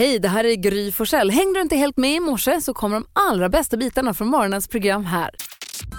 Hej, 0.00 0.18
det 0.18 0.28
här 0.28 0.44
är 0.44 0.54
Gry 0.54 0.92
Forssell. 0.92 1.30
Hängde 1.30 1.58
du 1.58 1.62
inte 1.62 1.76
helt 1.76 1.96
med 1.96 2.14
i 2.14 2.20
morse 2.20 2.60
så 2.60 2.74
kommer 2.74 2.96
de 2.96 3.06
allra 3.12 3.48
bästa 3.48 3.76
bitarna 3.76 4.14
från 4.14 4.28
morgonens 4.28 4.68
program 4.68 5.04
här. 5.04 5.30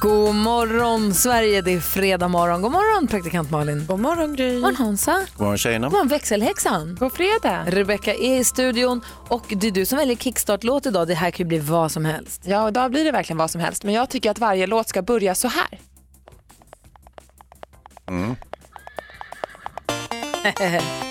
God 0.02 0.36
morgon 0.36 1.14
Sverige, 1.14 1.62
det 1.62 1.74
är 1.74 1.80
fredag 1.80 2.28
morgon. 2.28 2.62
God 2.62 2.72
morgon 2.72 3.08
praktikant 3.08 3.52
Malin. 3.52 3.86
God 3.88 4.00
morgon 4.00 4.36
Gry. 4.36 4.54
God 4.54 4.62
morgon 4.62 4.76
Hansa. 4.76 5.20
God 5.34 5.42
morgon 5.42 5.58
tjejerna. 5.58 5.88
God 5.88 5.94
morgon 5.94 6.08
växelhäxan. 6.08 6.98
God 7.00 7.14
fredag. 7.14 7.66
Rebecka 7.68 8.14
är 8.14 8.40
i 8.40 8.44
studion 8.44 9.02
och 9.28 9.46
det 9.50 9.68
är 9.68 9.72
du 9.72 9.86
som 9.86 9.98
väljer 9.98 10.16
kickstart-låt 10.16 10.86
idag. 10.86 11.08
Det 11.08 11.14
här 11.14 11.32
kan 11.32 11.44
ju 11.44 11.48
bli 11.48 11.60
vad 11.60 11.92
som 11.92 12.06
helst. 12.06 12.42
Ja, 12.46 12.68
idag 12.68 12.92
blir 12.92 13.04
det 13.04 13.12
verkligen 13.12 13.38
vad 13.38 13.52
som 13.52 13.62
helst. 13.62 13.84
Men 13.84 13.94
jag 13.94 14.10
tycker 14.10 14.32
att 14.32 14.40
varje 14.40 14.68
låt 14.68 14.90
ska 14.90 15.02
börja 15.02 15.36
så 15.36 15.48
här. 15.48 15.80
Mm. 18.08 18.36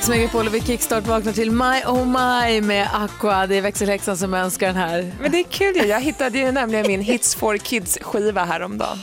Mix 0.00 0.08
Megapol 0.08 0.46
och 0.46 0.54
vi 0.54 0.60
kickstart 0.60 1.06
vaknar 1.06 1.32
till 1.32 1.50
My 1.50 1.82
Oh 1.86 2.06
My 2.06 2.60
med 2.60 2.88
Aqua. 2.92 3.46
Det 3.46 3.56
är 3.56 3.60
växelhäxan 3.60 4.16
som 4.16 4.34
önskar 4.34 4.66
den 4.66 4.76
här. 4.76 5.12
Men 5.20 5.32
det 5.32 5.38
är 5.38 5.44
kul 5.44 5.76
ju. 5.76 5.86
Jag 5.86 6.00
hittade 6.00 6.38
ju 6.38 6.52
nämligen 6.52 6.86
min 6.86 7.00
Hits 7.00 7.34
for 7.34 7.56
Kids-skiva 7.56 8.44
häromdagen. 8.44 8.98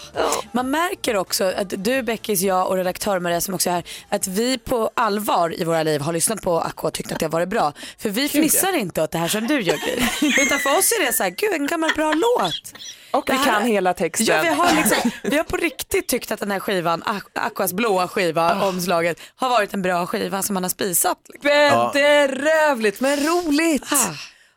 Man 0.51 0.71
märker 0.71 1.15
också 1.15 1.43
att 1.57 1.73
du, 1.83 2.03
Beckis, 2.03 2.41
jag 2.41 2.67
och 2.67 2.75
redaktör 2.75 3.19
Maria 3.19 3.41
som 3.41 3.53
också 3.53 3.69
är 3.69 3.73
här, 3.73 3.83
att 4.09 4.27
vi 4.27 4.57
på 4.57 4.91
allvar 4.93 5.61
i 5.61 5.63
våra 5.63 5.83
liv 5.83 6.01
har 6.01 6.13
lyssnat 6.13 6.41
på 6.41 6.59
Aqua 6.59 6.87
och 6.87 6.93
tyckt 6.93 7.11
att 7.11 7.19
det 7.19 7.25
har 7.25 7.31
varit 7.31 7.49
bra. 7.49 7.73
För 7.97 8.09
vi 8.09 8.29
fnissar 8.29 8.77
inte 8.77 9.03
åt 9.03 9.11
det 9.11 9.17
här 9.17 9.27
som 9.27 9.47
du 9.47 9.61
gör 9.61 9.77
Gry. 9.77 10.29
Utan 10.43 10.59
för 10.59 10.77
oss 10.77 10.91
är 10.91 11.05
det 11.05 11.13
så 11.13 11.23
här, 11.23 11.29
gud 11.29 11.53
en 11.53 11.67
gammal 11.67 11.91
bra 11.95 12.13
låt. 12.13 12.73
Och 13.11 13.29
vi 13.29 13.33
här- 13.33 13.45
kan 13.45 13.61
hela 13.65 13.93
texten. 13.93 14.25
Ja, 14.27 14.41
vi, 14.41 14.47
har 14.47 14.75
liksom, 14.75 15.11
vi 15.23 15.37
har 15.37 15.43
på 15.43 15.57
riktigt 15.57 16.07
tyckt 16.07 16.31
att 16.31 16.39
den 16.39 16.51
här 16.51 16.59
skivan, 16.59 17.03
Aqu- 17.03 17.21
Aquas 17.47 17.73
blåa 17.73 18.07
skiva, 18.07 18.67
omslaget, 18.67 19.19
har 19.35 19.49
varit 19.49 19.73
en 19.73 19.81
bra 19.81 20.05
skiva 20.07 20.41
som 20.41 20.53
man 20.53 20.63
har 20.63 20.69
spisat. 20.69 21.17
Bedrövligt 21.93 22.99
men 22.99 23.17
roligt. 23.19 23.83
Ah. 23.91 24.13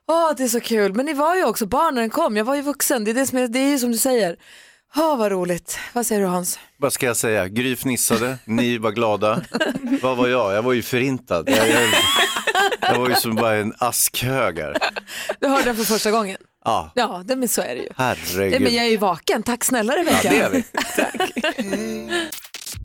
Åh, 0.08 0.32
det 0.36 0.44
är 0.44 0.48
så 0.48 0.60
kul. 0.60 0.94
Men 0.94 1.06
ni 1.06 1.12
var 1.12 1.36
ju 1.36 1.44
också 1.44 1.66
barn 1.66 1.94
när 1.94 2.00
den 2.02 2.10
kom. 2.10 2.36
Jag 2.36 2.44
var 2.44 2.54
ju 2.54 2.62
vuxen. 2.62 3.04
Det 3.04 3.10
är, 3.10 3.14
det 3.14 3.26
som 3.26 3.38
är, 3.38 3.48
det 3.48 3.58
är 3.58 3.68
ju 3.70 3.78
som 3.78 3.92
du 3.92 3.98
säger. 3.98 4.36
Åh, 4.96 5.16
vad 5.16 5.32
roligt. 5.32 5.78
Vad 5.92 6.06
säger 6.06 6.20
du 6.20 6.26
Hans? 6.26 6.58
Vad 6.76 6.92
ska 6.92 7.06
jag 7.06 7.16
säga? 7.16 7.48
Gry 7.48 7.76
fnissade, 7.76 8.38
ni 8.44 8.78
var 8.78 8.90
glada. 8.90 9.40
Vad 10.02 10.16
var 10.16 10.28
jag? 10.28 10.54
Jag 10.54 10.62
var 10.62 10.72
ju 10.72 10.82
förintad. 10.82 11.48
Jag, 11.48 11.68
jag, 11.68 11.82
jag 12.80 12.98
var 12.98 13.08
ju 13.08 13.14
som 13.14 13.34
bara 13.34 13.54
en 13.56 13.74
askhög 13.78 14.58
här. 14.58 14.76
Du 15.40 15.48
hörde 15.48 15.64
den 15.64 15.76
för 15.76 15.84
första 15.84 16.10
gången. 16.10 16.36
Ja, 16.64 16.90
Ja, 16.94 17.22
det, 17.24 17.36
men 17.36 17.48
så 17.48 17.60
är 17.62 17.66
det 17.74 17.80
ju. 17.80 17.88
Nej, 17.96 18.16
herregud. 18.34 18.60
men 18.62 18.74
jag 18.74 18.84
är 18.86 18.90
ju 18.90 18.96
vaken. 18.96 19.42
Tack 19.42 19.64
snälla 19.64 19.92
Ja, 19.96 20.00
Rebecka. 20.02 20.30
det 20.30 20.40
är 20.40 20.50
vi. 20.50 22.26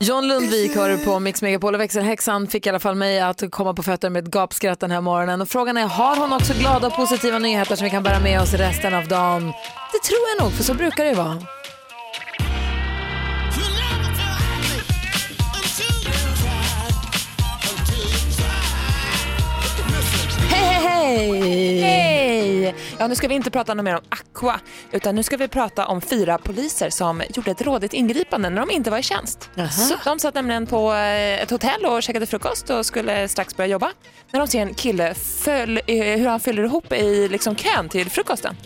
John 0.00 0.28
Lundvik 0.28 0.76
hör 0.76 0.88
du 0.88 0.98
på 0.98 1.18
Mix 1.20 1.42
Megapol 1.42 1.74
och 1.74 1.80
växelhäxan 1.80 2.46
fick 2.46 2.66
i 2.66 2.68
alla 2.68 2.78
fall 2.80 2.94
mig 2.94 3.20
att 3.20 3.42
komma 3.50 3.74
på 3.74 3.82
fötter 3.82 4.10
med 4.10 4.24
ett 4.24 4.30
gapskratt 4.30 4.80
den 4.80 4.90
här 4.90 5.00
morgonen. 5.00 5.40
Och 5.40 5.48
frågan 5.48 5.76
är, 5.76 5.86
har 5.86 6.16
hon 6.16 6.32
också 6.32 6.52
glada 6.58 6.86
och 6.86 6.96
positiva 6.96 7.38
nyheter 7.38 7.76
som 7.76 7.84
vi 7.84 7.90
kan 7.90 8.02
bära 8.02 8.20
med 8.20 8.40
oss 8.40 8.52
resten 8.54 8.94
av 8.94 9.08
dagen? 9.08 9.46
Det 9.92 9.98
tror 10.08 10.20
jag 10.36 10.44
nog, 10.44 10.52
för 10.52 10.64
så 10.64 10.74
brukar 10.74 11.04
det 11.04 11.14
vara. 11.14 11.42
Hej, 20.50 20.64
hej, 20.74 21.40
hej! 21.40 21.80
Hej! 21.82 22.74
Ja, 22.98 23.06
nu 23.06 23.14
ska 23.14 23.28
vi 23.28 23.34
inte 23.34 23.50
prata 23.50 23.74
något 23.74 23.84
mer 23.84 23.94
om 23.94 24.02
Aqua, 24.08 24.60
utan 24.92 25.14
nu 25.14 25.22
ska 25.22 25.36
vi 25.36 25.48
prata 25.48 25.86
om 25.86 26.00
fyra 26.00 26.38
poliser 26.38 26.90
som 26.90 27.22
gjorde 27.34 27.50
ett 27.50 27.62
rådigt 27.62 27.92
ingripande 27.92 28.50
när 28.50 28.60
de 28.60 28.70
inte 28.70 28.90
var 28.90 28.98
i 28.98 29.02
tjänst. 29.02 29.50
Så 29.70 29.94
de 30.04 30.18
satt 30.18 30.34
nämligen 30.34 30.66
på 30.66 30.92
eh, 30.92 31.42
ett 31.42 31.50
hotell 31.50 31.84
och 31.84 32.02
käkade 32.02 32.26
frukost 32.26 32.70
och 32.70 32.86
skulle 32.86 33.28
strax 33.28 33.56
börja 33.56 33.68
jobba 33.68 33.92
när 34.30 34.40
de 34.40 34.48
ser 34.48 34.62
en 34.62 34.74
kille 34.74 35.14
föll, 35.14 35.80
eh, 35.86 36.18
hur 36.18 36.26
han 36.26 36.40
fyller 36.40 36.64
ihop 36.64 36.92
i 36.92 37.28
liksom 37.28 37.56
kön 37.56 37.88
till 37.88 38.10
frukosten. 38.10 38.56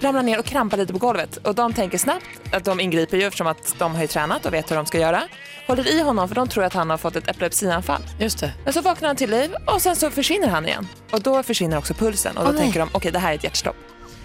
Ramlar 0.00 0.22
ner 0.22 0.38
och 0.38 0.44
krampar 0.44 0.76
lite 0.76 0.92
på 0.92 0.98
golvet 0.98 1.36
och 1.36 1.54
de 1.54 1.72
tänker 1.72 1.98
snabbt 1.98 2.26
att 2.52 2.64
de 2.64 2.80
ingriper 2.80 3.16
ju 3.16 3.22
eftersom 3.22 3.46
att 3.46 3.74
de 3.78 3.94
har 3.94 4.02
ju 4.02 4.06
tränat 4.06 4.46
och 4.46 4.54
vet 4.54 4.70
hur 4.70 4.76
de 4.76 4.86
ska 4.86 4.98
göra. 4.98 5.22
Håller 5.66 5.94
i 5.94 6.00
honom 6.00 6.28
för 6.28 6.34
de 6.34 6.48
tror 6.48 6.64
att 6.64 6.72
han 6.74 6.90
har 6.90 6.96
fått 6.98 7.16
ett 7.16 7.28
epilepsianfall. 7.28 8.02
Just 8.18 8.40
det. 8.40 8.52
Men 8.64 8.72
så 8.72 8.80
vaknar 8.80 9.08
han 9.08 9.16
till 9.16 9.30
liv 9.30 9.54
och 9.66 9.82
sen 9.82 9.96
så 9.96 10.10
försvinner 10.10 10.48
han 10.48 10.66
igen. 10.66 10.88
Och 11.10 11.20
då 11.20 11.42
försvinner 11.42 11.78
också 11.78 11.94
pulsen 11.94 12.36
och 12.36 12.44
då 12.44 12.50
nej. 12.50 12.60
tänker 12.60 12.80
de 12.80 12.88
okej 12.92 13.12
det 13.12 13.18
här 13.18 13.30
är 13.30 13.34
ett 13.34 13.44
hjärtstopp. 13.56 13.76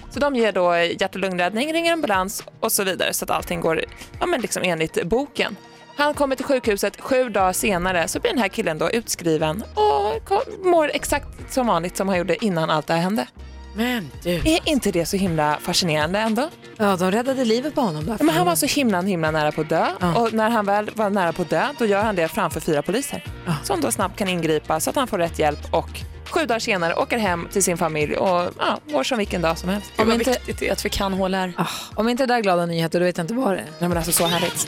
Så 0.10 0.20
de 0.20 0.36
ger 0.36 0.52
då 0.52 0.76
hjärt 0.76 1.16
och 1.16 1.22
lungräddning, 1.22 1.74
ringer 1.74 1.94
ambulans 1.94 2.44
och 2.60 2.72
så 2.72 2.84
vidare 2.84 3.14
så 3.14 3.26
att 3.26 3.32
allting 3.32 3.62
går 3.62 3.84
ja, 4.20 4.26
men 4.26 4.42
liksom 4.42 4.64
enligt 4.64 5.04
boken. 5.04 5.56
Han 5.96 6.14
kommer 6.14 6.36
till 6.36 6.46
sjukhuset, 6.46 7.02
sju 7.02 7.30
dagar 7.30 7.54
senare 7.54 8.08
så 8.08 8.20
blir 8.20 8.32
den 8.32 8.42
här 8.42 8.48
killen 8.48 8.78
då 8.78 8.92
utskriven 8.92 9.64
och 9.74 10.32
mår 10.64 10.92
exakt 10.94 11.54
som 11.54 11.68
vanligt 11.68 11.98
som 11.98 12.08
han 12.08 12.18
gjorde 12.18 12.46
innan 12.46 12.70
allt 12.70 12.88
det 12.88 12.94
här 12.94 13.02
hände. 13.02 13.28
Men 13.76 14.12
du. 14.24 14.30
Är 14.36 14.60
inte 14.70 14.92
det 14.92 15.06
så 15.06 15.18
himla 15.18 15.58
fascinerande 15.62 16.20
ändå? 16.20 16.50
Ja, 16.78 16.96
de 16.96 17.12
räddade 17.12 17.46
livet 17.46 17.76
på 17.76 17.82
honom. 17.82 18.06
Där. 18.06 18.18
Men 18.20 18.36
han 18.36 18.46
var 18.46 18.56
så 18.56 18.66
himla, 18.66 19.02
himla 19.02 19.32
nära 19.32 19.52
på 19.52 19.62
att 19.62 19.70
dö 19.70 19.88
Ja. 20.00 20.16
och 20.16 20.34
när 20.34 20.50
han 20.50 20.66
väl 20.66 20.90
var 20.96 21.10
nära 21.10 21.34
på 21.34 21.42
att 21.42 21.50
dö 21.50 21.68
då 21.80 21.86
gör 21.86 22.04
han 22.04 22.16
det 22.16 22.28
framför 22.28 22.60
fyra 22.60 22.82
poliser 22.82 23.24
Ja. 23.46 23.54
som 23.64 23.82
då 23.82 23.92
snabbt 23.92 24.18
kan 24.18 24.28
ingripa 24.28 24.80
så 24.80 24.90
att 24.90 24.96
han 24.96 25.08
får 25.08 25.18
rätt 25.18 25.40
hjälp 25.40 25.60
och 25.74 25.90
sju 26.30 26.46
dagar 26.46 26.60
senare 26.60 26.94
åker 26.96 27.18
hem 27.18 27.48
till 27.52 27.64
sin 27.64 27.78
familj 27.78 28.16
och 28.16 28.50
ja, 28.60 28.80
mår 28.92 29.04
som 29.04 29.18
vilken 29.18 29.42
dag 29.42 29.58
som 29.58 29.70
helst. 29.70 29.92
Vad 29.98 30.14
inte- 30.14 30.30
viktigt 30.32 30.60
det 30.60 30.68
är 30.68 30.72
att 30.74 30.86
vi 30.86 30.90
kan 30.90 31.14
HLR. 31.14 31.54
Ah, 31.58 31.66
om 31.96 32.10
inte 32.10 32.24
det 32.24 32.28
där 32.34 32.38
är 32.38 32.42
glada 32.44 32.66
nyheter, 32.66 33.00
då 33.00 33.06
vet 33.06 33.18
jag 33.18 33.24
inte 33.24 33.34
vad 33.34 33.52
det 33.52 33.58
är. 33.60 33.66
Nej, 33.80 33.90
men 33.90 33.98
alltså 33.98 34.12
så 34.12 34.26
härligt. 34.26 34.68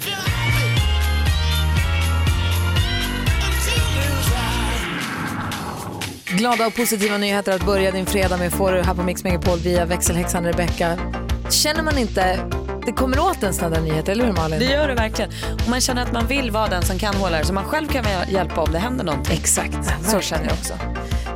Glada 6.38 6.68
och 6.68 6.76
positiva 6.76 7.18
nyheter 7.18 7.56
att 7.56 7.66
börja 7.66 7.92
din 7.92 8.06
fredag 8.06 8.38
med 8.38 8.54
får 8.54 8.72
du 8.72 8.82
här 8.82 8.94
på 8.94 9.04
Mix 9.04 9.24
Megapol 9.24 9.60
via 9.60 9.86
växelhäxan 9.86 10.46
Rebecca. 10.46 10.98
Känner 11.50 11.84
man 11.84 11.98
inte, 11.98 12.40
det 12.86 12.92
kommer 12.92 13.20
åt 13.20 13.44
en 13.44 13.54
sådana 13.54 13.76
där 13.76 13.82
nyheter, 13.82 14.12
eller 14.12 14.26
hur 14.26 14.34
Malin? 14.34 14.60
Det 14.60 14.66
gör 14.66 14.88
det 14.88 14.96
verkligen. 14.96 15.32
Och 15.64 15.70
man 15.70 15.82
känner 15.82 16.02
att 16.02 16.12
man 16.14 16.28
vill 16.28 16.52
vara 16.52 16.68
den 16.68 16.82
som 16.84 17.00
kan 17.00 17.16
HLR 17.16 17.44
så 17.44 17.54
man 17.54 17.66
själv 17.66 17.88
kan 17.88 18.06
hjälpa 18.30 18.62
om 18.62 18.72
det 18.72 18.80
händer 18.80 19.04
någonting. 19.04 19.38
Exakt. 19.38 19.78
Så 20.04 20.22
känner 20.22 20.44
jag 20.44 20.54
också. 20.54 20.74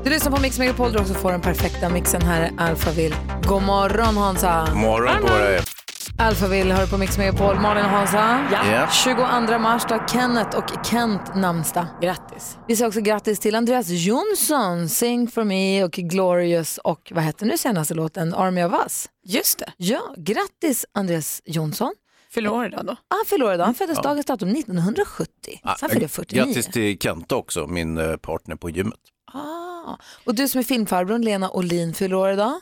Du 0.04 0.10
lyssnar 0.10 0.32
på 0.32 0.42
Mix 0.42 0.60
Megapol 0.60 0.92
du 0.92 1.00
också 1.00 1.14
får 1.14 1.32
den 1.32 1.42
perfekta 1.42 1.90
mixen. 1.90 2.22
Här 2.22 2.42
är 2.42 2.52
Alphaville. 2.58 3.16
God 3.44 3.64
morgon 3.64 4.18
Hansa. 4.18 4.68
Morgon 4.74 5.22
på 5.22 5.28
er. 5.28 5.77
Alphaville 6.20 6.74
hör 6.74 6.88
på 6.88 6.98
Mix 6.98 7.18
Megapol. 7.18 7.60
Malin 7.60 7.86
och 7.86 7.92
Hansa. 7.92 8.48
Ja. 8.52 8.72
Ja. 8.72 8.88
22 8.92 9.60
mars 9.60 9.84
då 9.90 9.96
har 9.96 10.08
Kenneth 10.08 10.58
och 10.58 10.86
Kent 10.86 11.36
namnsdag. 11.36 11.86
Grattis. 12.02 12.58
Vi 12.68 12.76
säger 12.76 12.88
också 12.88 13.02
grattis 13.02 13.40
till 13.40 13.56
Andreas 13.56 13.88
Jonsson, 13.90 14.90
Sing 14.90 15.28
for 15.28 15.44
me 15.44 15.84
och 15.84 15.92
Glorious 15.92 16.78
och 16.78 17.12
vad 17.16 17.24
hette 17.24 17.46
nu 17.46 17.58
senaste 17.58 17.94
låten, 17.94 18.34
Army 18.34 18.64
of 18.64 18.74
Us. 18.74 19.10
Just 19.26 19.60
det. 19.60 19.74
Ja, 19.78 20.14
grattis 20.18 20.86
Andreas 20.94 21.42
Jonsson. 21.46 21.94
Fyller 22.32 22.54
år 22.54 22.66
idag 22.66 22.86
då. 22.86 22.96
Han 23.10 23.26
fyller 23.28 23.46
år 23.46 23.54
idag, 23.54 23.66
han 23.66 23.76
föddes 23.76 24.02
dagens 24.02 24.26
datum 24.26 24.50
1970. 24.50 25.30
Så 25.64 25.70
han 25.82 25.90
fyller 25.90 26.08
49. 26.08 26.44
Grattis 26.46 26.68
till 26.68 26.98
Kenta 27.00 27.36
också, 27.36 27.68
min 27.68 27.98
eh, 27.98 28.18
partner 28.18 28.56
på 28.56 28.70
gymmet. 28.70 29.00
Ah. 29.34 29.96
Och 30.26 30.36
du 30.36 30.48
som 30.48 30.60
är 30.60 30.64
filmfarbrorn, 30.64 31.22
Lena 31.22 31.50
Olin, 31.52 31.94
fyller 31.94 32.16
år 32.16 32.32
idag. 32.32 32.60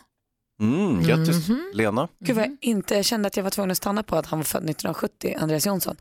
Mm, 0.61 1.03
grattis 1.03 1.49
Mhm. 1.49 1.71
Lena. 1.73 2.07
Gud 2.19 2.35
vad 2.35 2.45
jag 2.45 2.57
inte 2.61 2.95
jag 2.95 3.05
kände 3.05 3.27
att 3.27 3.37
jag 3.37 3.43
var 3.43 3.51
tvungen 3.51 3.71
att 3.71 3.77
stanna 3.77 4.03
på 4.03 4.15
att 4.15 4.25
han 4.25 4.39
var 4.39 4.43
född 4.43 4.63
1970, 4.63 5.35
Andreas 5.39 5.65
Jonsson. 5.65 5.95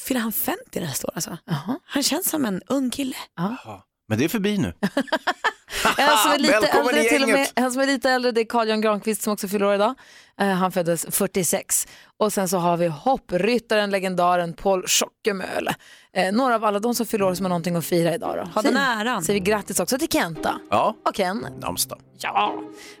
Fyller 0.00 0.20
han 0.20 0.32
50 0.32 0.80
nästa 0.80 1.06
år 1.06 1.12
alltså? 1.14 1.38
Jaha. 1.44 1.78
Han 1.84 2.02
känns 2.02 2.28
som 2.30 2.44
en 2.44 2.62
ung 2.66 2.90
kille. 2.90 3.16
Ja. 3.36 3.86
Men 4.08 4.18
det 4.18 4.24
är 4.24 4.28
förbi 4.28 4.58
nu. 4.58 4.72
En 5.98 6.18
som 6.18 6.30
är 6.32 6.38
lite 6.38 6.52
Välkommen 6.60 6.88
äldre 6.94 7.04
till 7.08 7.22
och 7.22 7.28
med, 7.28 7.48
en 7.54 7.72
som 7.72 7.82
är 7.82 7.86
lite 7.86 8.10
äldre 8.10 8.32
det 8.32 8.40
är 8.40 8.44
Carl 8.44 8.68
Jan 8.68 8.80
Granqvist 8.80 9.22
som 9.22 9.32
också 9.32 9.48
fyller 9.48 9.66
år 9.66 9.74
idag. 9.74 9.94
Eh, 10.40 10.48
han 10.48 10.72
föddes 10.72 11.06
46. 11.10 11.86
Och 12.16 12.32
sen 12.32 12.48
så 12.48 12.58
har 12.58 12.76
vi 12.76 12.86
hoppryttaren, 12.86 13.90
legendaren 13.90 14.52
Paul 14.52 14.84
Schockemöhle. 14.86 15.74
Eh, 16.16 16.32
några 16.32 16.54
av 16.54 16.64
alla 16.64 16.78
de 16.78 16.94
som 16.94 17.06
fyller 17.06 17.24
år 17.24 17.34
som 17.34 17.44
har 17.44 17.48
någonting 17.48 17.76
att 17.76 17.84
fira 17.84 18.14
idag. 18.14 18.36
Då. 18.36 18.50
Ha 18.54 18.62
den 18.62 18.76
äran. 18.76 19.24
Säger 19.24 19.40
vi 19.40 19.46
grattis 19.50 19.80
också 19.80 19.98
till 19.98 20.08
Kenta. 20.08 20.60
Ja, 20.70 20.96
Och 21.08 21.14
Ken. 21.14 21.46
namnsdag. 21.60 21.98
Ja. 22.18 22.54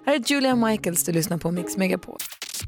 Här 0.06 0.14
är 0.14 0.22
Julia 0.26 0.56
Michaels, 0.56 1.04
du 1.04 1.12
lyssnar 1.12 1.38
på 1.38 1.50
Mix 1.50 1.76
Megapol. 1.76 2.18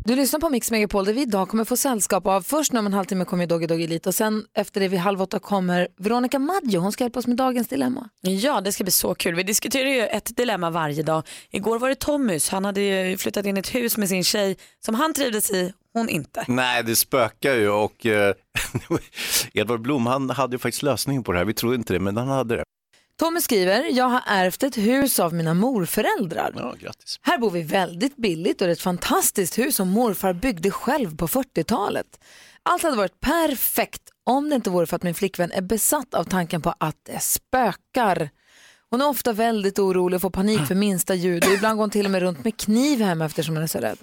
Du 0.05 0.17
lyssnar 0.17 0.41
på 0.41 0.49
Mix 0.51 0.71
Megapol 0.71 1.05
där 1.05 1.13
vi 1.13 1.23
idag 1.23 1.49
kommer 1.49 1.65
få 1.65 1.77
sällskap 1.77 2.27
av, 2.27 2.43
först 2.43 2.75
om 2.75 2.87
en 2.87 2.93
halvtimme 2.95 3.25
kommer 3.25 3.43
ju 3.45 3.49
Doggy 3.49 3.67
Doggy 3.67 3.85
Elite 3.85 4.09
och 4.09 4.15
sen 4.15 4.45
efter 4.55 4.81
det 4.81 4.89
vid 4.89 5.01
halv 5.01 5.23
åtta 5.23 5.39
kommer 5.39 5.89
Veronica 5.99 6.39
Maggio, 6.39 6.79
hon 6.79 6.93
ska 6.93 7.05
hjälpa 7.05 7.19
oss 7.19 7.27
med 7.27 7.37
dagens 7.37 7.69
dilemma. 7.69 8.09
Ja, 8.21 8.61
det 8.61 8.73
ska 8.73 8.85
bli 8.85 8.91
så 8.91 9.15
kul. 9.15 9.35
Vi 9.35 9.43
diskuterar 9.43 9.89
ju 9.97 10.07
ett 10.07 10.37
dilemma 10.37 10.71
varje 10.71 11.03
dag. 11.03 11.23
Igår 11.51 11.79
var 11.79 11.89
det 11.89 11.95
Tommys. 11.95 12.49
Han 12.49 12.65
hade 12.65 12.81
ju 12.81 13.17
flyttat 13.17 13.47
in 13.47 13.57
i 13.57 13.61
ett 13.61 13.75
hus 13.75 13.97
med 13.97 14.09
sin 14.09 14.25
tjej 14.25 14.57
som 14.85 14.95
han 14.95 15.15
trivdes 15.15 15.51
i, 15.51 15.73
hon 15.93 16.09
inte. 16.09 16.45
Nej, 16.49 16.83
det 16.83 16.97
spökar 16.97 17.55
ju 17.55 17.69
och 17.69 18.07
eh, 18.07 18.35
Edvard 19.53 19.81
Blom 19.81 20.07
han 20.07 20.31
hade 20.31 20.55
ju 20.55 20.59
faktiskt 20.59 20.83
lösningen 20.83 21.23
på 21.25 21.33
det 21.33 21.39
här. 21.39 21.45
Vi 21.45 21.55
trodde 21.55 21.75
inte 21.77 21.93
det, 21.93 22.01
men 22.01 22.17
han 22.17 22.29
hade 22.29 22.57
det. 22.57 22.65
Tommy 23.19 23.41
skriver, 23.41 23.85
jag 23.85 24.05
har 24.09 24.23
ärvt 24.27 24.63
ett 24.63 24.77
hus 24.77 25.21
av 25.21 25.35
mina 25.35 25.55
morföräldrar. 25.55 26.53
Ja, 26.57 26.75
grattis. 26.81 27.19
Här 27.23 27.39
bor 27.39 27.51
vi 27.51 27.63
väldigt 27.63 28.17
billigt 28.17 28.61
och 28.61 28.67
det 28.67 28.71
är 28.71 28.73
ett 28.73 28.81
fantastiskt 28.81 29.59
hus 29.59 29.77
som 29.77 29.89
morfar 29.89 30.33
byggde 30.33 30.71
själv 30.71 31.17
på 31.17 31.29
40-talet. 31.29 32.07
Allt 32.63 32.83
hade 32.83 32.97
varit 32.97 33.21
perfekt 33.21 34.03
om 34.25 34.49
det 34.49 34.57
inte 34.57 34.71
vore 34.71 34.87
för 34.87 34.97
att 34.97 35.03
min 35.03 35.15
flickvän 35.15 35.53
är 35.53 35.63
besatt 35.63 36.15
av 36.15 36.25
tanken 36.25 36.63
på 36.63 36.75
att 36.79 36.97
det 37.03 37.23
spökar. 37.23 38.31
Hon 38.91 39.01
är 39.01 39.09
ofta 39.09 39.33
väldigt 39.33 39.79
orolig 39.79 40.17
och 40.17 40.23
får 40.23 40.31
panik 40.31 40.67
för 40.67 40.75
minsta 40.75 41.15
ljud 41.15 41.45
och 41.45 41.53
ibland 41.53 41.77
går 41.77 41.83
hon 41.83 41.91
till 41.91 42.05
och 42.05 42.11
med 42.11 42.23
runt 42.23 42.45
med 42.45 42.57
kniv 42.57 43.01
hemma 43.01 43.25
eftersom 43.25 43.55
hon 43.55 43.63
är 43.63 43.67
så 43.67 43.79
rädd. 43.79 43.99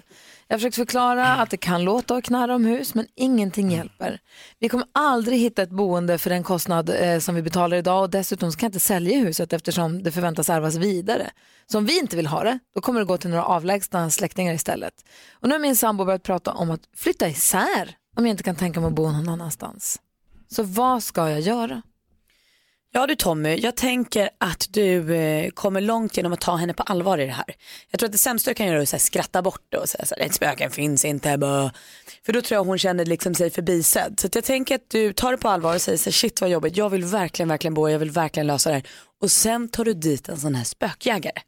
Jag 0.48 0.54
har 0.54 0.58
försökt 0.58 0.76
förklara 0.76 1.26
att 1.28 1.50
det 1.50 1.56
kan 1.56 1.84
låta 1.84 2.14
och 2.14 2.24
knarra 2.24 2.54
om 2.54 2.64
hus 2.64 2.94
men 2.94 3.06
ingenting 3.14 3.70
hjälper. 3.70 4.20
Vi 4.60 4.68
kommer 4.68 4.86
aldrig 4.92 5.38
hitta 5.38 5.62
ett 5.62 5.70
boende 5.70 6.18
för 6.18 6.30
den 6.30 6.42
kostnad 6.42 6.90
eh, 6.90 7.18
som 7.18 7.34
vi 7.34 7.42
betalar 7.42 7.76
idag 7.76 8.02
och 8.02 8.10
dessutom 8.10 8.52
så 8.52 8.58
kan 8.58 8.66
jag 8.66 8.68
inte 8.68 8.80
sälja 8.80 9.18
huset 9.18 9.52
eftersom 9.52 10.02
det 10.02 10.12
förväntas 10.12 10.50
ärvas 10.50 10.74
vidare. 10.74 11.30
Så 11.66 11.78
om 11.78 11.86
vi 11.86 11.98
inte 11.98 12.16
vill 12.16 12.26
ha 12.26 12.44
det, 12.44 12.58
då 12.74 12.80
kommer 12.80 13.00
det 13.00 13.06
gå 13.06 13.16
till 13.16 13.30
några 13.30 13.44
avlägsna 13.44 14.10
släktingar 14.10 14.54
istället. 14.54 14.94
Och 15.32 15.48
nu 15.48 15.54
har 15.54 15.60
min 15.60 15.76
sambo 15.76 16.04
börjat 16.04 16.22
prata 16.22 16.52
om 16.52 16.70
att 16.70 16.82
flytta 16.96 17.28
isär 17.28 17.96
om 18.16 18.26
jag 18.26 18.30
inte 18.30 18.42
kan 18.42 18.56
tänka 18.56 18.80
mig 18.80 18.88
att 18.88 18.94
bo 18.94 19.12
någon 19.12 19.28
annanstans. 19.28 20.00
Så 20.50 20.62
vad 20.62 21.02
ska 21.02 21.30
jag 21.30 21.40
göra? 21.40 21.82
Ja 22.96 23.06
du 23.06 23.14
Tommy, 23.14 23.56
jag 23.56 23.76
tänker 23.76 24.30
att 24.38 24.66
du 24.70 25.16
eh, 25.16 25.50
kommer 25.50 25.80
långt 25.80 26.16
genom 26.16 26.32
att 26.32 26.40
ta 26.40 26.56
henne 26.56 26.74
på 26.74 26.82
allvar 26.82 27.18
i 27.18 27.26
det 27.26 27.32
här. 27.32 27.44
Jag 27.90 27.98
tror 27.98 28.08
att 28.08 28.12
det 28.12 28.18
sämsta 28.18 28.50
du 28.50 28.54
kan 28.54 28.66
göra 28.66 28.78
är 28.78 28.82
att 28.82 28.88
så 28.88 28.96
här, 28.96 29.00
skratta 29.00 29.42
bort 29.42 29.62
det 29.68 29.78
och 29.78 29.88
säga 29.88 30.26
att 30.26 30.34
spöken 30.34 30.70
finns 30.70 31.04
inte. 31.04 31.38
Bö. 31.38 31.70
För 32.26 32.32
då 32.32 32.42
tror 32.42 32.56
jag 32.56 32.64
hon 32.64 32.78
känner 32.78 33.04
liksom 33.04 33.34
sig 33.34 33.50
förbisedd. 33.50 34.20
Så 34.20 34.26
att 34.26 34.34
jag 34.34 34.44
tänker 34.44 34.74
att 34.74 34.90
du 34.90 35.12
tar 35.12 35.32
det 35.32 35.38
på 35.38 35.48
allvar 35.48 35.74
och 35.74 35.80
säger 35.80 35.98
så 35.98 36.04
här, 36.04 36.12
shit 36.12 36.40
vad 36.40 36.50
jobbigt, 36.50 36.76
jag 36.76 36.90
vill 36.90 37.04
verkligen, 37.04 37.48
verkligen 37.48 37.74
bo, 37.74 37.88
jag 37.88 37.98
vill 37.98 38.10
verkligen 38.10 38.46
lösa 38.46 38.70
det 38.70 38.74
här. 38.74 38.86
Och 39.20 39.30
sen 39.30 39.68
tar 39.68 39.84
du 39.84 39.94
dit 39.94 40.28
en 40.28 40.40
sån 40.40 40.54
här 40.54 40.64
spökjägare. 40.64 41.40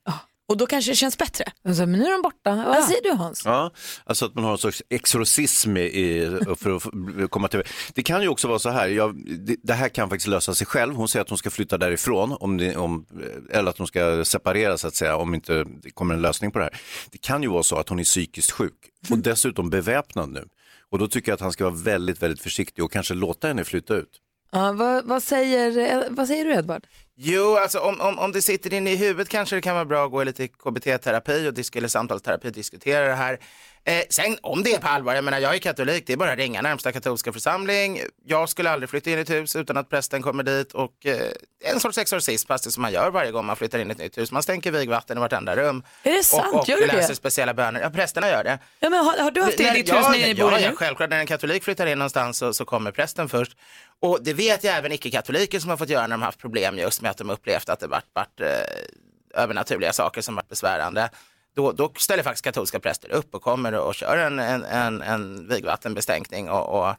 Och 0.49 0.57
då 0.57 0.67
kanske 0.67 0.91
det 0.91 0.97
känns 0.97 1.19
bättre. 1.19 1.45
Och 1.65 1.77
så, 1.77 1.87
men 1.87 2.01
nu 2.01 2.07
är 2.07 2.13
de 2.13 2.23
borta. 2.23 2.57
Vad 2.57 2.85
säger 2.85 3.03
du 3.03 3.11
Hans? 3.11 3.43
Ja, 3.45 3.71
alltså 4.05 4.27
att 4.27 4.35
man 4.35 4.45
har 4.45 4.53
en 4.53 4.59
sorts 4.59 4.83
exorcism 4.91 5.77
i, 5.77 6.39
för 6.59 6.77
att 6.77 7.31
komma 7.31 7.49
till... 7.49 7.63
Det 7.95 8.03
kan 8.03 8.23
ju 8.23 8.29
också 8.29 8.49
vara 8.49 8.59
så 8.59 8.71
här, 8.71 8.89
jag, 8.89 9.17
det, 9.39 9.57
det 9.63 9.73
här 9.73 9.89
kan 9.89 10.09
faktiskt 10.09 10.29
lösa 10.29 10.55
sig 10.55 10.67
själv. 10.67 10.95
Hon 10.95 11.09
säger 11.09 11.23
att 11.23 11.29
hon 11.29 11.39
ska 11.39 11.51
flytta 11.51 11.79
därifrån, 11.79 12.37
om 12.41 12.57
det, 12.57 12.77
om, 12.77 13.07
eller 13.51 13.71
att 13.71 13.79
hon 13.79 13.87
ska 13.87 14.25
separera 14.25 14.79
så 14.79 14.89
att 14.89 14.95
säga, 14.95 15.17
om 15.17 15.35
inte 15.35 15.65
det 15.65 15.91
kommer 15.91 16.15
en 16.15 16.23
lösning 16.23 16.51
på 16.51 16.59
det 16.59 16.65
här. 16.65 16.81
Det 17.11 17.19
kan 17.19 17.43
ju 17.43 17.49
vara 17.49 17.63
så 17.63 17.77
att 17.77 17.89
hon 17.89 17.99
är 17.99 18.05
psykiskt 18.05 18.51
sjuk 18.51 18.91
och 19.11 19.19
dessutom 19.19 19.71
beväpnad 19.71 20.29
nu. 20.29 20.49
Och 20.91 20.99
då 20.99 21.09
tycker 21.09 21.33
jag 21.33 21.35
att 21.35 21.41
han 21.41 21.53
ska 21.53 21.65
vara 21.65 21.75
väldigt, 21.75 22.23
väldigt 22.23 22.41
försiktig 22.41 22.85
och 22.85 22.93
kanske 22.93 23.15
låta 23.15 23.49
henne 23.49 23.65
flytta 23.65 23.95
ut. 23.95 24.21
Ja, 24.51 24.73
vad, 24.73 25.05
vad, 25.05 25.23
säger, 25.23 25.79
eh, 25.79 26.03
vad 26.11 26.29
säger 26.29 26.45
du 26.45 26.55
Edvard? 26.55 26.87
Jo, 27.17 27.57
alltså 27.57 27.79
om, 27.79 28.01
om, 28.01 28.19
om 28.19 28.33
det 28.33 28.43
sitter 28.43 28.75
inne 28.75 28.93
i 28.93 28.97
huvudet 28.97 29.29
kanske 29.29 29.57
det 29.57 29.63
kan 29.63 29.75
vara 29.75 29.85
bra 29.85 30.05
att 30.05 30.11
gå 30.11 30.23
i 30.23 30.25
lite 30.25 30.49
KBT-terapi 30.49 31.49
och 31.49 31.55
disk 31.55 31.77
eller 31.77 31.89
samtalsterapi 31.89 32.49
och 32.49 32.53
diskutera 32.53 33.09
det 33.09 33.15
här. 33.15 33.39
Eh, 33.89 34.03
sen 34.11 34.39
om 34.43 34.63
det 34.63 34.75
är 34.75 34.79
på 34.79 34.89
allvar, 34.89 35.15
jag 35.15 35.25
menar 35.25 35.39
jag 35.39 35.55
är 35.55 35.59
katolik, 35.59 36.05
det 36.07 36.13
är 36.13 36.17
bara 36.17 36.33
att 36.33 36.39
ringa 36.39 36.63
närmsta 36.63 36.93
katolska 36.93 37.33
församling. 37.33 38.01
Jag 38.25 38.49
skulle 38.49 38.71
aldrig 38.71 38.91
flytta 38.91 39.11
in 39.11 39.19
i 39.19 39.21
ett 39.21 39.31
hus 39.31 39.57
utan 39.57 39.77
att 39.77 39.91
prästen 39.91 40.23
kommer 40.23 40.43
dit 40.43 40.73
och 40.73 41.07
eh, 41.07 41.31
en 41.65 41.81
sorts 41.81 41.99
exorcism, 41.99 42.47
fast 42.49 42.65
det 42.65 42.71
som 42.71 42.83
man 42.83 42.93
gör 42.93 43.11
varje 43.11 43.31
gång 43.31 43.47
man 43.47 43.57
flyttar 43.57 43.79
in 43.79 43.89
i 43.89 43.93
ett 43.93 43.99
nytt 43.99 44.19
hus. 44.19 44.33
Man 44.33 44.43
stänker 44.43 44.71
vigvatten 44.71 45.17
i 45.17 45.21
vartenda 45.21 45.57
rum. 45.57 45.83
Är 46.03 46.13
det 46.13 46.23
sant? 46.23 46.55
Och, 46.55 46.61
och 46.61 46.69
Gör 46.69 46.77
du 46.77 46.87
läser 46.87 47.09
det? 47.09 47.15
speciella 47.15 47.55
böner. 47.55 47.81
Ja, 47.81 47.91
prästerna 47.91 48.29
gör 48.29 48.45
det. 48.45 48.59
Ja, 48.81 48.91
men 48.91 49.05
har, 49.05 49.19
har 49.19 49.31
du 49.31 49.43
haft 49.43 49.57
det 49.57 49.63
i 49.63 49.67
När- 49.67 49.75
ditt 49.75 49.89
ja, 49.89 49.97
hus 49.97 50.07
när 50.19 50.27
ni 50.29 50.35
bor 50.35 50.53
ja, 50.53 50.61
ja, 50.61 50.71
självklart. 50.75 51.11
När 51.11 51.19
en 51.21 51.27
katolik 51.27 51.65
flyttar 51.65 51.87
in 51.87 51.99
någonstans 51.99 52.39
så, 52.39 52.55
så 52.55 52.65
kommer 52.65 52.91
prästen 52.93 53.29
först. 53.29 53.57
Och 54.01 54.19
det 54.23 54.33
vet 54.33 54.65
jag 54.65 54.77
även 54.77 54.93
icke-katoliker 54.93 55.59
som 55.61 55.71
har 55.71 55.77
fått 55.77 55.89
göra 55.89 56.03
när 56.07 56.17
de 56.17 56.23
haft 56.23 56.39
problem 56.41 56.79
just 56.79 57.03
med 57.03 57.11
att 57.11 57.17
de 57.19 57.31
upplevt 57.31 57.69
att 57.69 57.81
det 57.81 57.87
varit, 57.87 58.07
varit 58.15 58.41
eh, 58.41 59.43
övernaturliga 59.43 59.93
saker 59.93 60.21
som 60.21 60.35
varit 60.35 60.49
besvärande. 60.49 61.11
Då, 61.57 61.73
då 61.73 61.93
ställer 61.97 62.23
faktiskt 62.23 62.45
katolska 62.45 62.81
präster 62.81 63.13
upp 63.13 63.35
och 63.35 63.43
kommer 63.43 63.73
och 63.73 63.95
kör 63.95 64.17
en, 64.19 64.39
en, 64.39 64.65
en, 64.65 65.03
en 65.03 65.49
vigvattenbestänkning 65.49 66.51
och, 66.51 66.81
och 66.81 66.95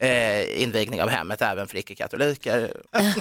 eh, 0.00 0.62
invigning 0.62 1.02
av 1.02 1.08
hemmet 1.08 1.42
även 1.42 1.68
för 1.68 1.76
icke-katoliker. 1.78 2.72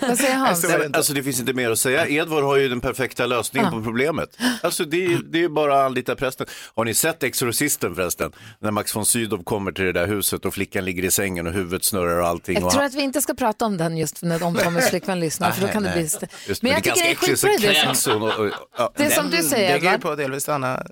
Vad 0.02 0.18
säger 0.18 0.36
Hans? 0.46 0.62
Så- 0.62 0.68
Nej, 0.68 0.78
men, 0.80 0.96
alltså 0.96 1.14
det 1.14 1.24
finns 1.24 1.40
inte 1.40 1.54
mer 1.54 1.72
att 1.72 1.80
säga. 1.80 2.08
Edvard 2.08 2.44
har 2.44 2.56
ju 2.58 2.70
den 2.70 2.82
perfekta 2.82 3.26
lösningen 3.26 3.72
på 3.72 3.82
problemet. 3.84 4.38
Alltså 4.62 4.84
det, 4.86 5.06
är- 5.06 5.22
det 5.32 5.44
är 5.44 5.50
bara 5.50 5.80
att 5.80 5.86
anlita 5.86 6.16
prästen. 6.16 6.48
Har 6.76 6.86
ni 6.86 6.94
sett 6.94 7.24
Exorcisten 7.24 7.96
förresten? 7.96 8.32
När 8.60 8.72
Max 8.72 8.96
von 8.96 9.06
Sydow 9.06 9.44
kommer 9.44 9.72
till 9.72 9.86
det 9.86 9.92
där 9.92 10.08
huset 10.08 10.46
och 10.46 10.54
flickan 10.54 10.86
ligger 10.86 11.04
i 11.04 11.12
sängen 11.12 11.48
och 11.48 11.54
huvudet 11.54 11.84
snurrar 11.84 12.20
och 12.20 12.28
allting. 12.28 12.56
Jag 12.56 12.64
och 12.66 12.72
tror 12.72 12.82
han- 12.82 12.88
att 12.90 12.96
vi 12.96 13.02
inte 13.02 13.22
ska 13.22 13.34
prata 13.34 13.66
om 13.66 13.78
den 13.78 13.98
just 13.98 14.22
när 14.22 14.44
om 14.44 14.56
Tommys 14.56 14.90
flickvän 14.90 15.20
lyssnar 15.20 15.52
för 15.52 15.62
då 15.62 15.68
kan 15.68 15.84
det 15.84 15.92
bli... 15.94 16.04
st- 16.04 16.28
Just, 16.48 16.62
Men 16.64 16.72
jag 16.72 16.84
det 16.84 16.90
är 16.90 16.94
tycker 16.94 17.04
det 17.06 17.10
är 17.10 17.14
ganska 17.14 17.26
äckligt, 17.26 17.40
så 17.42 17.48
skitbra 17.48 17.72
idé. 17.72 17.80
kräks 17.84 18.06
hon 18.08 18.22
och- 18.22 18.40
och- 18.40 18.52
ja. 18.78 18.94
Det 18.98 19.10
som 19.10 19.30
du 19.30 19.44
säger 19.44 19.70
ju 19.80 19.86
Edvard, 19.86 20.02
på 20.02 20.16
delvis 20.16 20.50
Anna. 20.50 20.84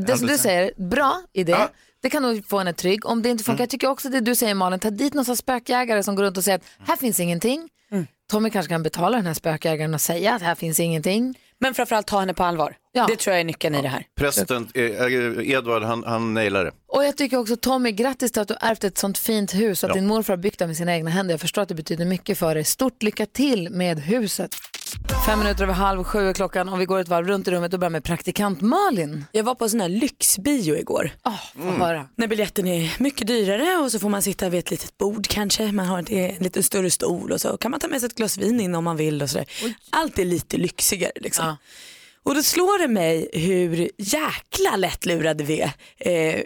det 0.00 0.16
som 0.18 0.26
du 0.26 0.38
säger, 0.38 0.72
bra 0.76 1.22
idé. 1.32 1.56
Ja. 2.02 2.08
Det 2.08 2.10
kan 2.10 2.22
nog 2.22 2.46
få 2.46 2.58
henne 2.58 2.72
trygg. 2.72 3.06
Om 3.06 3.22
det 3.22 3.28
inte 3.28 3.44
funkar, 3.44 3.62
jag 3.62 3.70
tycker 3.70 3.88
också 3.88 4.08
det 4.08 4.20
du 4.20 4.34
säger 4.34 4.54
Malin, 4.54 4.80
ta 4.80 4.90
dit 4.90 5.14
någon 5.14 5.36
spökjägare 5.36 6.02
som 6.02 6.14
går 6.14 6.22
runt 6.22 6.36
och 6.36 6.44
säger 6.44 6.58
att 6.58 6.88
här 6.88 6.96
finns 6.96 7.20
ingenting. 7.20 7.68
Tommy 8.30 8.50
kanske 8.50 8.70
kan 8.70 8.82
betala 8.82 9.16
den 9.16 9.26
här 9.26 9.34
spökjägaren 9.34 9.94
och 9.94 10.00
säga 10.00 10.34
att 10.34 10.42
här 10.42 10.54
finns 10.54 10.80
ingenting. 10.80 11.38
Men 11.58 11.74
framförallt 11.74 12.06
ta 12.06 12.20
henne 12.20 12.34
på 12.34 12.44
allvar. 12.44 12.76
Ja. 12.92 13.06
Det 13.08 13.16
tror 13.16 13.32
jag 13.32 13.40
är 13.40 13.44
nyckeln 13.44 13.74
i 13.74 13.82
det 13.82 13.88
här. 13.88 14.04
Prästen, 14.16 14.68
eh, 14.74 14.84
eh, 14.84 15.50
Edvard, 15.50 15.82
han, 15.82 16.04
han 16.04 16.34
nailar 16.34 16.64
det. 16.64 16.72
Och 16.88 17.04
jag 17.04 17.16
tycker 17.16 17.36
också 17.36 17.56
Tommy, 17.56 17.92
grattis 17.92 18.32
till 18.32 18.42
att 18.42 18.48
du 18.48 18.56
har 18.60 18.70
ärvt 18.70 18.84
ett 18.84 18.98
sånt 18.98 19.18
fint 19.18 19.54
hus 19.54 19.84
och 19.84 19.90
att 19.90 19.94
din 19.96 20.06
morfar 20.06 20.32
har 20.32 20.38
byggt 20.38 20.58
det 20.58 20.66
med 20.66 20.76
sina 20.76 20.94
egna 20.94 21.10
händer. 21.10 21.32
Jag 21.32 21.40
förstår 21.40 21.62
att 21.62 21.68
det 21.68 21.74
betyder 21.74 22.04
mycket 22.04 22.38
för 22.38 22.54
dig. 22.54 22.64
Stort 22.64 23.02
lycka 23.02 23.26
till 23.26 23.70
med 23.70 24.00
huset. 24.00 24.54
Fem 25.26 25.38
minuter 25.38 25.64
över 25.64 25.74
halv 25.74 26.04
sju 26.04 26.28
är 26.28 26.32
klockan 26.32 26.68
och 26.68 26.80
vi 26.80 26.84
går 26.84 26.98
ett 26.98 27.08
varv 27.08 27.26
runt 27.26 27.48
i 27.48 27.50
rummet 27.50 27.72
och 27.72 27.80
börjar 27.80 27.90
med 27.90 28.04
praktikant 28.04 28.60
Malin. 28.60 29.24
Jag 29.32 29.44
var 29.44 29.54
på 29.54 29.64
en 29.64 29.70
sån 29.70 29.80
här 29.80 29.88
lyxbio 29.88 30.76
igår. 30.76 31.10
Oh, 31.24 31.62
få 31.78 31.84
höra. 31.84 32.08
När 32.16 32.26
biljetten 32.26 32.66
är 32.66 32.94
mycket 32.98 33.26
dyrare 33.26 33.76
och 33.76 33.92
så 33.92 33.98
får 33.98 34.08
man 34.08 34.22
sitta 34.22 34.48
vid 34.48 34.58
ett 34.58 34.70
litet 34.70 34.98
bord 34.98 35.26
kanske. 35.26 35.72
Man 35.72 35.86
har 35.86 35.98
en, 35.98 36.08
en 36.08 36.42
lite 36.42 36.62
större 36.62 36.90
stol 36.90 37.32
och 37.32 37.40
så 37.40 37.56
kan 37.56 37.70
man 37.70 37.80
ta 37.80 37.88
med 37.88 38.00
sig 38.00 38.06
ett 38.06 38.14
glas 38.14 38.38
vin 38.38 38.60
in 38.60 38.74
om 38.74 38.84
man 38.84 38.96
vill 38.96 39.22
och 39.22 39.30
sådär. 39.30 39.46
Allt 39.90 40.18
är 40.18 40.24
lite 40.24 40.56
lyxigare 40.56 41.12
liksom. 41.16 41.46
Ja. 41.46 41.56
Och 42.22 42.34
då 42.34 42.42
slår 42.42 42.78
det 42.78 42.88
mig 42.88 43.30
hur 43.32 43.90
jäkla 43.98 44.76
lättlurade 44.76 45.44
vi 45.44 45.60
är. 45.60 45.72
Eh, 45.98 46.42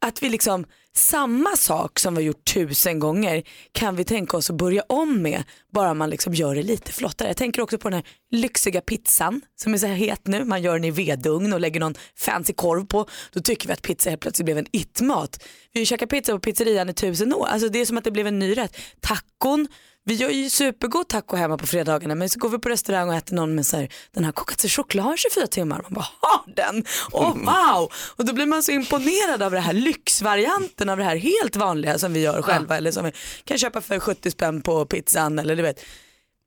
att 0.00 0.22
vi 0.22 0.28
liksom, 0.28 0.64
samma 0.96 1.56
sak 1.56 1.98
som 1.98 2.14
vi 2.14 2.22
har 2.22 2.26
gjort 2.26 2.44
tusen 2.54 2.98
gånger 2.98 3.42
kan 3.72 3.96
vi 3.96 4.04
tänka 4.04 4.36
oss 4.36 4.50
att 4.50 4.56
börja 4.56 4.82
om 4.88 5.22
med 5.22 5.42
bara 5.72 5.94
man 5.94 6.10
liksom 6.10 6.34
gör 6.34 6.54
det 6.54 6.62
lite 6.62 6.92
flottare. 6.92 7.28
Jag 7.28 7.36
tänker 7.36 7.62
också 7.62 7.78
på 7.78 7.88
den 7.88 7.94
här 7.94 8.06
lyxiga 8.30 8.80
pizzan 8.80 9.40
som 9.56 9.74
är 9.74 9.78
så 9.78 9.86
här 9.86 9.94
het 9.94 10.26
nu. 10.26 10.44
Man 10.44 10.62
gör 10.62 10.72
den 10.72 10.84
i 10.84 10.90
vedugn 10.90 11.52
och 11.52 11.60
lägger 11.60 11.80
någon 11.80 11.94
fancy 12.18 12.52
korv 12.52 12.86
på. 12.86 13.06
Då 13.32 13.40
tycker 13.40 13.66
vi 13.66 13.72
att 13.72 13.82
pizza 13.82 14.10
helt 14.10 14.22
plötsligt 14.22 14.44
blev 14.44 14.58
en 14.58 14.66
it-mat. 14.72 15.44
Vi 15.72 15.78
har 15.78 15.82
ju 15.82 15.86
käkat 15.86 16.08
pizza 16.08 16.32
på 16.32 16.38
pizzerian 16.38 16.88
i 16.88 16.94
tusen 16.94 17.34
år. 17.34 17.46
Alltså 17.46 17.68
det 17.68 17.78
är 17.78 17.86
som 17.86 17.98
att 17.98 18.04
det 18.04 18.10
blev 18.10 18.26
en 18.26 18.38
ny 18.38 18.56
rätt. 18.56 18.76
Tacon, 19.00 19.68
vi 20.06 20.14
gör 20.14 20.30
ju 20.30 20.50
supergod 20.50 21.08
taco 21.08 21.36
hemma 21.36 21.58
på 21.58 21.66
fredagarna 21.66 22.14
men 22.14 22.28
så 22.28 22.38
går 22.38 22.48
vi 22.48 22.58
på 22.58 22.68
restaurang 22.68 23.08
och 23.08 23.14
äter 23.14 23.36
någon 23.36 23.54
med 23.54 23.66
så 23.66 23.76
här, 23.76 23.88
den 24.12 24.24
har 24.24 24.32
kokats 24.32 24.64
i 24.64 24.68
choklad 24.68 25.14
i 25.14 25.16
24 25.16 25.46
timmar. 25.46 25.80
Man 25.82 25.92
bara, 25.92 26.08
har 26.20 26.54
den? 26.54 26.84
Åh 27.12 27.34
wow! 27.34 27.92
Och 28.16 28.24
då 28.24 28.32
blir 28.32 28.46
man 28.46 28.62
så 28.62 28.72
imponerad 28.72 29.42
av 29.42 29.50
det 29.50 29.60
här 29.60 29.72
lyxvarianten 29.72 30.88
av 30.88 30.96
det 30.96 31.04
här 31.04 31.16
helt 31.16 31.56
vanliga 31.56 31.98
som 31.98 32.12
vi 32.12 32.20
gör 32.20 32.42
själva 32.42 32.76
eller 32.76 32.90
som 32.90 33.04
vi 33.04 33.12
kan 33.44 33.58
köpa 33.58 33.80
för 33.80 34.00
70 34.00 34.30
spänn 34.30 34.62
på 34.62 34.86
pizzan 34.86 35.38
eller 35.38 35.56
du 35.56 35.62
vet. 35.62 35.84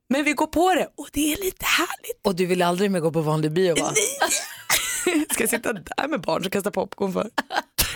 Men 0.10 0.24
vi 0.24 0.34
går 0.34 0.48
på 0.48 0.74
det 0.74 0.88
och 0.98 1.10
det 1.14 1.34
är 1.34 1.38
lite 1.44 1.66
härligt. 1.66 2.22
Och 2.24 2.36
du 2.36 2.46
vill 2.46 2.62
aldrig 2.62 2.92
mer 2.92 3.00
gå 3.00 3.12
på 3.12 3.22
vanlig 3.22 3.52
bio 3.52 3.76
va? 3.76 3.94
Ska 5.32 5.44
jag 5.44 5.50
sitta 5.50 5.74
där 5.74 6.08
med 6.08 6.22
barn 6.22 6.42
som 6.42 6.52
kastar 6.52 6.72
popcorn 6.72 7.14
för? 7.14 7.30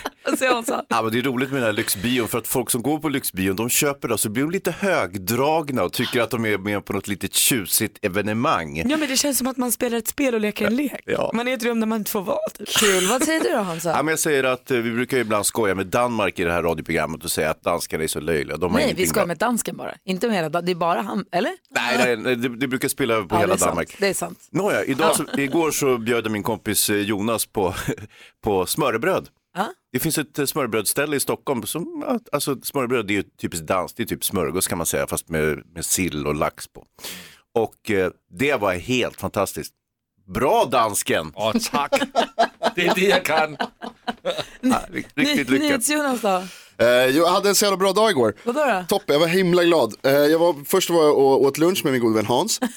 Ja, 0.88 1.02
men 1.02 1.12
det 1.12 1.18
är 1.18 1.22
roligt 1.22 1.50
med 1.50 1.58
den 1.60 1.66
här 1.66 1.72
lyxbion 1.72 2.28
för 2.28 2.38
att 2.38 2.48
folk 2.48 2.70
som 2.70 2.82
går 2.82 2.98
på 2.98 3.08
lyxbion 3.08 3.56
de 3.56 3.68
köper 3.68 4.08
det 4.08 4.14
och 4.14 4.20
så 4.20 4.28
blir 4.30 4.42
de 4.42 4.50
lite 4.50 4.70
högdragna 4.70 5.82
och 5.82 5.92
tycker 5.92 6.20
att 6.20 6.30
de 6.30 6.46
är 6.46 6.58
med 6.58 6.84
på 6.84 6.92
något 6.92 7.08
litet 7.08 7.34
tjusigt 7.34 7.98
evenemang. 8.04 8.76
Ja 8.90 8.96
men 8.96 9.08
det 9.08 9.16
känns 9.16 9.38
som 9.38 9.46
att 9.46 9.56
man 9.56 9.72
spelar 9.72 9.98
ett 9.98 10.08
spel 10.08 10.34
och 10.34 10.40
leker 10.40 10.66
en 10.66 10.76
lek. 10.76 11.00
Ja. 11.06 11.30
Man 11.34 11.48
är 11.48 11.52
i 11.52 11.54
ett 11.54 11.62
rum 11.62 11.80
där 11.80 11.86
man 11.86 11.98
inte 11.98 12.10
får 12.10 12.22
vara. 12.22 12.38
Typ. 12.58 12.68
Kul. 12.68 13.06
Vad 13.06 13.22
säger 13.24 13.40
du 13.40 13.48
då 13.48 13.56
Hansa? 13.58 13.90
Ja, 13.90 14.02
men 14.02 14.12
jag 14.12 14.18
säger 14.18 14.44
att 14.44 14.70
eh, 14.70 14.78
vi 14.78 14.90
brukar 14.90 15.16
ju 15.16 15.20
ibland 15.20 15.46
skoja 15.46 15.74
med 15.74 15.86
Danmark 15.86 16.38
i 16.38 16.44
det 16.44 16.52
här 16.52 16.62
radioprogrammet 16.62 17.24
och 17.24 17.30
säga 17.30 17.50
att 17.50 17.62
danskarna 17.62 18.02
är 18.04 18.08
så 18.08 18.20
löjliga. 18.20 18.56
De 18.56 18.62
har 18.62 18.70
Nej, 18.70 18.78
vi 18.78 18.84
ingenting 18.84 19.06
skojar 19.06 19.24
bra. 19.24 19.28
med 19.28 19.38
dansken 19.38 19.76
bara. 19.76 19.94
Inte 20.04 20.26
med 20.26 20.36
hela 20.36 20.48
Dan- 20.48 20.64
Det 20.64 20.70
är 20.72 20.74
bara 20.76 21.00
han, 21.02 21.24
eller? 21.32 21.52
Nej, 21.70 21.96
nej, 21.98 22.16
nej 22.16 22.36
det, 22.36 22.48
det 22.56 22.68
brukar 22.68 22.88
spela 22.88 23.14
över 23.14 23.26
på 23.28 23.34
Ja, 23.34 23.40
hela 23.40 23.54
det 23.56 23.62
är 23.62 23.66
Danmark. 23.66 23.88
Sant. 23.88 24.00
Det 24.00 24.06
är 24.08 24.14
sant. 24.14 24.38
Nåja, 24.50 24.84
idag 24.84 25.16
så, 25.16 25.24
igår 25.40 25.70
så 25.70 25.98
bjöd 25.98 26.24
jag 26.24 26.32
min 26.32 26.42
kompis 26.42 26.90
eh, 26.90 26.96
Jonas 26.96 27.46
på, 27.46 27.74
på 28.44 28.66
smörrebröd. 28.66 29.28
Ja. 29.54 29.72
Det 29.92 29.98
finns 29.98 30.18
ett 30.18 30.38
eh, 30.38 30.44
smörrebrödsställe 30.46 31.16
i 31.16 31.20
Stockholm 31.20 31.62
som, 31.62 32.04
ja, 32.08 32.18
alltså 32.32 32.60
smörrebröd 32.62 33.06
det 33.06 33.12
är 33.12 33.16
ju 33.16 33.22
typiskt 33.22 33.66
dans, 33.66 33.94
det 33.94 34.02
är 34.02 34.06
typ 34.06 34.24
smörgås 34.24 34.68
kan 34.68 34.78
man 34.78 34.86
säga, 34.86 35.06
fast 35.06 35.28
med, 35.28 35.62
med 35.74 35.84
sill 35.84 36.26
och 36.26 36.34
lax 36.34 36.68
på. 36.68 36.86
Och 37.54 37.90
eh, 37.90 38.10
det 38.30 38.54
var 38.60 38.72
helt 38.74 39.20
fantastiskt. 39.20 39.74
Bra 40.34 40.64
dansken! 40.64 41.32
Åh, 41.34 41.52
tack. 41.70 41.92
Det 42.74 42.86
är 42.86 42.94
det 42.94 43.00
jag 43.08 43.24
kan. 43.24 43.56
Ja, 44.60 44.80
ri- 44.90 45.04
riktigt 45.14 45.50
lyckat. 45.50 45.68
NyhetsJonas 45.68 46.20
då? 46.20 46.42
Eh, 46.78 46.86
jag 46.86 47.26
hade 47.26 47.48
en 47.48 47.54
så 47.54 47.64
jävla 47.64 47.76
bra 47.76 47.92
dag 47.92 48.10
igår. 48.10 48.34
Vadå 48.44 48.60
då? 48.60 48.84
Toppen, 48.88 49.12
jag 49.12 49.20
var 49.20 49.26
himla 49.26 49.64
glad. 49.64 49.94
Eh, 50.02 50.12
jag 50.12 50.38
var, 50.38 50.64
först 50.64 50.90
var 50.90 51.04
jag 51.04 51.18
och 51.18 51.42
åt 51.42 51.58
lunch 51.58 51.84
med 51.84 51.92
min 51.92 52.02
gode 52.02 52.14
vän 52.14 52.26
Hans. 52.26 52.60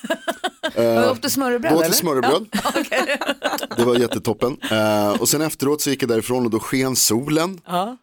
Uh, 0.77 1.11
åt 1.11 1.21
du 1.21 1.29
smörrebröd 1.29 1.73
Då 1.73 1.79
åt 1.79 1.89
vi 1.89 1.93
smörrebröd. 1.93 2.45
Det 3.77 3.83
var 3.83 3.95
jättetoppen. 3.95 4.57
Eh, 4.71 5.21
och 5.21 5.29
sen 5.29 5.41
efteråt 5.41 5.81
så 5.81 5.89
gick 5.89 6.03
jag 6.03 6.09
därifrån 6.09 6.45
och 6.45 6.51
då 6.51 6.59
sken 6.59 6.95
solen. 6.95 7.61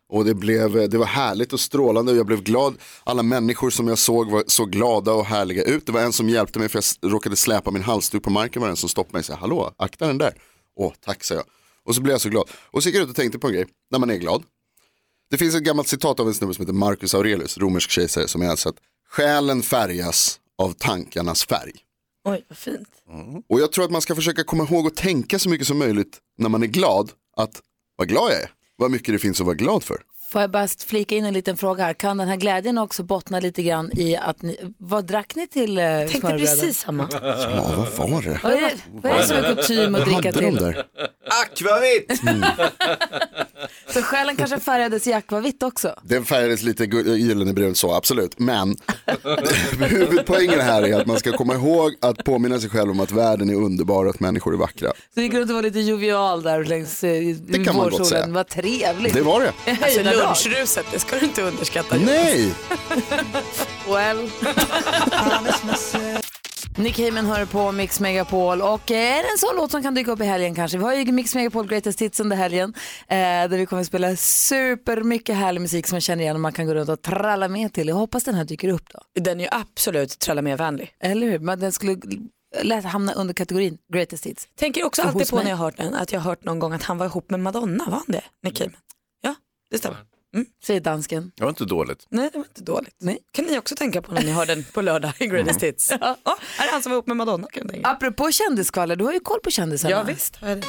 Och 0.08 0.24
det, 0.24 0.34
blev, 0.34 0.90
det 0.90 0.98
var 0.98 1.06
härligt 1.06 1.52
och 1.52 1.60
strålande 1.60 2.12
och 2.12 2.18
jag 2.18 2.26
blev 2.26 2.42
glad. 2.42 2.74
Alla 3.04 3.22
människor 3.22 3.70
som 3.70 3.88
jag 3.88 3.98
såg 3.98 4.30
var 4.30 4.44
så 4.46 4.64
glada 4.64 5.12
och 5.12 5.24
härliga 5.24 5.62
ut. 5.62 5.86
Det 5.86 5.92
var 5.92 6.00
en 6.00 6.12
som 6.12 6.28
hjälpte 6.28 6.58
mig 6.58 6.68
för 6.68 6.82
jag 7.00 7.12
råkade 7.12 7.36
släpa 7.36 7.70
min 7.70 7.82
halsduk 7.82 8.22
på 8.22 8.30
marken. 8.30 8.62
var 8.62 8.68
det 8.68 8.72
en 8.72 8.76
som 8.76 8.88
stoppade 8.88 9.12
mig 9.12 9.18
och 9.20 9.24
sa 9.24 9.34
hallå, 9.34 9.72
akta 9.76 10.06
den 10.06 10.18
där. 10.18 10.34
Åh, 10.76 10.92
tack 11.04 11.24
sa 11.24 11.34
jag. 11.34 11.44
Och 11.84 11.94
så 11.94 12.00
blev 12.00 12.14
jag 12.14 12.20
så 12.20 12.28
glad. 12.28 12.44
Och 12.70 12.82
så 12.82 12.88
gick 12.88 12.96
jag 12.96 13.02
ut 13.02 13.10
och 13.10 13.16
tänkte 13.16 13.38
på 13.38 13.46
en 13.46 13.52
grej, 13.52 13.66
när 13.90 13.98
man 13.98 14.10
är 14.10 14.16
glad. 14.16 14.42
Det 15.32 15.38
finns 15.38 15.54
ett 15.54 15.62
gammalt 15.62 15.88
citat 15.88 16.20
av 16.20 16.28
en 16.28 16.34
snubbe 16.34 16.54
som 16.54 16.62
heter 16.62 16.72
Marcus 16.72 17.14
Aurelius, 17.14 17.58
romersk 17.58 17.90
kejsare, 17.90 18.28
som 18.28 18.42
är 18.42 18.48
alltså 18.48 18.68
att 18.68 18.74
själen 19.08 19.62
färgas 19.62 20.40
av 20.58 20.72
tankarnas 20.72 21.44
färg. 21.44 21.72
Oj 22.24 22.44
vad 22.48 22.58
fint. 22.58 22.88
Och 23.48 23.60
jag 23.60 23.72
tror 23.72 23.84
att 23.84 23.90
man 23.90 24.02
ska 24.02 24.14
försöka 24.14 24.44
komma 24.44 24.64
ihåg 24.64 24.86
och 24.86 24.94
tänka 24.96 25.38
så 25.38 25.48
mycket 25.48 25.66
som 25.66 25.78
möjligt 25.78 26.18
när 26.38 26.48
man 26.48 26.62
är 26.62 26.66
glad, 26.66 27.10
att 27.36 27.60
vad 27.96 28.08
glad 28.08 28.32
jag 28.32 28.42
är, 28.42 28.50
vad 28.76 28.90
mycket 28.90 29.14
det 29.14 29.18
finns 29.18 29.40
att 29.40 29.46
vara 29.46 29.56
glad 29.56 29.82
för. 29.82 29.96
Får 30.32 30.40
jag 30.40 30.50
bara 30.50 30.68
flika 30.68 31.14
in 31.14 31.24
en 31.24 31.34
liten 31.34 31.56
fråga 31.56 31.84
här. 31.84 31.94
Kan 31.94 32.16
den 32.16 32.28
här 32.28 32.36
glädjen 32.36 32.78
också 32.78 33.02
bottna 33.02 33.40
lite 33.40 33.62
grann 33.62 33.90
i 33.98 34.16
att 34.16 34.42
ni, 34.42 34.74
vad 34.78 35.04
drack 35.04 35.34
ni 35.34 35.46
till 35.46 35.78
eh, 35.78 35.84
Tänkte 35.84 36.18
smörrebröden? 36.18 36.56
precis 36.56 36.78
samma. 36.78 37.08
Ja, 37.12 37.86
vad 37.96 38.10
var 38.10 38.22
det? 38.22 38.40
Vad 38.42 38.52
är, 38.52 38.72
vad 38.92 39.12
är 39.12 39.18
det 39.18 39.26
som 39.26 39.36
är 39.36 39.54
kutym 39.54 39.94
att 39.94 40.04
dricka 40.04 40.32
till? 40.32 40.74
Akvavit! 41.44 42.20
Så 43.92 44.02
själen 44.02 44.36
kanske 44.36 44.60
färgades 44.60 45.06
i 45.06 45.12
akvavitt 45.12 45.62
också? 45.62 45.94
Den 46.02 46.24
färgades 46.24 46.62
lite 46.62 46.86
gu- 46.86 47.14
gyllene 47.16 47.52
brun 47.52 47.74
så, 47.74 47.92
absolut. 47.94 48.38
Men 48.38 48.76
huvudpoängen 49.78 50.60
här 50.60 50.82
är 50.82 51.00
att 51.00 51.06
man 51.06 51.18
ska 51.18 51.32
komma 51.32 51.54
ihåg 51.54 51.94
att 52.00 52.24
påminna 52.24 52.60
sig 52.60 52.70
själv 52.70 52.90
om 52.90 53.00
att 53.00 53.12
världen 53.12 53.50
är 53.50 53.54
underbar 53.54 54.04
och 54.04 54.10
att 54.10 54.20
människor 54.20 54.54
är 54.54 54.58
vackra. 54.58 54.88
Så 54.88 54.94
det 55.14 55.22
gick 55.22 55.34
runt 55.34 55.50
och 55.50 55.54
var 55.56 55.62
lite 55.62 55.80
jovial 55.80 56.42
där 56.42 56.64
längs 56.64 57.04
eh, 57.04 57.64
kan 57.64 57.76
man 57.76 57.90
gott 57.90 58.06
säga. 58.06 58.26
Vad 58.28 58.48
trevligt. 58.48 59.14
Det 59.14 59.22
var 59.22 59.40
det. 59.40 59.52
Alltså 59.82 60.02
lunchruset, 60.02 60.86
det 60.92 60.98
ska 60.98 61.16
du 61.18 61.24
inte 61.26 61.42
underskatta. 61.42 61.96
Nej! 62.06 62.50
Well. 63.88 64.30
Nick 66.76 66.98
Heyman 66.98 67.26
hör 67.26 67.46
på 67.46 67.72
Mix 67.72 68.00
Megapol 68.00 68.62
och 68.62 68.90
eh, 68.90 69.18
är 69.18 69.22
det 69.22 69.28
en 69.32 69.38
sån 69.38 69.56
låt 69.56 69.70
som 69.70 69.82
kan 69.82 69.94
dyka 69.94 70.10
upp 70.12 70.20
i 70.20 70.24
helgen 70.24 70.54
kanske? 70.54 70.78
Vi 70.78 70.84
har 70.84 70.94
ju 70.94 71.12
Mix 71.12 71.34
Megapol 71.34 71.66
Greatest 71.66 72.00
Hits 72.02 72.20
under 72.20 72.36
helgen 72.36 72.74
eh, 73.08 73.16
där 73.16 73.48
vi 73.48 73.66
kommer 73.66 73.80
att 73.80 73.86
spela 73.86 74.16
supermycket 74.16 75.36
härlig 75.36 75.60
musik 75.60 75.86
som 75.86 75.94
man 75.94 76.00
känner 76.00 76.22
igen 76.22 76.36
och 76.36 76.40
man 76.40 76.52
kan 76.52 76.66
gå 76.66 76.74
runt 76.74 76.88
och 76.88 77.02
tralla 77.02 77.48
med 77.48 77.72
till. 77.72 77.88
Jag 77.88 77.94
hoppas 77.94 78.24
den 78.24 78.34
här 78.34 78.44
dyker 78.44 78.68
upp 78.68 78.90
då. 78.92 79.00
Den 79.20 79.40
är 79.40 79.44
ju 79.44 79.50
absolut 79.52 80.18
tralla 80.18 80.42
med 80.42 80.58
vänlig. 80.58 80.90
Eller 81.00 81.26
hur? 81.26 81.38
Men 81.38 81.60
den 81.60 81.72
skulle 81.72 81.96
lätt 82.62 82.84
hamna 82.84 83.12
under 83.12 83.34
kategorin 83.34 83.78
Greatest 83.92 84.26
Hits. 84.26 84.48
Tänker 84.58 84.84
också 84.84 85.02
alltid 85.02 85.30
på 85.30 85.36
mig. 85.36 85.44
när 85.44 85.50
jag 85.50 85.58
hört 85.58 85.76
den 85.76 85.94
att 85.94 86.12
jag 86.12 86.20
har 86.20 86.30
hört 86.30 86.44
någon 86.44 86.58
gång 86.58 86.72
att 86.72 86.82
han 86.82 86.98
var 86.98 87.06
ihop 87.06 87.30
med 87.30 87.40
Madonna, 87.40 87.84
var 87.84 87.92
han 87.92 88.04
det? 88.08 88.24
Nick 88.42 88.56
Cayman? 88.56 88.80
Ja, 89.20 89.34
det 89.70 89.78
stämmer. 89.78 89.98
Säger 90.64 90.80
dansken. 90.80 91.32
Det 91.36 91.42
var 91.42 91.50
inte 91.50 91.64
dåligt. 91.64 92.06
Nej, 92.08 92.30
det 92.32 92.38
var 92.38 92.44
inte 92.44 92.62
dåligt. 92.62 92.94
Nej. 92.98 93.18
kan 93.32 93.44
ni 93.44 93.58
också 93.58 93.74
tänka 93.76 94.02
på 94.02 94.12
när 94.12 94.22
ni 94.22 94.30
hör 94.30 94.46
den 94.46 94.64
på 94.72 94.82
lördag 94.82 95.12
i 95.18 95.26
Greatest 95.26 95.62
Hits. 95.62 95.92
Ja, 96.00 96.16
här 96.58 96.68
är 96.68 96.72
han 96.72 96.82
som 96.82 96.90
var 96.92 96.96
ihop 96.96 97.06
med 97.06 97.16
Madonna 97.16 97.46
kan 97.52 97.62
jag 97.62 97.72
tänka. 97.72 97.88
Apropå 97.88 98.30
kändisskvaller, 98.30 98.96
du 98.96 99.04
har 99.04 99.12
ju 99.12 99.20
koll 99.20 99.40
på 99.40 99.50
kändisarna. 99.50 99.90
Ja 99.90 100.02
visst 100.02 100.36
har 100.36 100.48
jag 100.48 100.58
det. 100.58 100.66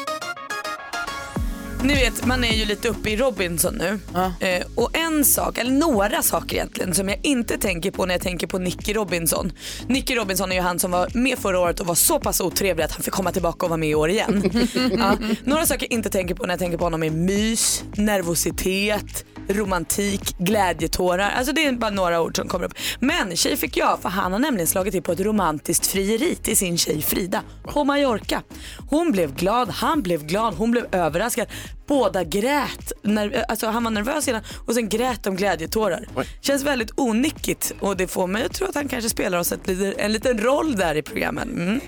Ni 1.83 1.93
vet, 1.93 2.25
man 2.25 2.43
är 2.43 2.53
ju 2.53 2.65
lite 2.65 2.89
uppe 2.89 3.09
i 3.09 3.17
Robinson 3.17 3.75
nu. 3.75 3.99
Eh, 4.47 4.63
och 4.75 4.97
en 4.97 5.25
sak, 5.25 5.57
eller 5.57 5.71
några 5.71 6.21
saker 6.21 6.55
egentligen, 6.55 6.93
som 6.93 7.09
jag 7.09 7.19
inte 7.23 7.57
tänker 7.57 7.91
på 7.91 8.05
när 8.05 8.13
jag 8.13 8.21
tänker 8.21 8.47
på 8.47 8.59
Nicky 8.59 8.93
Robinson. 8.93 9.51
Nicky 9.87 10.15
Robinson 10.15 10.51
är 10.51 10.55
ju 10.55 10.61
han 10.61 10.79
som 10.79 10.91
var 10.91 11.09
med 11.13 11.39
förra 11.39 11.59
året 11.59 11.79
och 11.79 11.87
var 11.87 11.95
så 11.95 12.19
pass 12.19 12.41
otrevlig 12.41 12.83
att 12.83 12.91
han 12.91 13.01
fick 13.03 13.13
komma 13.13 13.31
tillbaka 13.31 13.65
och 13.65 13.69
vara 13.69 13.77
med 13.77 13.89
i 13.89 13.95
år 13.95 14.09
igen. 14.09 14.51
ja. 14.97 15.17
Några 15.43 15.65
saker 15.65 15.87
jag 15.89 15.91
inte 15.91 16.09
tänker 16.09 16.35
på 16.35 16.43
när 16.45 16.53
jag 16.53 16.59
tänker 16.59 16.77
på 16.77 16.83
honom 16.83 17.03
är 17.03 17.09
mys, 17.09 17.83
nervositet, 17.95 19.25
romantik, 19.47 20.37
glädjetårar. 20.37 21.31
Alltså 21.37 21.53
det 21.53 21.65
är 21.65 21.71
bara 21.71 21.91
några 21.91 22.21
ord 22.21 22.35
som 22.35 22.47
kommer 22.47 22.65
upp. 22.65 22.73
Men 22.99 23.35
tjej 23.35 23.57
fick 23.57 23.77
jag, 23.77 23.99
för 23.99 24.09
han 24.09 24.31
har 24.31 24.39
nämligen 24.39 24.67
slagit 24.67 24.91
till 24.93 25.03
på 25.03 25.11
ett 25.11 25.19
romantiskt 25.19 25.85
frieri 25.85 26.35
till 26.35 26.57
sin 26.57 26.77
tjej 26.77 27.01
Frida 27.01 27.41
på 27.63 27.83
Mallorca. 27.83 28.41
Hon 28.89 29.11
blev 29.11 29.35
glad, 29.35 29.69
han 29.69 30.01
blev 30.01 30.25
glad, 30.25 30.53
hon 30.53 30.71
blev 30.71 30.85
överraskad. 30.91 31.47
Båda 31.87 32.23
grät. 32.23 32.91
Ner- 33.03 33.45
alltså 33.47 33.67
han 33.67 33.83
var 33.83 33.91
nervös 33.91 34.27
innan 34.27 34.41
och 34.65 34.73
sen 34.73 34.89
grät 34.89 35.23
de 35.23 35.35
glädjetårar. 35.35 36.07
Känns 36.41 36.63
väldigt 36.63 36.91
onyckigt 36.99 37.73
och 37.79 37.97
det 37.97 38.07
får 38.07 38.27
mig 38.27 38.45
att 38.45 38.53
tro 38.53 38.67
att 38.67 38.75
han 38.75 38.87
kanske 38.87 39.09
spelar 39.09 39.37
oss 39.39 39.51
ett, 39.51 39.69
en 39.97 40.11
liten 40.11 40.37
roll 40.37 40.75
där 40.75 40.95
i 40.95 41.01
programmen. 41.01 41.49
Mm. 41.49 41.79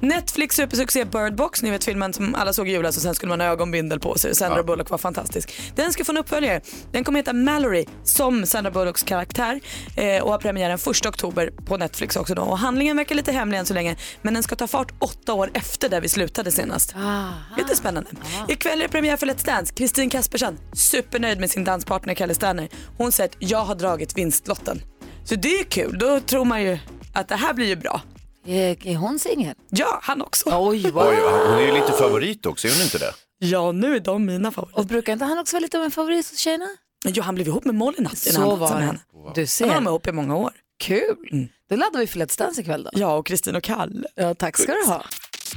Netflix 0.00 0.56
supersuccé 0.56 1.04
Bird 1.04 1.34
Box, 1.34 1.62
ni 1.62 1.70
vet 1.70 1.84
filmen 1.84 2.12
som 2.12 2.34
alla 2.34 2.52
såg 2.52 2.68
i 2.68 2.72
julas 2.72 2.96
och 2.96 3.02
sen 3.02 3.14
skulle 3.14 3.30
man 3.30 3.40
ha 3.40 3.46
ögonbindel 3.46 4.00
på 4.00 4.18
sig. 4.18 4.34
Sandra 4.34 4.62
Bullock 4.62 4.90
var 4.90 4.98
fantastisk. 4.98 5.72
Den 5.74 5.92
ska 5.92 6.04
få 6.04 6.12
en 6.12 6.18
uppföljare. 6.18 6.60
Den 6.92 7.04
kommer 7.04 7.18
heta 7.18 7.32
Mallory 7.32 7.84
som 8.04 8.46
Sandra 8.46 8.70
Bullocks 8.70 9.02
karaktär 9.02 9.60
eh, 9.96 10.22
och 10.22 10.30
har 10.30 10.38
premiären 10.38 10.78
1 10.90 11.06
oktober 11.06 11.50
på 11.66 11.76
Netflix 11.76 12.16
också 12.16 12.34
då. 12.34 12.42
Och 12.42 12.58
handlingen 12.58 12.96
verkar 12.96 13.14
lite 13.14 13.32
hemlig 13.32 13.58
än 13.58 13.66
så 13.66 13.74
länge 13.74 13.96
men 14.22 14.34
den 14.34 14.42
ska 14.42 14.56
ta 14.56 14.66
fart 14.66 14.92
åtta 14.98 15.32
år 15.32 15.50
efter 15.54 15.88
där 15.88 16.00
vi 16.00 16.08
slutade 16.08 16.50
senast. 16.52 16.94
Lite 17.56 17.76
spännande. 17.76 18.10
Ikväll 18.48 18.78
är 18.78 18.82
det 18.82 18.88
premiär 18.88 19.16
för 19.16 19.26
Let's 19.38 19.46
Dance. 19.46 19.74
Kristin 19.74 20.10
Kaspersen, 20.10 20.58
supernöjd 20.72 21.40
med 21.40 21.50
sin 21.50 21.64
danspartner 21.64 22.14
Kalle 22.14 22.34
Sterner. 22.34 22.68
Hon 22.98 23.12
säger 23.12 23.28
att 23.30 23.36
jag 23.38 23.58
har 23.58 23.74
dragit 23.74 24.18
vinstlotten. 24.18 24.82
Så 25.24 25.34
det 25.34 25.60
är 25.60 25.64
kul, 25.64 25.98
då 25.98 26.20
tror 26.20 26.44
man 26.44 26.62
ju 26.62 26.78
att 27.14 27.28
det 27.28 27.36
här 27.36 27.54
blir 27.54 27.66
ju 27.66 27.76
bra. 27.76 28.00
Är, 28.46 28.86
är 28.86 28.96
hon 28.96 29.18
singel? 29.18 29.54
Ja, 29.70 29.98
han 30.02 30.22
också. 30.22 30.50
Oj, 30.52 30.90
vad... 30.90 31.08
Oj, 31.08 31.16
hon 31.22 31.58
är 31.58 31.66
ju 31.66 31.72
lite 31.72 31.92
favorit 31.92 32.46
också, 32.46 32.68
är 32.68 32.72
hon 32.72 32.82
inte 32.82 32.98
det? 32.98 33.12
Ja, 33.38 33.72
nu 33.72 33.96
är 33.96 34.00
de 34.00 34.26
mina 34.26 34.50
favoriter. 34.52 34.78
Och 34.80 34.86
brukar 34.86 35.12
inte 35.12 35.24
han 35.24 35.38
också 35.38 35.56
vara 35.56 35.60
lite 35.62 35.78
av 35.78 35.84
en 35.84 35.90
favorit 35.90 36.30
hos 36.30 36.38
tjejerna? 36.38 36.68
Jo, 37.04 37.22
han 37.22 37.34
blev 37.34 37.46
ihop 37.46 37.64
med 37.64 37.74
Molly 37.74 37.96
natt 37.98 38.26
innan 38.26 38.42
Så 38.42 38.50
han 38.50 38.58
var 38.58 38.74
med 38.74 38.86
henne. 38.86 38.98
Du 39.12 39.18
Han 39.18 39.34
var 39.34 39.44
ser. 39.46 39.66
med 39.80 39.82
ihop 39.90 40.06
i 40.06 40.12
många 40.12 40.36
år. 40.36 40.52
Kul. 40.80 41.48
Då 41.70 41.76
laddar 41.76 42.00
vi 42.00 42.06
för 42.06 42.18
Let's 42.20 42.38
Dance 42.38 42.60
ikväll 42.60 42.82
då. 42.82 42.90
Ja, 42.92 43.14
och 43.16 43.26
Kristin 43.26 43.56
och 43.56 43.62
Kalle. 43.62 44.08
Ja, 44.14 44.34
tack 44.34 44.56
ska 44.58 44.72
du 44.72 44.84
ha. 44.86 45.04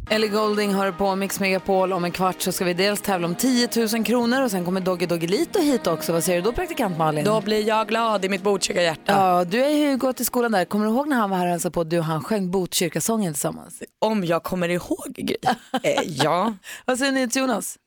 Ellie 0.09 0.27
Golding 0.27 0.73
har 0.73 0.91
på 0.91 1.15
Mix 1.15 1.39
Megapol. 1.39 1.93
Om 1.93 2.05
en 2.05 2.11
kvart 2.11 2.41
så 2.41 2.51
ska 2.51 2.65
vi 2.65 2.73
dels 2.73 3.01
tävla 3.01 3.27
om 3.27 3.35
10 3.35 3.69
000 3.93 4.05
kronor 4.05 4.41
och 4.43 4.51
sen 4.51 4.65
kommer 4.65 4.81
Doggy 4.81 5.05
Doggelito 5.05 5.59
hit 5.59 5.87
också. 5.87 6.13
Vad 6.13 6.23
säger 6.23 6.41
du 6.41 6.45
då 6.45 6.53
praktikant 6.53 6.97
Malin? 6.97 7.25
Då 7.25 7.41
blir 7.41 7.67
jag 7.67 7.87
glad 7.87 8.25
i 8.25 8.29
mitt 8.29 8.43
Botkyrka 8.43 8.81
hjärta. 8.81 9.01
Ja, 9.11 9.43
du 9.45 9.63
är 9.63 9.69
ju 9.69 9.97
gått 9.97 10.17
till 10.17 10.25
skolan 10.25 10.51
där. 10.51 10.65
Kommer 10.65 10.85
du 10.85 10.91
ihåg 10.91 11.07
när 11.07 11.15
han 11.17 11.29
var 11.29 11.37
här 11.37 11.45
och 11.45 11.51
hälsade 11.51 11.73
på? 11.73 11.83
Du 11.83 11.97
och 11.99 12.05
han 12.05 12.23
sjöng 12.23 12.51
Botkyrkasången 12.51 13.33
tillsammans. 13.33 13.83
Om 13.99 14.23
jag 14.25 14.43
kommer 14.43 14.69
ihåg 14.69 15.13
Gry. 15.17 15.35
eh, 15.83 16.01
ja. 16.05 16.53
Vad 16.85 16.97
säger 16.97 17.11
ni 17.11 17.29
till 17.29 17.41
Jonas? 17.41 17.77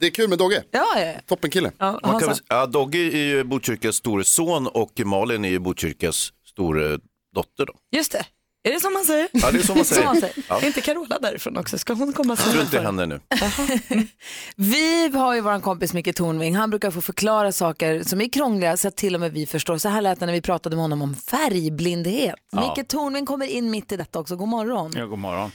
Det 0.00 0.06
är 0.06 0.10
kul 0.10 0.28
med 0.28 0.38
Dogge, 0.38 0.62
Ja, 0.70 1.00
ja. 1.00 1.12
toppen 1.26 1.50
kille. 1.50 1.72
ja 1.78 1.90
Man 1.92 2.00
kan 2.00 2.10
Hansa. 2.10 2.26
väl, 2.26 2.36
ja, 2.48 2.66
Dogge 2.66 2.98
är 2.98 3.16
ju 3.26 3.44
Botkyrkas 3.44 3.96
store 3.96 4.24
son 4.24 4.66
och 4.66 5.00
Malin 5.04 5.44
är 5.44 5.48
ju 5.48 5.58
Botkyrkas 5.58 6.32
store 6.46 6.98
dotter. 7.34 7.66
Då. 7.66 7.72
Just 7.96 8.12
det. 8.12 8.24
Är 8.66 8.72
det 8.72 8.80
som 8.80 8.92
man 8.92 9.04
säger? 9.04 9.28
Ja, 9.32 9.50
det 9.50 9.58
är 9.58 9.62
så 9.62 9.74
man 9.74 9.84
Som 9.84 10.04
man 10.04 10.16
säger. 10.16 10.32
säger. 10.34 10.46
Ja. 10.48 10.60
Är 10.60 10.66
inte 10.66 10.80
Carola 10.80 11.18
därifrån 11.18 11.56
också? 11.56 11.78
Ska 11.78 11.92
hon 11.94 12.12
komma 12.12 12.36
tror 12.36 12.60
inte 12.60 12.76
för? 12.76 12.84
henne 12.84 13.06
nu. 13.06 13.20
Vi 14.56 15.08
har 15.08 15.34
ju 15.34 15.40
vår 15.40 15.60
kompis 15.60 15.92
Micke 15.94 16.14
Tornving. 16.16 16.56
Han 16.56 16.70
brukar 16.70 16.90
få 16.90 17.02
förklara 17.02 17.52
saker 17.52 18.02
som 18.02 18.20
är 18.20 18.28
krångliga 18.28 18.76
så 18.76 18.88
att 18.88 18.96
till 18.96 19.14
och 19.14 19.20
med 19.20 19.32
vi 19.32 19.46
förstår. 19.46 19.78
Så 19.78 19.88
här 19.88 20.00
lät 20.02 20.20
det 20.20 20.26
när 20.26 20.32
vi 20.32 20.40
pratade 20.42 20.76
med 20.76 20.82
honom 20.82 21.02
om 21.02 21.14
färgblindhet. 21.14 22.34
Micke 22.52 22.88
Tornving 22.88 23.26
kommer 23.26 23.46
in 23.46 23.70
mitt 23.70 23.92
i 23.92 23.96
detta 23.96 24.18
också. 24.18 24.36
God 24.36 24.48
morgon. 24.48 24.92
Ja, 24.96 25.06
god 25.06 25.18
morgon. 25.18 25.50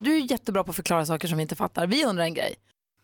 Du 0.00 0.16
är 0.16 0.30
jättebra 0.30 0.64
på 0.64 0.70
att 0.70 0.76
förklara 0.76 1.06
saker 1.06 1.28
som 1.28 1.36
vi 1.38 1.42
inte 1.42 1.56
fattar. 1.56 1.86
Vi 1.86 2.04
undrar 2.04 2.24
en 2.24 2.34
grej. 2.34 2.54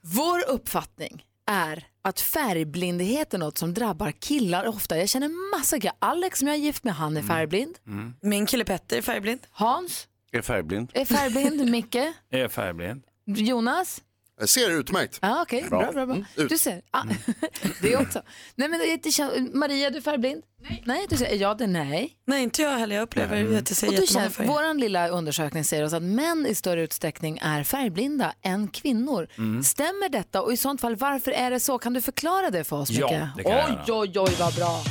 Vår 0.02 0.48
uppfattning 0.48 1.24
är 1.50 1.86
att 2.02 2.20
färgblindhet 2.20 3.34
är 3.34 3.38
något 3.38 3.58
som 3.58 3.74
drabbar 3.74 4.10
killar 4.10 4.66
ofta. 4.66 4.98
Jag 4.98 5.08
känner 5.08 5.56
massa 5.58 5.80
killar. 5.80 5.96
Alex 5.98 6.38
som 6.38 6.48
jag 6.48 6.56
är 6.56 6.60
gift 6.60 6.84
med, 6.84 6.94
han 6.94 7.16
är 7.16 7.22
färgblind. 7.22 7.78
Min 8.22 8.46
kille 8.46 8.64
Petter 8.64 8.96
är 8.98 9.02
färgblind. 9.02 9.40
Hans 9.50 10.08
Är 10.32 10.42
färgblind. 10.42 10.90
är 10.94 11.04
färgblind. 11.04 11.70
Micke? 11.70 11.94
Är 12.30 12.48
färgblind. 12.48 13.02
Jonas? 13.26 14.02
Jag 14.40 14.48
ser 14.48 14.70
utmärkt. 14.70 15.18
Ja, 15.22 15.42
okej. 15.42 15.66
Bra, 15.70 15.92
bra, 15.92 16.06
bra. 16.06 16.16
Du 16.48 16.58
ser. 16.58 16.82
Ah, 16.90 17.02
det 17.82 17.96
också. 17.96 18.22
Nej, 18.54 18.68
men 18.68 18.80
det 18.80 19.10
kän- 19.10 19.54
Maria, 19.54 19.90
du 19.90 19.96
är 19.96 20.02
färgblind? 20.02 20.42
Nej. 20.62 20.82
Nej, 20.86 21.06
du 21.08 21.16
säger 21.16 21.36
ja, 21.36 21.54
det 21.54 21.64
är 21.64 21.68
nej. 21.68 22.12
Nej, 22.26 22.42
inte 22.42 22.62
jag 22.62 22.70
heller. 22.78 22.96
Jag 22.96 23.02
upplever 23.02 23.44
att 23.58 23.70
jag 23.70 23.76
ser 23.76 23.88
Och 23.88 23.94
du 23.94 24.06
känner, 24.06 24.28
färger. 24.28 24.48
vår 24.50 24.74
lilla 24.74 25.08
undersökning 25.08 25.64
säger 25.64 25.84
oss 25.84 25.92
att 25.92 26.02
män 26.02 26.46
i 26.46 26.54
större 26.54 26.82
utsträckning 26.82 27.38
är 27.42 27.64
färgblinda 27.64 28.32
än 28.42 28.68
kvinnor. 28.68 29.28
Mm. 29.38 29.62
Stämmer 29.64 30.08
detta 30.08 30.42
och 30.42 30.52
i 30.52 30.56
sånt 30.56 30.80
fall 30.80 30.96
varför 30.96 31.30
är 31.30 31.50
det 31.50 31.60
så? 31.60 31.78
Kan 31.78 31.92
du 31.92 32.00
förklara 32.00 32.50
det 32.50 32.64
för 32.64 32.76
oss 32.76 32.90
Ja, 32.90 33.06
Micke? 33.06 33.20
det 33.36 33.42
kan 33.42 33.52
jag 33.52 33.70
oj, 33.70 33.92
oj, 33.92 34.18
oj 34.30 34.36
vad 34.40 34.54
bra. 34.54 34.82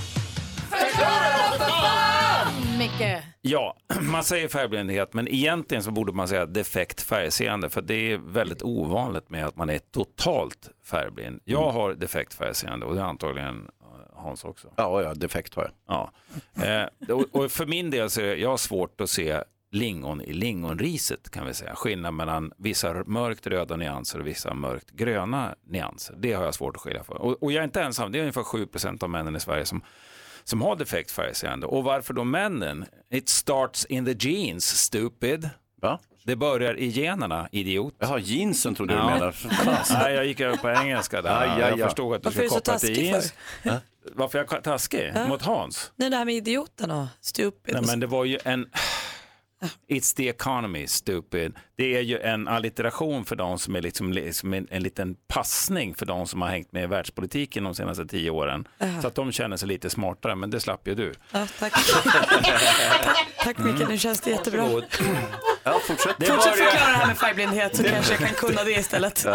Förklara 0.70 1.52
det 1.52 1.58
för 1.60 1.66
fan 1.70 2.09
Micke. 2.80 3.24
Ja, 3.42 3.78
man 4.02 4.24
säger 4.24 4.48
färgblindhet, 4.48 5.14
men 5.14 5.28
egentligen 5.28 5.84
så 5.84 5.92
borde 5.92 6.12
man 6.12 6.28
säga 6.28 6.46
defekt 6.46 7.02
färgseende, 7.02 7.70
för 7.70 7.82
det 7.82 7.94
är 7.94 8.18
väldigt 8.18 8.64
ovanligt 8.64 9.30
med 9.30 9.46
att 9.46 9.56
man 9.56 9.70
är 9.70 9.80
totalt 9.80 10.70
färgblind. 10.84 11.42
Jag 11.44 11.72
har 11.72 11.94
defekt 11.94 12.34
färgseende 12.34 12.86
och 12.86 12.96
det 12.96 13.02
är 13.02 13.06
antagligen 13.06 13.70
eh, 13.82 14.22
Hans 14.24 14.44
också. 14.44 14.74
Ja, 14.76 15.02
ja, 15.02 15.14
defekt 15.14 15.56
har 15.56 15.64
jag. 15.64 15.72
Ja. 15.88 16.12
Eh, 16.66 17.16
och, 17.16 17.26
och 17.32 17.52
för 17.52 17.66
min 17.66 17.90
del 17.90 18.10
så 18.10 18.22
är 18.22 18.36
jag 18.36 18.50
har 18.50 18.58
svårt 18.58 19.02
att 19.02 19.10
se 19.10 19.44
lingon 19.72 20.22
i 20.22 20.34
lingonriset 20.34 21.30
kan 21.30 21.46
vi 21.46 21.54
säga. 21.54 21.76
Skillnad 21.76 22.14
mellan 22.14 22.52
vissa 22.58 23.04
mörkt 23.06 23.48
röda 23.48 23.76
nyanser 23.76 24.20
och 24.20 24.28
vissa 24.28 24.54
mörkt 24.54 24.92
gröna 24.92 25.56
nyanser. 25.68 26.16
Det 26.18 26.34
har 26.34 26.46
jag 26.46 26.54
svårt 26.54 26.76
att 26.76 26.82
skilja 26.82 27.04
för. 27.04 27.14
Och, 27.14 27.44
och 27.44 27.52
jag 27.52 27.60
är 27.60 27.66
inte 27.66 27.82
ensam, 27.82 28.12
det 28.12 28.18
är 28.18 28.22
ungefär 28.22 28.44
7 28.44 28.68
av 29.02 29.10
männen 29.10 29.36
i 29.36 29.40
Sverige 29.40 29.66
som 29.66 29.82
som 30.50 30.62
har 30.62 30.76
defekt 30.76 31.12
färgseende. 31.12 31.68
Och 31.68 31.84
varför 31.84 32.14
då 32.14 32.24
männen? 32.24 32.86
It 33.14 33.30
starts 33.30 33.86
in 33.86 34.06
the 34.06 34.30
genes, 34.30 34.66
stupid. 34.66 35.50
Va? 35.82 36.00
Det 36.24 36.36
börjar 36.36 36.78
i 36.80 36.88
generna, 36.88 37.50
idiot. 37.52 37.96
Jaha, 38.00 38.20
jeansen 38.20 38.76
trodde 38.76 38.94
du 38.94 39.00
Ja. 39.00 39.06
menade. 39.10 39.34
Nej, 39.94 40.14
jag 40.14 40.26
gick 40.26 40.40
över 40.40 40.58
på 40.58 40.70
engelska 40.70 41.22
där. 41.22 41.42
Aj, 41.42 41.50
aj, 41.50 41.64
aj. 41.64 41.80
Jag 41.80 41.90
förstod 41.90 42.16
att 42.16 42.24
du 42.24 42.26
Varför 42.26 42.44
är 42.44 42.48
skulle 42.48 42.60
du 42.60 42.66
så 42.66 42.72
koppla 42.72 42.80
till 42.80 42.96
taskig 42.96 43.06
jeans. 43.06 43.84
Varför 44.14 44.40
är 44.40 44.48
jag 44.52 44.64
taskig? 44.64 45.14
Mot 45.28 45.42
Hans? 45.42 45.92
Nej, 45.96 46.10
det 46.10 46.16
här 46.18 46.26
med 46.26 46.36
idioten 46.36 46.92
och 46.92 47.06
stupid. 47.22 47.74
Nej, 47.74 47.84
men 47.88 48.00
det 48.00 48.08
var 48.08 48.26
ju 48.26 48.40
en... 48.44 48.70
It's 49.88 50.16
the 50.16 50.30
economy, 50.30 50.88
stupid. 50.88 51.54
Det 51.76 51.98
är 51.98 52.02
ju 52.02 52.20
en 52.20 52.48
allitteration 52.48 53.26
för 53.26 53.36
de 53.36 53.60
som 53.60 53.76
är 53.76 53.82
liksom, 53.82 54.14
liksom 54.14 54.54
en, 54.54 54.68
en 54.72 54.84
liten 54.84 55.16
passning 55.28 55.96
för 55.96 56.06
de 56.06 56.28
som 56.28 56.42
har 56.42 56.50
hängt 56.50 56.72
med 56.72 56.84
i 56.84 56.88
världspolitiken 56.88 57.64
de 57.64 57.76
senaste 57.76 58.06
tio 58.06 58.30
åren. 58.30 58.68
Så 59.02 59.08
att 59.08 59.16
de 59.16 59.32
känner 59.32 59.58
sig 59.58 59.68
lite 59.68 59.90
smartare, 59.90 60.36
men 60.36 60.50
det 60.50 60.60
slapp 60.60 60.88
ju 60.88 60.96
du. 60.96 61.14
Ja, 61.32 61.48
tack. 61.60 61.74
tack 63.44 63.58
Micke, 63.58 63.90
nu 63.90 63.98
känns 63.98 64.22
det 64.22 64.30
jättebra. 64.30 64.62
Varsågod. 64.62 64.86
Ja, 65.64 65.80
fortsätt. 65.88 66.16
Det 66.20 66.26
Fortsätt 66.26 66.54
börjar, 66.54 66.72
förklara 66.72 66.92
det 66.92 66.98
här 66.98 67.08
med 67.08 67.18
färgblindhet 67.18 67.76
så 67.76 67.84
kanske 67.84 68.14
jag 68.14 68.20
kan 68.20 68.50
kunna 68.50 68.64
det 68.64 68.72
istället. 68.72 69.28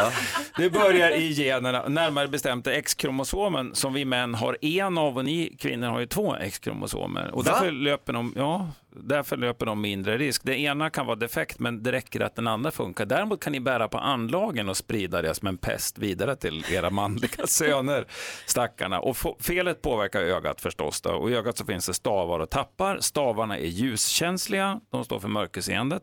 det 0.56 0.70
börjar 0.70 1.10
i 1.10 1.32
generna, 1.32 1.88
närmare 1.88 2.28
bestämt 2.28 2.66
X-kromosomen 2.66 3.74
som 3.74 3.92
vi 3.92 4.04
män 4.04 4.34
har 4.34 4.58
en 4.60 4.98
av 4.98 5.16
och 5.16 5.24
ni 5.24 5.56
kvinnor 5.58 5.88
har 5.88 6.00
ju 6.00 6.06
två 6.06 6.36
X-kromosomer. 6.36 7.30
Och 7.34 7.44
därför 7.44 7.70
löper, 7.70 8.12
de, 8.12 8.32
ja, 8.36 8.68
därför 8.94 9.36
löper 9.36 9.66
de 9.66 9.80
mindre 9.80 10.18
risk. 10.18 10.42
Det 10.44 10.58
ena 10.58 10.90
kan 10.90 11.06
vara 11.06 11.16
defekt 11.16 11.58
men 11.58 11.82
det 11.82 11.92
räcker 11.92 12.20
att 12.20 12.36
den 12.36 12.46
andra 12.46 12.70
funkar. 12.70 13.06
Däremot 13.06 13.40
kan 13.40 13.52
ni 13.52 13.60
bära 13.60 13.88
på 13.88 13.98
anlagen 13.98 14.68
och 14.68 14.76
sprida 14.76 15.22
det 15.22 15.34
som 15.34 15.48
en 15.48 15.56
pest 15.56 15.98
vidare 15.98 16.36
till 16.36 16.64
era 16.72 16.90
manliga 16.90 17.46
söner, 17.46 18.06
stackarna. 18.46 19.00
Och 19.00 19.16
felet 19.40 19.82
påverkar 19.82 20.20
ögat 20.20 20.60
förstås. 20.60 21.00
Då. 21.00 21.10
Och 21.10 21.30
i 21.30 21.34
ögat 21.34 21.58
så 21.58 21.64
finns 21.64 21.86
det 21.86 21.94
stavar 21.94 22.40
och 22.40 22.50
tappar. 22.50 22.98
Stavarna 23.00 23.58
är 23.58 23.66
ljuskänsliga, 23.66 24.80
de 24.90 25.04
står 25.04 25.20
för 25.20 25.28
mörkerseendet. 25.28 26.02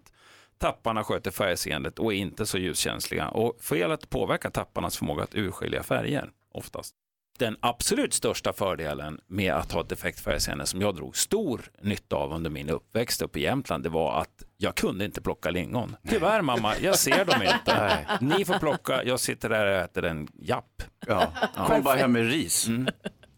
Tapparna 0.57 1.03
sköter 1.03 1.31
färgseendet 1.31 1.99
och 1.99 2.13
är 2.13 2.17
inte 2.17 2.45
så 2.45 2.57
ljuskänsliga. 2.57 3.27
Och 3.27 3.57
felet 3.61 4.09
påverkar 4.09 4.49
tapparnas 4.49 4.97
förmåga 4.97 5.23
att 5.23 5.35
urskilja 5.35 5.83
färger 5.83 6.29
oftast. 6.53 6.95
Den 7.41 7.57
absolut 7.59 8.13
största 8.13 8.53
fördelen 8.53 9.19
med 9.27 9.53
att 9.53 9.71
ha 9.71 9.81
ett 9.81 9.89
defekt 9.89 10.19
färgseende 10.19 10.65
som 10.65 10.81
jag 10.81 10.95
drog 10.95 11.17
stor 11.17 11.61
nytta 11.81 12.15
av 12.15 12.33
under 12.33 12.49
min 12.49 12.69
uppväxt 12.69 13.21
uppe 13.21 13.39
i 13.39 13.43
Jämtland, 13.43 13.83
det 13.83 13.89
var 13.89 14.21
att 14.21 14.43
jag 14.57 14.75
kunde 14.75 15.05
inte 15.05 15.21
plocka 15.21 15.49
lingon. 15.49 15.95
Tyvärr 16.09 16.41
mamma, 16.41 16.73
jag 16.81 16.99
ser 16.99 17.25
dem 17.25 17.41
inte. 17.41 18.07
Ni 18.21 18.45
får 18.45 18.59
plocka, 18.59 19.03
jag 19.03 19.19
sitter 19.19 19.49
där 19.49 19.65
och 19.65 19.83
äter 19.83 20.05
en 20.05 20.27
japp. 20.41 20.83
Ja. 21.07 21.33
Kom 21.67 21.83
bara 21.83 21.95
hem 21.95 22.11
med 22.11 22.29
ris. 22.29 22.67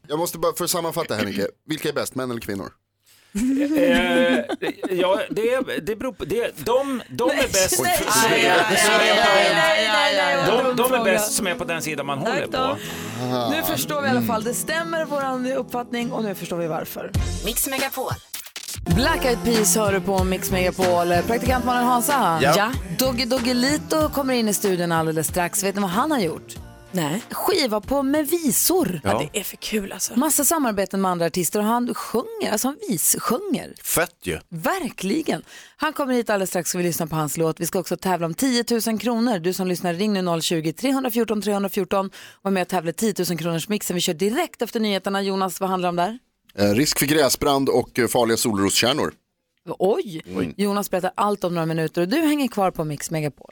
Jag 0.07 0.19
måste 0.19 0.39
bara, 0.39 0.53
för 0.53 0.63
att 0.63 0.69
sammanfatta 0.69 1.15
Henrike, 1.15 1.48
vilka 1.65 1.89
är 1.89 1.93
bäst, 1.93 2.15
män 2.15 2.31
eller 2.31 2.42
kvinnor? 2.42 2.72
Eh, 3.35 4.39
ja, 4.89 5.19
det, 5.29 5.59
det 5.81 5.96
beror 5.96 6.11
på, 6.11 6.25
det, 6.25 6.65
de, 6.65 7.01
de 7.09 7.29
är 7.29 7.48
bäst 7.48 7.75
som 7.75 7.85
är 7.85 7.96
de 10.75 10.93
är 10.93 11.03
bäst 11.03 11.33
som 11.33 11.48
är 11.48 11.55
på 11.55 11.63
den 11.63 11.81
sida 11.81 12.03
man 12.03 12.17
håller 12.19 12.48
på. 12.48 12.77
Nu 13.51 13.63
förstår 13.63 14.01
vi 14.01 14.07
i 14.07 14.09
alla 14.09 14.22
fall, 14.22 14.43
det 14.43 14.53
stämmer 14.53 15.05
vår 15.05 15.55
uppfattning 15.55 16.11
och 16.11 16.24
nu 16.24 16.35
förstår 16.35 16.57
vi 16.57 16.67
varför. 16.67 17.11
Mix 17.46 17.67
Megapol. 17.67 18.11
Black 18.96 19.25
Eyed 19.25 19.43
Peas 19.43 19.75
hör 19.75 19.93
du 19.93 20.01
på 20.01 20.24
Mix 20.24 20.51
Megapol. 20.51 21.07
Praktikant 21.27 21.65
Malin 21.65 21.87
Hansa. 21.87 22.39
Ja. 22.41 22.72
Doggy 23.00 23.25
Doggelito 23.25 24.09
kommer 24.09 24.33
in 24.33 24.50
i 24.50 24.53
studion 24.53 24.91
alldeles 24.91 25.27
strax. 25.27 25.63
Vet 25.63 25.75
ni 25.75 25.81
vad 25.81 25.91
han 25.91 26.11
har 26.11 26.19
gjort? 26.19 26.55
Nej. 26.94 27.22
Skiva 27.32 27.82
på 27.82 28.03
med 28.03 28.27
visor. 28.27 29.01
Ja. 29.03 29.29
Det 29.34 29.40
är 29.40 29.44
för 29.44 29.58
kul 29.58 29.92
alltså. 29.92 30.20
Massa 30.20 30.46
samarbeten 30.46 31.01
med 31.01 31.12
andra 31.12 31.25
artister 31.25 31.60
och 31.60 31.66
han 31.66 31.94
sjunger, 31.94 32.51
alltså 32.51 32.68
han 32.68 32.77
vissjunger. 32.90 33.74
Fett 33.84 34.16
ju. 34.22 34.40
Verkligen. 34.50 35.44
Han 35.77 35.94
kommer 35.94 36.14
hit 36.14 36.29
alldeles 36.29 36.50
strax 36.50 36.75
och 36.75 36.79
vi 36.79 36.84
lyssnar 36.84 37.08
på 37.08 37.16
hans 37.16 37.38
låt. 37.38 37.60
Vi 37.60 37.66
ska 37.66 37.79
också 37.79 37.98
tävla 37.98 38.25
om 38.25 38.34
10 38.34 38.66
000 38.88 39.00
kronor. 39.00 39.40
Du 39.40 39.53
som 39.53 39.68
lyssnar, 39.68 39.94
ring 39.94 40.14
nu 40.14 40.20
020-314 40.22 41.42
314 41.42 42.06
och 42.06 42.12
var 42.42 42.51
med 42.51 42.62
och 42.62 42.68
tävla 42.68 42.90
i 42.90 42.94
10 42.94 43.14
000 43.29 43.38
kronors 43.38 43.70
mixen. 43.70 43.96
Vi 43.96 44.01
kör 44.01 44.14
direkt 44.14 44.62
efter 44.62 44.79
nyheterna. 44.79 45.22
Jonas, 45.22 45.60
vad 45.60 45.70
handlar 45.70 45.88
det 45.88 45.90
om 45.90 45.96
där? 45.96 46.20
Eh, 46.70 46.74
risk 46.75 47.00
för 47.00 47.06
gräsbrand 47.06 47.70
och 47.70 48.00
eh, 48.00 48.08
farliga 48.08 48.38
solroskärnor. 48.38 49.14
Oj! 49.79 50.22
Jonas 50.58 50.92
berättar 50.92 51.12
allt 51.16 51.44
om 51.44 51.53
några 51.53 51.66
minuter 51.66 52.01
och 52.01 52.08
du 52.08 52.18
hänger 52.18 52.48
kvar 52.48 52.72
på 52.72 52.84
Mix 52.84 53.12
Megapol. 53.12 53.51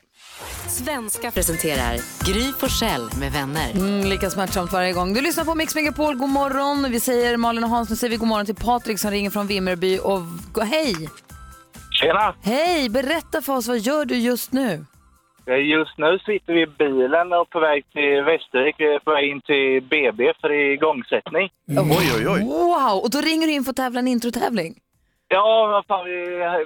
Svenska 0.69 1.31
presenterar 1.31 1.93
Gry 2.25 2.51
Forssell 2.59 3.09
med 3.19 3.31
vänner. 3.31 3.71
Mm, 3.75 4.09
lika 4.09 4.29
smärtsamt 4.29 4.73
varje 4.73 4.93
gång. 4.93 5.13
Du 5.13 5.21
lyssnar 5.21 5.45
på 5.45 5.55
Mix 5.55 5.75
Megapol, 5.75 6.15
god 6.15 6.29
morgon. 6.29 6.91
Vi 6.91 6.99
säger 6.99 7.37
Malin 7.37 7.63
och 7.63 7.69
Hans, 7.69 7.89
nu 7.89 7.95
säger 7.95 8.11
vi 8.11 8.17
god 8.17 8.27
morgon 8.27 8.45
till 8.45 8.55
Patrik 8.55 8.99
som 8.99 9.11
ringer 9.11 9.29
från 9.29 9.47
Vimmerby 9.47 9.99
och 10.03 10.21
hej! 10.65 10.95
Tjena! 11.91 12.33
Hej, 12.43 12.89
berätta 12.89 13.41
för 13.41 13.53
oss, 13.57 13.67
vad 13.67 13.79
gör 13.79 14.05
du 14.05 14.15
just 14.15 14.51
nu? 14.53 14.85
Eh, 15.45 15.55
Just 15.55 15.97
nu 15.97 16.19
sitter 16.19 16.53
vi 16.53 16.61
i 16.61 16.67
bilen 16.67 17.33
och 17.33 17.49
på 17.49 17.59
väg 17.59 17.83
till 17.93 18.21
Västervik. 18.23 18.75
Vi 18.77 18.95
är 18.95 18.99
på 18.99 19.11
väg 19.11 19.29
in 19.29 19.41
till 19.41 19.81
BB 19.89 20.33
för 20.41 20.51
igångsättning. 20.73 21.49
Oj, 21.67 22.11
oj, 22.17 22.27
oj. 22.29 22.41
Wow, 22.43 22.95
och 23.03 23.09
då 23.09 23.21
ringer 23.21 23.47
du 23.47 23.53
in 23.53 23.63
för 23.63 23.69
att 23.71 23.75
tävla 23.77 23.99
en 23.99 24.07
introtävling. 24.07 24.73
Ja, 25.27 25.67
vad 25.73 25.85
fan, 25.85 26.05
vi 26.05 26.19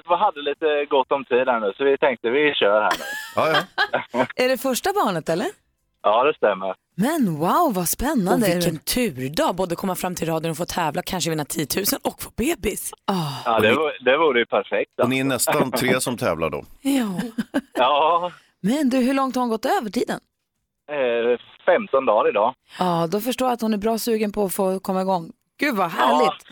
vi 0.08 0.14
hade 0.24 0.40
lite 0.42 0.84
gott 0.88 1.12
om 1.12 1.24
tid 1.24 1.48
här 1.48 1.60
nu 1.60 1.72
så 1.76 1.84
vi 1.84 1.98
tänkte 1.98 2.30
vi 2.30 2.54
kör 2.54 2.80
här 2.82 2.92
nu. 2.98 3.04
Ja, 3.36 3.56
ja. 4.12 4.26
Är 4.36 4.48
det 4.48 4.58
första 4.58 4.92
barnet 4.92 5.28
eller? 5.28 5.46
Ja, 6.02 6.24
det 6.24 6.34
stämmer. 6.34 6.74
Men 6.94 7.36
wow, 7.36 7.48
vad 7.74 7.78
Och 7.78 7.88
spännande. 7.88 8.54
vilken 8.54 8.78
turdag, 8.78 9.54
både 9.54 9.76
komma 9.76 9.94
fram 9.94 10.14
till 10.14 10.28
radion 10.28 10.50
och 10.50 10.56
få 10.56 10.64
tävla, 10.66 11.02
kanske 11.02 11.30
vinna 11.30 11.44
10 11.44 11.66
000 11.76 11.84
och 12.04 12.22
få 12.22 12.30
bebis. 12.36 12.92
Ah, 13.04 13.14
Ja, 13.44 13.60
det, 13.60 13.72
var- 13.74 14.04
det 14.04 14.16
vore 14.18 14.38
ju 14.38 14.46
perfekt. 14.46 15.00
Och 15.02 15.08
ni 15.10 15.18
är 15.18 15.24
nästan 15.24 15.70
tre 15.70 16.00
som 16.00 16.16
tävlar 16.16 16.50
då. 16.50 16.64
ja. 16.80 17.20
Ja, 17.74 18.32
Men 18.60 18.88
du, 18.90 18.96
hur 18.98 19.14
långt 19.14 19.34
har 19.34 19.40
hon 19.42 19.48
gått 19.50 19.64
över 19.66 19.90
tiden? 19.90 20.20
eh, 20.90 21.38
15 21.66 22.06
dagar 22.06 22.28
idag. 22.30 22.54
Ja, 22.78 23.06
då 23.10 23.20
förstår 23.20 23.48
jag 23.48 23.52
att 23.52 23.60
hon 23.60 23.74
är 23.74 23.78
bra 23.78 23.98
sugen 23.98 24.32
på 24.32 24.44
att 24.44 24.54
få 24.54 24.78
komma 24.80 25.00
igång. 25.02 25.32
Gud 25.58 25.74
vad 25.76 25.90
härligt. 25.90 26.42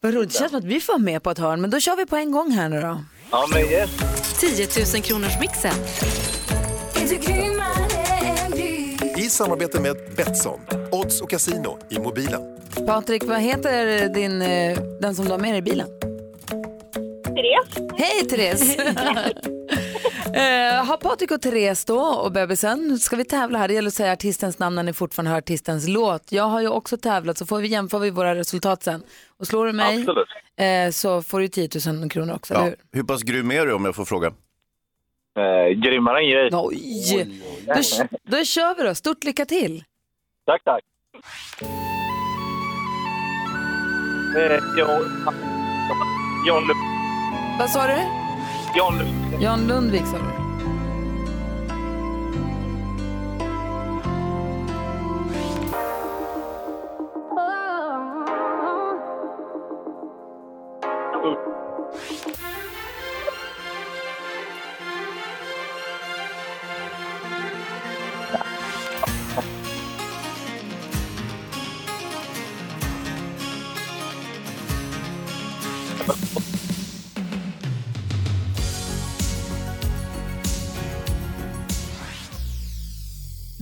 Vad 0.00 0.14
roligt, 0.14 0.32
det 0.32 0.38
känns 0.38 0.50
som 0.50 0.58
att 0.58 0.64
vi 0.64 0.80
får 0.80 0.98
med 0.98 1.22
på 1.22 1.30
ett 1.30 1.38
hörn, 1.38 1.60
men 1.60 1.70
då 1.70 1.80
kör 1.80 1.96
vi 1.96 2.06
på 2.06 2.16
en 2.16 2.32
gång 2.32 2.50
här 2.50 2.68
nu 2.68 2.80
då. 2.80 3.00
Ja, 3.30 3.46
men 3.52 3.62
yes. 3.62 3.90
10 4.40 4.68
000 4.94 5.02
kronors 5.02 5.40
mixen. 5.40 5.72
I 9.16 9.30
samarbete 9.30 9.80
med 9.80 9.96
Betsson, 10.16 10.60
odds 10.92 11.20
och 11.20 11.30
casino 11.30 11.78
i 11.90 11.98
mobilen. 11.98 12.42
Patrik, 12.86 13.24
vad 13.24 13.40
heter 13.40 14.08
din, 14.14 14.42
eh, 14.42 14.78
den 15.00 15.14
som 15.14 15.24
du 15.24 15.30
har 15.30 15.38
med 15.38 15.50
dig 15.50 15.58
i 15.58 15.62
bilen? 15.62 15.88
Therese. 17.24 17.92
Hej 17.98 18.28
Therese! 18.28 18.76
Eh, 20.34 20.84
har 20.84 20.96
Patrik 20.96 21.30
och 21.30 21.42
Therese 21.42 21.84
då 21.84 22.00
och 22.00 22.32
bebisen, 22.32 22.98
ska 22.98 23.16
vi 23.16 23.24
tävla 23.24 23.58
här? 23.58 23.68
Det 23.68 23.74
gäller 23.74 23.88
att 23.88 23.94
säga 23.94 24.12
artistens 24.12 24.58
namn 24.58 24.76
när 24.76 24.82
ni 24.82 24.92
fortfarande 24.92 25.30
hör 25.30 25.38
artistens 25.38 25.88
låt. 25.88 26.32
Jag 26.32 26.44
har 26.44 26.60
ju 26.60 26.68
också 26.68 26.96
tävlat 26.96 27.38
så 27.38 27.46
får 27.46 27.58
vi 27.60 27.68
jämföra 27.68 28.00
vi 28.00 28.10
våra 28.10 28.34
resultat 28.34 28.82
sen. 28.82 29.02
Och 29.38 29.46
slår 29.46 29.66
du 29.66 29.72
mig 29.72 29.98
Absolut. 29.98 30.28
Eh, 30.64 30.90
så 30.90 31.22
får 31.22 31.40
du 31.40 31.48
10 31.48 31.68
000 31.86 32.10
kronor 32.10 32.34
också, 32.34 32.54
eller 32.54 32.64
hur? 32.64 32.76
Hur 32.92 33.02
pass 33.02 33.22
grym 33.22 33.50
är 33.50 33.66
du 33.66 33.72
om 33.72 33.84
jag 33.84 33.94
får 33.96 34.04
fråga? 34.04 34.26
Eh, 35.38 35.68
grymmare 35.84 36.18
än 36.18 36.30
grej. 36.30 36.50
Oj! 36.52 37.26
Då, 37.66 38.06
då 38.36 38.44
kör 38.44 38.74
vi 38.76 38.82
då, 38.82 38.94
stort 38.94 39.24
lycka 39.24 39.44
till! 39.44 39.84
Tack, 40.46 40.64
tack. 40.64 40.84
Eh, 44.36 44.60
John, 44.78 45.02
John, 46.46 46.62
Lu- 46.64 47.58
Vad 47.58 47.70
sa 47.70 47.86
du? 47.86 47.96
John 48.76 48.94
Lu- 48.98 49.42
Jan 49.42 49.66
Lundvik 49.66 50.06
sa 50.06 50.16
du. 50.18 50.49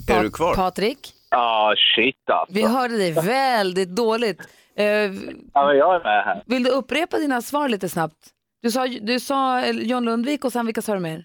Är 0.08 0.22
du 0.22 0.30
kvar? 0.30 0.54
Patrik, 0.54 1.14
Ja, 1.30 1.74
shit 1.96 2.30
alltså. 2.30 2.54
vi 2.54 2.62
hörde 2.66 2.96
dig 2.96 3.12
väldigt 3.12 3.88
dåligt. 3.88 4.38
Eh, 4.78 4.84
Ja, 5.54 5.74
jag 5.74 5.94
är 5.94 6.02
med 6.04 6.24
här. 6.24 6.42
vill 6.46 6.62
du 6.62 6.70
upprepa 6.70 7.16
dina 7.18 7.42
svar 7.42 7.68
lite 7.68 7.88
snabbt? 7.88 8.16
Du 8.62 8.70
sa, 8.70 8.86
du 8.86 9.20
sa 9.20 9.60
eh, 9.60 9.70
John 9.70 10.04
Lundvik 10.04 10.44
och 10.44 10.52
sen 10.52 10.66
vilka 10.66 10.82
sa 10.82 10.94
du 10.94 11.00
mer? 11.00 11.24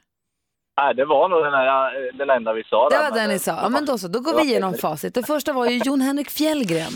Nej, 0.82 0.96
det 0.96 1.06
var 1.06 1.30
nog 1.30 1.44
den, 1.44 1.54
här, 1.54 2.12
den 2.18 2.30
enda 2.30 2.54
vi 2.54 2.64
sa. 2.64 2.90
Det 2.90 2.98
var 2.98 3.12
den 3.12 3.30
ni 3.30 3.40
sa. 3.40 3.52
Ja, 3.64 3.70
men 3.70 3.86
då 3.86 3.98
så, 3.98 4.08
då 4.08 4.20
går 4.20 4.34
vi 4.36 4.44
igenom 4.44 4.74
facit. 4.74 5.14
Det 5.14 5.24
första 5.24 5.54
var 5.54 5.66
ju 5.66 5.78
Jon 5.86 6.02
Henrik 6.02 6.30
Fjällgren. 6.30 6.92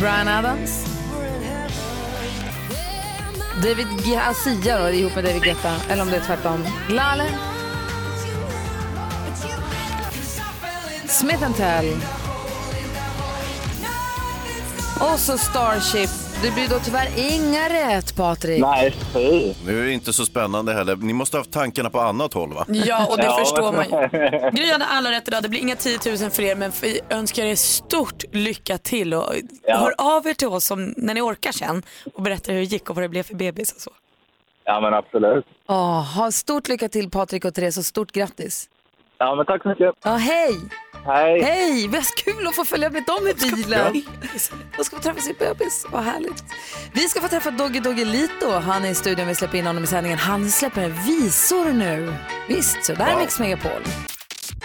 Brian 0.00 0.28
Adams. 0.28 0.86
David 3.62 3.86
G- 4.04 4.16
Asia 4.30 4.78
då, 4.82 4.88
ihop 4.90 5.14
med 5.14 5.24
David 5.24 5.42
Guetta. 5.42 5.72
Eller 5.90 6.02
om 6.02 6.08
det 6.10 6.16
är 6.16 6.20
tvärtom. 6.20 6.64
Lale. 6.90 7.24
Smith 11.10 11.52
Tell. 11.56 11.96
Och 15.00 15.18
så 15.20 15.38
Starship. 15.38 16.10
Det 16.42 16.50
blir 16.50 16.68
då 16.68 16.78
tyvärr 16.84 17.08
inga 17.16 17.68
rätt, 17.68 18.16
Patrik. 18.16 18.60
Nej, 18.60 18.94
fy. 19.12 19.54
Nu 19.66 19.80
är 19.80 19.84
det 19.84 19.92
inte 19.92 20.12
så 20.12 20.26
spännande 20.26 20.72
heller. 20.72 20.96
Ni 20.96 21.12
måste 21.12 21.36
ha 21.36 21.40
haft 21.40 21.52
tankarna 21.52 21.90
på 21.90 22.00
annat 22.00 22.34
håll 22.34 22.52
va? 22.54 22.64
Ja, 22.68 23.06
och 23.06 23.16
det 23.16 23.24
Ja, 23.24 23.36
förstår 23.38 23.72
men- 23.72 23.90
man 23.90 24.02
ju. 24.02 24.50
Gry 24.62 24.72
hade 24.72 24.84
alla 24.84 25.10
rätt 25.10 25.28
idag. 25.28 25.42
Det 25.42 25.48
blir 25.48 25.60
inga 25.60 25.76
10 25.76 25.98
000 26.20 26.30
för 26.30 26.42
er, 26.42 26.56
men 26.56 26.72
vi 26.82 27.00
önskar 27.10 27.44
er 27.44 27.54
stort 27.54 28.24
lycka 28.32 28.78
till. 28.78 29.14
Och 29.14 29.34
Ja. 29.66 29.76
Hör 29.76 29.94
av 29.98 30.26
er 30.26 30.34
till 30.34 30.48
oss 30.48 30.70
om, 30.70 30.94
när 30.96 31.14
ni 31.14 31.20
orkar 31.20 31.52
sen 31.52 31.82
och 32.14 32.22
berätta 32.22 32.52
hur 32.52 32.58
det 32.58 32.64
gick 32.64 32.90
och 32.90 32.96
vad 32.96 33.04
det 33.04 33.08
blev 33.08 33.22
för 33.22 33.34
bebis 33.34 33.72
och 33.72 33.80
så. 33.80 33.90
Ja, 34.64 34.80
men 34.80 34.94
absolut. 34.94 35.44
Åh, 35.68 36.02
ha 36.16 36.30
stort 36.32 36.68
lycka 36.68 36.88
till 36.88 37.10
Patrik 37.10 37.44
och 37.44 37.54
Therese 37.54 37.78
och 37.78 37.84
stort 37.84 38.12
grattis. 38.12 38.68
Ja, 39.18 39.34
men 39.34 39.46
tack 39.46 39.62
så 39.62 39.68
mycket. 39.68 39.94
Ja, 40.04 40.10
hej! 40.16 40.54
Hej. 41.04 41.42
Hej! 41.42 41.88
Vad 41.88 42.06
kul 42.06 42.46
att 42.46 42.54
få 42.54 42.64
följa 42.64 42.90
med 42.90 43.04
dem 43.04 43.28
i 43.28 43.34
bilen. 43.34 43.92
De 44.76 44.84
ska 44.84 44.96
få 44.96 45.02
träffa 45.02 45.20
sin 45.20 45.34
bebis, 45.38 45.86
vad 45.90 46.02
härligt. 46.02 46.44
Vi 46.92 47.00
ska 47.00 47.20
få 47.20 47.28
träffa 47.28 47.50
Doggy 47.50 47.80
Doggelito. 47.80 48.50
Han 48.50 48.84
är 48.84 48.90
i 48.90 48.94
studion, 48.94 49.26
vi 49.26 49.34
släpper 49.34 49.58
in 49.58 49.66
honom 49.66 49.84
i 49.84 49.86
sändningen. 49.86 50.18
Han 50.18 50.50
släpper 50.50 50.88
visor 50.88 51.72
nu. 51.72 52.14
Visst, 52.48 52.84
så 52.84 52.94
där 52.94 53.06
är 53.06 53.18
Mix 53.18 53.38
Megapol. 53.38 53.82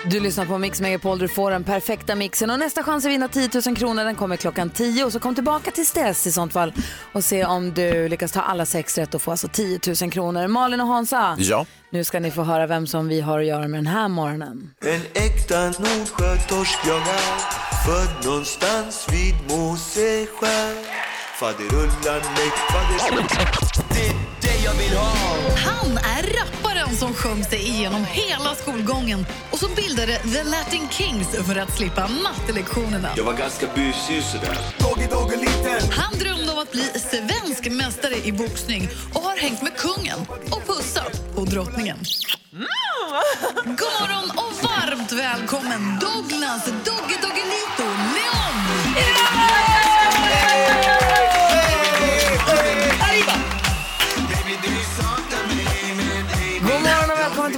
Du 0.10 0.20
lyssnar 0.20 0.46
på 0.46 0.58
Mix 0.58 0.82
Megapol, 0.82 1.20
du 1.20 1.28
får 1.28 1.52
den 1.52 1.64
perfekta 1.64 2.16
mixen 2.16 2.50
och 2.50 2.60
nästa 2.60 2.84
chans 2.84 3.06
att 3.06 3.12
vinna 3.12 3.28
10 3.28 3.50
000 3.68 3.76
kronor 3.76 4.04
den 4.04 4.16
kommer 4.16 4.38
klockan 4.38 4.70
10 4.70 5.12
så 5.12 5.20
kom 5.20 5.36
tillbaka 5.36 5.72
till 5.72 5.86
dess 5.94 6.28
i 6.28 6.32
sånt 6.32 6.54
fall 6.54 6.74
och 7.14 7.24
se 7.24 7.46
om 7.46 7.74
du 7.74 8.10
lyckas 8.10 8.32
ta 8.32 8.42
alla 8.42 8.66
sex 8.66 8.98
rätt 8.98 9.16
och 9.16 9.22
få 9.22 9.32
alltså 9.32 9.48
10 9.48 9.80
000 10.02 10.12
kronor. 10.12 10.48
Malin 10.48 10.82
och 10.82 10.88
Hansa, 10.88 11.36
Ja. 11.40 11.66
nu 11.90 12.04
ska 12.04 12.20
ni 12.20 12.32
få 12.32 12.44
höra 12.44 12.68
vem 12.68 12.88
som 12.88 13.08
vi 13.08 13.22
har 13.22 13.40
att 13.40 13.46
göra 13.46 13.68
med 13.68 13.78
den 13.78 13.88
här 13.88 14.08
morgonen. 14.08 14.70
En 14.86 15.02
äkta 15.24 15.66
Nordsjötorsk 15.66 16.80
jag 16.88 16.98
är 16.98 17.66
Född 17.86 18.26
någonstans 18.26 19.08
vid 19.12 19.36
Moseskär 19.58 20.76
Faderullan 21.40 22.22
mig, 22.36 22.52
fader... 22.72 23.26
Det 23.90 24.08
är 24.08 24.16
det 24.42 24.64
jag 24.66 24.74
vill 24.74 24.98
ha 24.98 25.14
Han 25.66 25.98
är 25.98 26.24
som 26.96 27.14
sjöng 27.14 27.44
sig 27.44 27.60
igenom 27.60 28.06
hela 28.06 28.56
skolgången 28.56 29.26
och 29.52 29.60
som 29.60 29.76
bildade 29.76 30.18
The 30.18 30.44
Latin 30.44 30.90
Kings 30.90 31.28
för 31.48 31.56
att 31.56 31.78
slippa 31.78 32.10
mattelektionerna. 32.24 33.10
Jag 33.18 33.24
var 33.24 33.34
ganska 33.34 33.68
busig 33.76 34.24
sådär 34.24 34.58
Doggy, 34.80 35.08
doggy, 35.08 35.36
liten 35.36 35.92
Han 35.92 36.20
drömde 36.20 36.52
om 36.52 36.60
att 36.60 36.72
bli 36.72 36.84
svensk 36.84 37.72
mästare 37.72 38.16
i 38.24 38.32
boxning 38.32 38.90
och 39.14 39.22
har 39.22 39.38
hängt 39.38 39.62
med 39.62 39.78
kungen 39.78 40.20
och 40.52 40.68
pussat 40.68 41.36
på 41.36 41.46
drottningen. 41.46 41.98
God 43.66 43.94
morgon 44.02 44.30
och 44.30 44.54
varmt 44.64 45.12
välkommen 45.12 46.00
Douglas 46.00 46.66
Dogge 46.66 47.18
Doggelito 47.22 47.85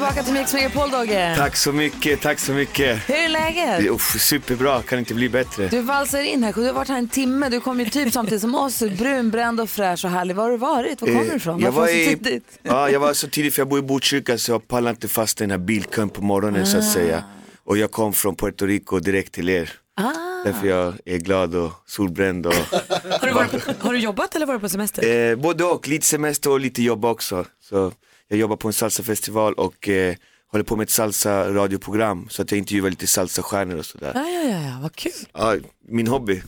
tillbaka 0.08 0.24
till 0.24 0.34
Mix 0.34 0.54
Megapol, 0.54 0.92
Dogge. 0.92 1.34
Tack 1.38 1.56
så 1.56 1.72
mycket, 1.72 2.22
tack 2.22 2.40
så 2.40 2.52
mycket. 2.52 3.10
Hur 3.10 3.16
är 3.16 3.30
läget? 3.30 3.90
Uff, 3.92 4.22
superbra, 4.22 4.82
kan 4.82 5.00
inte 5.00 5.14
bli 5.14 5.30
bättre. 5.30 5.68
Du 5.68 5.82
valsar 5.82 6.20
in 6.22 6.44
här, 6.44 6.54
du 6.54 6.66
har 6.66 6.74
varit 6.74 6.88
här 6.88 6.98
en 6.98 7.08
timme, 7.08 7.50
du 7.50 7.60
kom 7.60 7.80
ju 7.80 7.86
typ 7.90 8.14
samtidigt 8.14 8.42
som 8.42 8.56
oss, 8.56 8.80
brunbränd 8.98 9.60
och 9.62 9.70
fräsch 9.70 10.06
och 10.06 10.12
härlig. 10.12 10.36
Var 10.36 10.44
har 10.44 10.52
du 10.52 10.58
varit? 10.58 11.02
Var 11.02 11.08
kommer 11.08 11.26
du 11.30 11.36
ifrån? 11.36 11.60
Eh, 11.60 11.66
jag 11.66 11.72
Varför 11.72 11.82
var, 11.82 11.88
så 11.88 11.94
i, 12.12 12.16
tidigt? 12.16 12.60
ja, 12.64 12.90
jag 12.90 13.00
var 13.00 13.14
så 13.14 13.28
tidigt 13.28 13.54
för 13.54 13.62
jag 13.62 13.68
bor 13.70 13.80
i 13.80 13.82
Botkyrka 13.82 14.38
så 14.38 14.52
jag 14.52 14.68
pallar 14.68 14.92
inte 14.92 15.08
fast 15.08 15.38
den 15.38 15.52
här 15.52 15.58
bilkön 15.58 16.10
på 16.10 16.22
morgonen 16.22 16.66
så 16.66 16.78
Ah. 16.78 16.80
att 16.80 16.92
säga. 16.92 17.24
Och 17.64 17.78
jag 17.78 17.92
kom 17.92 18.14
från 18.14 18.36
Puerto 18.36 18.66
Rico 18.66 19.00
direkt 19.00 19.34
till 19.34 19.50
er. 19.50 19.72
Ah. 19.96 20.12
Därför 20.46 20.68
jag 20.68 20.94
är 21.06 21.18
glad 21.18 21.56
och 21.56 21.72
solbränd. 21.86 22.46
Och, 22.48 22.54
Har 22.54 23.28
du, 23.28 23.34
varit 23.34 23.52
på, 23.52 23.88
har 23.88 23.94
du 23.94 24.00
jobbat 24.00 24.36
eller 24.36 24.46
varit 24.46 24.62
på 24.62 24.70
semester? 24.70 25.30
eh, 25.32 25.36
både 25.36 25.64
och, 25.64 25.88
lite 25.88 26.06
semester 26.06 26.50
och 26.52 26.60
lite 26.60 26.82
jobb 26.84 27.06
också. 27.06 27.46
Så 27.70 27.92
jag 28.28 28.40
jobbar 28.40 28.56
på 28.56 28.68
en 28.68 28.74
salsafestival 28.74 29.54
och 29.54 29.90
eh, 29.90 30.16
håller 30.52 30.64
på 30.64 30.76
med 30.76 30.84
ett 30.84 30.90
salsa-radioprogram 30.90 32.30
så 32.30 32.42
att 32.42 32.52
jag 32.52 32.58
intervjuar 32.58 32.90
lite 32.90 33.08
salsastjärnor 33.08 33.78
och 33.78 33.86
sådär. 33.86 34.12
Ja, 34.16 34.30
ja, 34.30 34.42
ja, 34.42 34.62
ja, 34.62 34.80
vad 34.82 34.96
kul. 34.96 35.12
Ja, 35.34 35.56
min 35.88 36.08
hobby, 36.08 36.42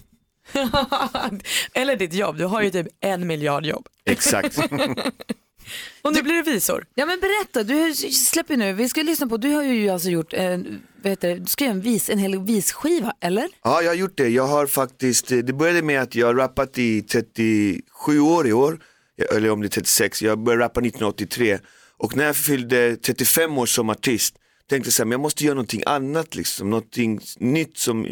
eller 1.73 1.95
ditt 1.95 2.13
jobb, 2.13 2.37
du 2.37 2.45
har 2.45 2.61
ju 2.61 2.71
typ 2.71 2.87
en 2.99 3.27
miljard 3.27 3.65
jobb. 3.65 3.87
exakt. 4.05 4.57
Och 6.01 6.13
nu 6.13 6.21
blir 6.21 6.33
det 6.43 6.51
visor. 6.51 6.85
Ja 6.95 7.05
men 7.05 7.19
berätta, 7.19 7.63
du 7.63 7.93
släpper 7.93 8.57
nu, 8.57 8.73
vi 8.73 8.89
ska 8.89 9.01
lyssna 9.01 9.27
på, 9.27 9.37
du 9.37 9.49
har 9.49 9.63
ju 9.63 9.89
alltså 9.89 10.09
gjort, 10.09 10.33
eh, 10.33 10.57
vad 11.01 11.09
heter 11.09 11.27
det, 11.29 11.35
du 11.35 11.45
ska 11.45 11.63
göra 11.63 11.73
en, 11.73 11.81
vis, 11.81 12.09
en 12.09 12.19
hel 12.19 12.39
visskiva, 12.39 13.13
eller? 13.19 13.49
Ja, 13.63 13.81
jag 13.81 13.89
har 13.89 13.95
gjort 13.95 14.17
det. 14.17 14.29
Jag 14.29 14.47
har 14.47 14.67
faktiskt, 14.67 15.27
det 15.27 15.53
började 15.53 15.81
med 15.81 16.01
att 16.01 16.15
jag 16.15 16.27
har 16.27 16.35
rappat 16.35 16.77
i 16.77 17.01
37 17.01 18.19
år 18.19 18.47
i 18.47 18.53
år, 18.53 18.79
eller 19.32 19.49
om 19.49 19.62
det 19.62 19.67
är 19.67 19.69
36, 19.69 20.21
jag 20.21 20.39
började 20.39 20.63
rappa 20.63 20.79
1983 20.79 21.60
och 21.97 22.15
när 22.15 22.25
jag 22.25 22.36
fyllde 22.36 22.95
35 22.95 23.58
år 23.58 23.65
som 23.65 23.89
artist 23.89 24.36
tänkte 24.69 24.88
jag 24.88 24.93
så 24.93 25.01
här, 25.01 25.05
men 25.05 25.12
jag 25.12 25.21
måste 25.21 25.43
göra 25.43 25.55
någonting 25.55 25.84
annat 25.86 26.36
liksom, 26.36 26.69
någonting 26.69 27.19
nytt 27.38 27.77
som 27.77 28.08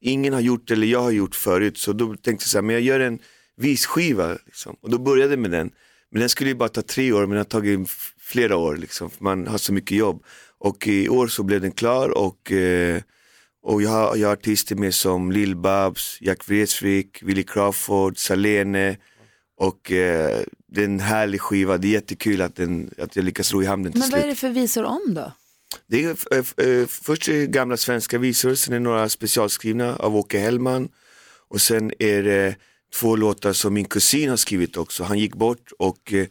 ingen 0.00 0.32
har 0.32 0.40
gjort 0.40 0.70
eller 0.70 0.86
jag 0.86 1.02
har 1.02 1.10
gjort 1.10 1.34
förut. 1.34 1.78
Så 1.78 1.92
då 1.92 2.06
tänkte 2.06 2.30
jag 2.30 2.42
så 2.42 2.58
här, 2.58 2.62
men 2.62 2.74
jag 2.74 2.82
gör 2.82 3.00
en 3.00 3.18
visskiva 3.56 4.38
liksom. 4.46 4.76
och 4.80 4.90
då 4.90 4.98
började 4.98 5.32
jag 5.32 5.38
med 5.38 5.50
den. 5.50 5.70
Men 6.10 6.20
den 6.20 6.28
skulle 6.28 6.50
ju 6.50 6.56
bara 6.56 6.68
ta 6.68 6.82
tre 6.82 7.12
år 7.12 7.20
men 7.20 7.30
den 7.30 7.38
har 7.38 7.44
tagit 7.44 7.90
flera 8.18 8.56
år 8.56 8.76
liksom, 8.76 9.10
för 9.10 9.24
man 9.24 9.46
har 9.46 9.58
så 9.58 9.72
mycket 9.72 9.96
jobb. 9.96 10.24
Och 10.58 10.86
i 10.86 11.08
år 11.08 11.26
så 11.26 11.42
blev 11.42 11.60
den 11.60 11.72
klar 11.72 12.08
och 12.08 12.52
eh, 12.52 13.02
och 13.62 13.82
jag 13.82 13.90
har, 13.90 14.16
jag 14.16 14.28
har 14.28 14.32
artister 14.32 14.76
med 14.76 14.94
som 14.94 15.32
Lil 15.32 15.56
Babs, 15.56 16.18
Jack 16.20 16.48
Vreeswijk, 16.48 17.22
Willie 17.22 17.42
Crawford, 17.42 18.18
Salene 18.18 18.96
och 19.60 19.92
eh, 19.92 20.42
det 20.66 20.80
är 20.80 20.84
en 20.84 21.00
härlig 21.00 21.40
skiva. 21.40 21.78
Det 21.78 21.88
är 21.88 21.92
jättekul 21.92 22.42
att, 22.42 22.56
den, 22.56 22.90
att 22.98 23.16
jag 23.16 23.24
lyckas 23.24 23.52
ro 23.52 23.62
i 23.62 23.66
hamnen 23.66 23.92
till 23.92 24.00
Men 24.00 24.10
vad 24.10 24.20
slut. 24.20 24.24
är 24.24 24.28
det 24.28 24.34
för 24.34 24.48
visor 24.50 24.84
om 24.84 25.14
då? 25.14 25.32
Det 25.86 26.04
är 26.04 26.10
eh, 26.66 26.86
först 26.86 27.28
är 27.28 27.32
det 27.32 27.46
gamla 27.46 27.76
svenska 27.76 28.18
visor, 28.18 28.54
sen 28.54 28.74
är 28.74 28.78
det 28.78 28.84
några 28.84 29.08
specialskrivna 29.08 29.96
av 29.96 30.16
Åke 30.16 30.38
Hellman 30.38 30.88
och 31.48 31.60
sen 31.60 31.92
är 31.98 32.22
det 32.22 32.56
två 32.94 33.16
låtar 33.16 33.52
som 33.52 33.74
min 33.74 33.84
kusin 33.84 34.28
har 34.30 34.36
skrivit 34.36 34.76
också. 34.76 35.04
Han 35.04 35.18
gick 35.18 35.34
bort 35.34 35.72
och 35.78 36.12
eh, 36.12 36.26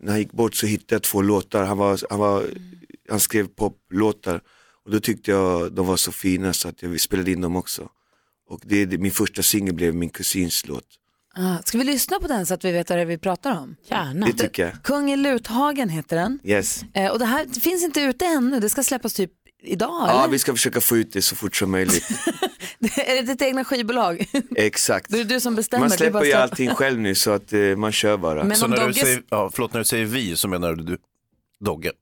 när 0.00 0.10
han 0.10 0.20
gick 0.20 0.32
bort 0.32 0.54
så 0.54 0.66
hittade 0.66 0.94
jag 0.94 1.02
två 1.02 1.22
låtar. 1.22 1.64
Han, 1.64 1.78
var, 1.78 2.00
han, 2.10 2.18
var, 2.18 2.44
han 3.08 3.20
skrev 3.20 3.46
poplåtar 3.46 4.40
och 4.84 4.90
då 4.90 5.00
tyckte 5.00 5.30
jag 5.30 5.72
de 5.72 5.86
var 5.86 5.96
så 5.96 6.12
fina 6.12 6.52
så 6.52 6.68
att 6.68 6.82
jag 6.82 7.00
spelade 7.00 7.30
in 7.30 7.40
dem 7.40 7.56
också. 7.56 7.88
Och 8.48 8.60
det, 8.64 8.98
min 8.98 9.12
första 9.12 9.42
singel 9.42 9.74
blev 9.74 9.94
min 9.94 10.10
kusins 10.10 10.66
låt. 10.66 10.86
Ah, 11.36 11.58
ska 11.64 11.78
vi 11.78 11.84
lyssna 11.84 12.18
på 12.20 12.26
den 12.28 12.46
så 12.46 12.54
att 12.54 12.64
vi 12.64 12.72
vet 12.72 12.90
vad 12.90 12.98
det 12.98 13.02
är 13.02 13.06
vi 13.06 13.18
pratar 13.18 13.50
om? 13.60 13.76
Gärna. 13.90 14.26
Det 14.26 14.32
tycker 14.32 14.62
jag. 14.66 14.82
Kung 14.82 15.10
i 15.12 15.16
Luthagen 15.16 15.88
heter 15.88 16.16
den. 16.16 16.38
Yes. 16.44 16.84
Eh, 16.94 17.10
och 17.12 17.18
det 17.18 17.24
här 17.24 17.44
det 17.48 17.60
finns 17.60 17.84
inte 17.84 18.00
ute 18.00 18.24
ännu, 18.26 18.60
det 18.60 18.68
ska 18.70 18.82
släppas 18.82 19.14
typ 19.14 19.30
idag? 19.62 19.88
Ja, 20.08 20.20
eller? 20.22 20.32
vi 20.32 20.38
ska 20.38 20.52
försöka 20.52 20.80
få 20.80 20.96
ut 20.96 21.12
det 21.12 21.22
så 21.22 21.36
fort 21.36 21.56
som 21.56 21.70
möjligt. 21.70 22.04
är 22.96 23.14
det 23.16 23.22
ditt 23.22 23.42
egna 23.42 23.64
skivbolag? 23.64 24.26
Exakt. 24.56 25.10
Det 25.10 25.20
är 25.20 25.24
du 25.24 25.40
som 25.40 25.54
bestämmer. 25.54 25.80
Man 25.80 25.90
du 25.90 25.96
släpper 25.96 26.24
ju 26.24 26.32
allting 26.32 26.70
själv 26.74 27.00
nu 27.00 27.14
så 27.14 27.30
att 27.30 27.52
eh, 27.52 27.60
man 27.60 27.92
kör 27.92 28.16
bara. 28.16 28.44
Men 28.44 28.56
så 28.56 28.66
när 28.66 28.76
du, 28.76 28.82
Dogge- 28.82 29.00
säger, 29.04 29.22
ja, 29.30 29.50
förlåt, 29.54 29.72
när 29.72 29.80
du 29.80 29.84
säger 29.84 30.04
vi 30.04 30.36
så 30.36 30.48
menar 30.48 30.72
du 30.74 30.98
Dogge? 31.60 31.92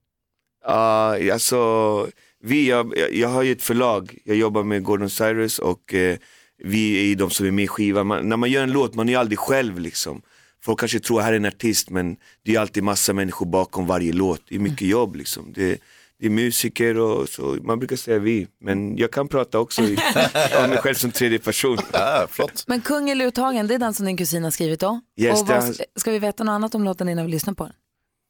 Ja, 0.65 1.33
alltså 1.33 2.09
vi, 2.45 2.69
jag, 2.69 2.93
jag- 2.99 3.15
jag 3.15 3.29
har 3.29 3.43
ju 3.43 3.53
ett 3.53 3.63
förlag, 3.63 4.19
jag 4.25 4.37
jobbar 4.37 4.63
med 4.63 4.83
Gordon 4.85 5.11
Cyrus 5.11 5.59
och 5.59 5.95
eh, 5.95 6.17
vi 6.65 7.01
är 7.01 7.05
ju 7.07 7.15
de 7.15 7.31
som 7.31 7.47
är 7.47 7.51
med 7.51 7.65
i 7.65 7.69
skivan. 7.69 8.07
Man, 8.07 8.29
när 8.29 8.37
man 8.37 8.51
gör 8.51 8.63
en 8.63 8.73
låt, 8.73 8.95
man 8.95 9.09
är 9.09 9.13
ju 9.13 9.19
aldrig 9.19 9.39
själv 9.39 9.81
liksom. 9.81 10.23
Folk 10.65 10.81
kanske 10.81 11.01
tror 11.01 11.19
att 11.19 11.25
här 11.25 11.33
är 11.33 11.37
en 11.37 11.45
artist 11.45 11.91
men 11.91 12.17
det 12.45 12.55
är 12.55 12.61
alltid 12.61 12.83
massa 12.83 13.13
människor 13.13 13.47
bakom 13.47 13.87
varje 13.87 14.13
låt. 14.13 14.41
Det 14.49 14.55
är 14.55 14.59
mycket 14.59 14.89
jobb 14.89 15.17
liksom. 15.17 15.53
Det, 15.55 15.79
det 16.21 16.27
är 16.27 16.31
musiker 16.31 16.99
och 16.99 17.29
så, 17.29 17.43
man 17.63 17.79
brukar 17.79 17.97
säga 17.97 18.19
vi, 18.19 18.47
men 18.61 18.97
jag 18.97 19.11
kan 19.11 19.29
prata 19.29 19.59
också 19.59 19.83
i- 19.83 19.99
om 20.65 20.71
mig 20.71 20.79
själv 20.79 20.95
som 20.95 21.11
tredje 21.11 21.39
person. 21.39 21.79
Ja, 21.93 22.27
flott. 22.31 22.65
Men 22.67 22.81
Kung 22.81 23.11
eller 23.11 23.27
uttagen, 23.27 23.67
det 23.67 23.75
är 23.75 23.79
den 23.79 23.95
som 23.95 24.07
din 24.07 24.17
kusin 24.17 24.45
har 24.45 24.51
skrivit 24.51 24.81
då? 24.81 25.01
Yes, 25.21 25.41
och 25.43 25.49
vad, 25.49 25.81
Ska 25.97 26.11
vi 26.11 26.19
veta 26.19 26.45
något 26.45 26.53
annat 26.53 26.75
om 26.75 26.85
låten 26.85 27.09
innan 27.09 27.27
vi 27.27 27.33
lyssnar 27.33 27.55
på 27.55 27.65
den? 27.65 27.73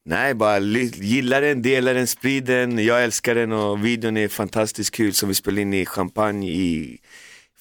Nej, 0.04 0.34
bara 0.34 0.58
gilla 0.58 1.40
den, 1.40 1.62
dela 1.62 1.92
den, 1.92 2.06
sprid 2.06 2.44
den. 2.44 2.78
Jag 2.84 3.04
älskar 3.04 3.34
den 3.34 3.52
och 3.52 3.84
videon 3.84 4.16
är 4.16 4.28
fantastiskt 4.28 4.90
kul 4.90 5.12
som 5.12 5.28
vi 5.28 5.34
spelade 5.34 5.60
in 5.62 5.74
i 5.74 5.86
Champagne 5.86 6.50
i 6.50 6.98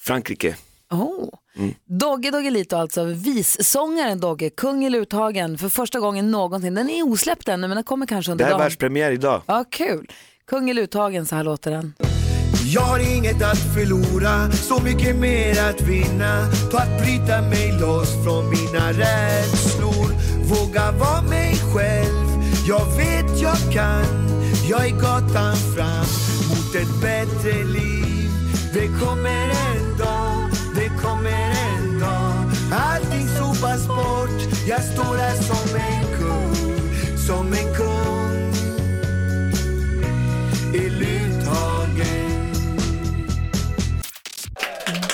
Frankrike. 0.02 0.56
Oh. 0.90 1.28
Mm. 1.56 1.74
Dogge 1.86 2.30
Doggelito 2.30 2.76
alltså, 2.76 3.04
vissångaren 3.04 4.20
Dogge, 4.20 4.50
kung 4.50 4.84
eller 4.84 4.98
uttagen 4.98 5.58
för 5.58 5.68
första 5.68 6.00
gången 6.00 6.30
någonsin. 6.30 6.74
Den 6.74 6.90
är 6.90 7.02
osläppt 7.02 7.48
ännu 7.48 7.68
men 7.68 7.76
den 7.76 7.84
kommer 7.84 8.06
kanske 8.06 8.30
Det 8.30 8.32
under 8.32 8.44
här 8.44 8.50
är 8.50 8.54
dagen. 8.54 8.60
världspremiär 8.64 9.10
idag. 9.12 9.42
Ja, 9.46 9.64
kul. 9.70 10.06
Kung 10.46 10.70
eller 10.70 10.82
uttagen, 10.82 11.26
så 11.26 11.36
här 11.36 11.44
låter 11.44 11.70
den. 11.70 11.94
Jag 12.74 12.82
har 12.82 13.16
inget 13.16 13.42
att 13.42 13.58
förlora, 13.74 14.50
så 14.52 14.82
mycket 14.82 15.16
mer 15.16 15.60
att 15.70 15.80
vinna 15.80 16.46
på 16.70 16.76
att 16.76 17.02
bryta 17.02 17.42
mig 17.42 17.72
loss 17.80 18.24
från 18.24 18.50
mina 18.50 18.88
rädslor. 18.92 20.08
Våga 20.48 20.92
vara 20.92 21.22
mig 21.22 21.54
själv, 21.74 22.26
jag 22.68 22.96
vet 22.96 23.40
jag 23.42 23.72
kan. 23.72 24.04
Jag 24.70 24.86
är 24.86 24.90
gatan 24.90 25.56
fram 25.76 26.06
mot 26.48 26.74
ett 26.74 27.00
bättre 27.02 27.64
liv. 27.64 27.91
Det 28.74 28.88
kommer 28.88 29.50
en 29.50 29.96
dag, 29.98 30.50
det 30.74 30.88
kommer 31.02 31.30
en 31.76 31.98
dag. 32.00 32.50
Allting 32.72 33.28
sopas 33.28 33.86
bort, 33.86 34.66
jag 34.68 34.84
står 34.84 35.16
här 35.16 35.34
som 35.36 35.76
en 35.76 36.18
kung, 36.18 36.56
som 37.26 37.46
en 37.46 37.74
kung. 37.74 38.52
I 40.74 40.88
Luthagen. 40.90 42.52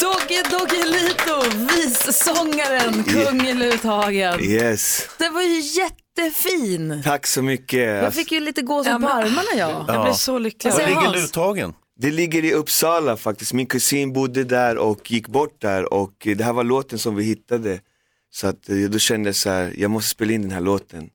Dogge 0.00 0.42
Doggelito, 0.50 1.66
vissångaren, 1.68 3.04
kung 3.04 3.46
eller 3.46 3.66
uttagen. 3.66 4.40
Yes, 4.40 5.08
Den 5.18 5.34
var 5.34 5.42
ju 5.42 5.60
jättefin. 5.60 7.02
tack 7.04 7.26
så 7.26 7.42
mycket. 7.42 8.02
Jag 8.02 8.14
fick 8.14 8.32
ju 8.32 8.40
lite 8.40 8.62
gåshud 8.62 9.00
på 9.00 9.08
armarna 9.08 9.48
jag. 9.56 9.84
Jag 9.88 10.04
blev 10.04 10.12
så 10.12 10.38
lycklig. 10.38 10.72
Var 10.72 10.78
ligger? 10.78 11.12
Luthagen? 11.20 11.74
Det 12.00 12.10
ligger 12.10 12.44
i 12.44 12.52
Uppsala 12.52 13.16
faktiskt. 13.16 13.52
Min 13.52 13.66
kusin 13.66 14.12
bodde 14.12 14.44
där 14.44 14.78
och 14.78 15.10
gick 15.10 15.28
bort 15.28 15.60
där 15.60 15.92
och 15.92 16.12
det 16.36 16.44
här 16.44 16.52
var 16.52 16.64
låten 16.64 16.98
som 16.98 17.16
vi 17.16 17.24
hittade. 17.24 17.80
Så 18.30 18.46
att 18.46 18.68
eh, 18.68 18.76
då 18.76 18.98
kände 18.98 19.28
jag 19.28 19.36
så 19.36 19.50
här, 19.50 19.74
jag 19.76 19.90
måste 19.90 20.10
spela 20.10 20.32
in 20.32 20.42
den 20.42 20.50
här 20.50 20.60
låten. 20.60 21.10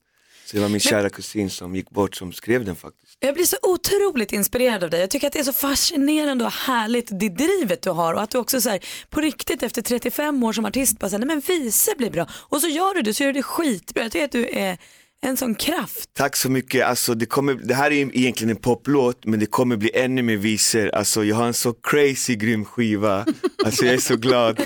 Så 0.46 0.58
det 0.58 0.62
var 0.62 0.69
min 0.69 0.80
kära 0.80 1.10
kusin 1.10 1.50
som 1.50 1.76
gick 1.76 1.89
bort 1.89 2.15
som 2.15 2.34
skrev 2.34 2.65
den 2.65 2.76
faktiskt. 2.76 3.17
Jag 3.19 3.34
blir 3.34 3.46
så 3.46 3.58
otroligt 3.62 4.32
inspirerad 4.32 4.84
av 4.84 4.89
dig. 4.89 5.00
Jag 5.00 5.10
tycker 5.10 5.28
att 5.28 5.34
det 5.34 5.39
är 5.39 5.43
så 5.43 5.54
fascinerande 5.54 6.46
och 6.46 6.52
härligt 6.52 7.19
det 7.19 7.30
drivet 7.30 7.82
du 7.82 7.89
har 7.89 8.13
och 8.13 8.22
att 8.22 8.30
du 8.30 8.38
också 8.38 8.62
så 8.62 8.69
här, 8.69 8.80
på 9.10 9.22
riktigt 9.22 9.63
efter 9.63 9.82
35 9.82 10.43
år 10.43 10.54
som 10.54 10.65
artist 10.65 11.00
bara 11.00 11.10
säger, 11.10 11.26
nej 11.26 11.28
men 11.28 11.39
visa 11.39 11.91
blir 11.98 12.10
bra 12.10 12.28
och 12.34 12.62
så 12.62 12.67
gör 12.67 12.93
du 12.93 13.02
det 13.02 13.13
så 13.13 13.24
gör 13.24 13.34
du 13.34 13.39
det 13.39 13.43
skitbra. 13.43 14.04
Jag 14.04 14.12
tycker 14.12 14.26
att 14.26 14.32
du 14.32 14.50
är 14.50 14.78
en 15.24 15.38
sån 15.38 15.56
kraft. 15.56 16.10
Tack 16.14 16.36
så 16.36 16.50
mycket, 16.50 16.86
alltså 16.86 17.16
det, 17.16 17.26
kommer, 17.26 17.54
det 17.54 17.74
här 17.74 17.92
är 17.92 18.18
egentligen 18.18 18.50
en 18.50 18.56
poplåt 18.56 19.26
men 19.26 19.40
det 19.40 19.46
kommer 19.46 19.76
bli 19.76 19.92
ännu 19.94 20.22
mer 20.22 20.38
visor. 20.38 20.90
Alltså 20.96 21.24
jag 21.24 21.36
har 21.36 21.48
en 21.48 21.54
så 21.54 21.74
crazy 21.74 22.36
grym 22.36 22.66
skiva, 22.66 23.26
alltså 23.66 23.86
jag 23.86 23.94
är 23.94 24.00
så 24.00 24.16
glad. 24.16 24.60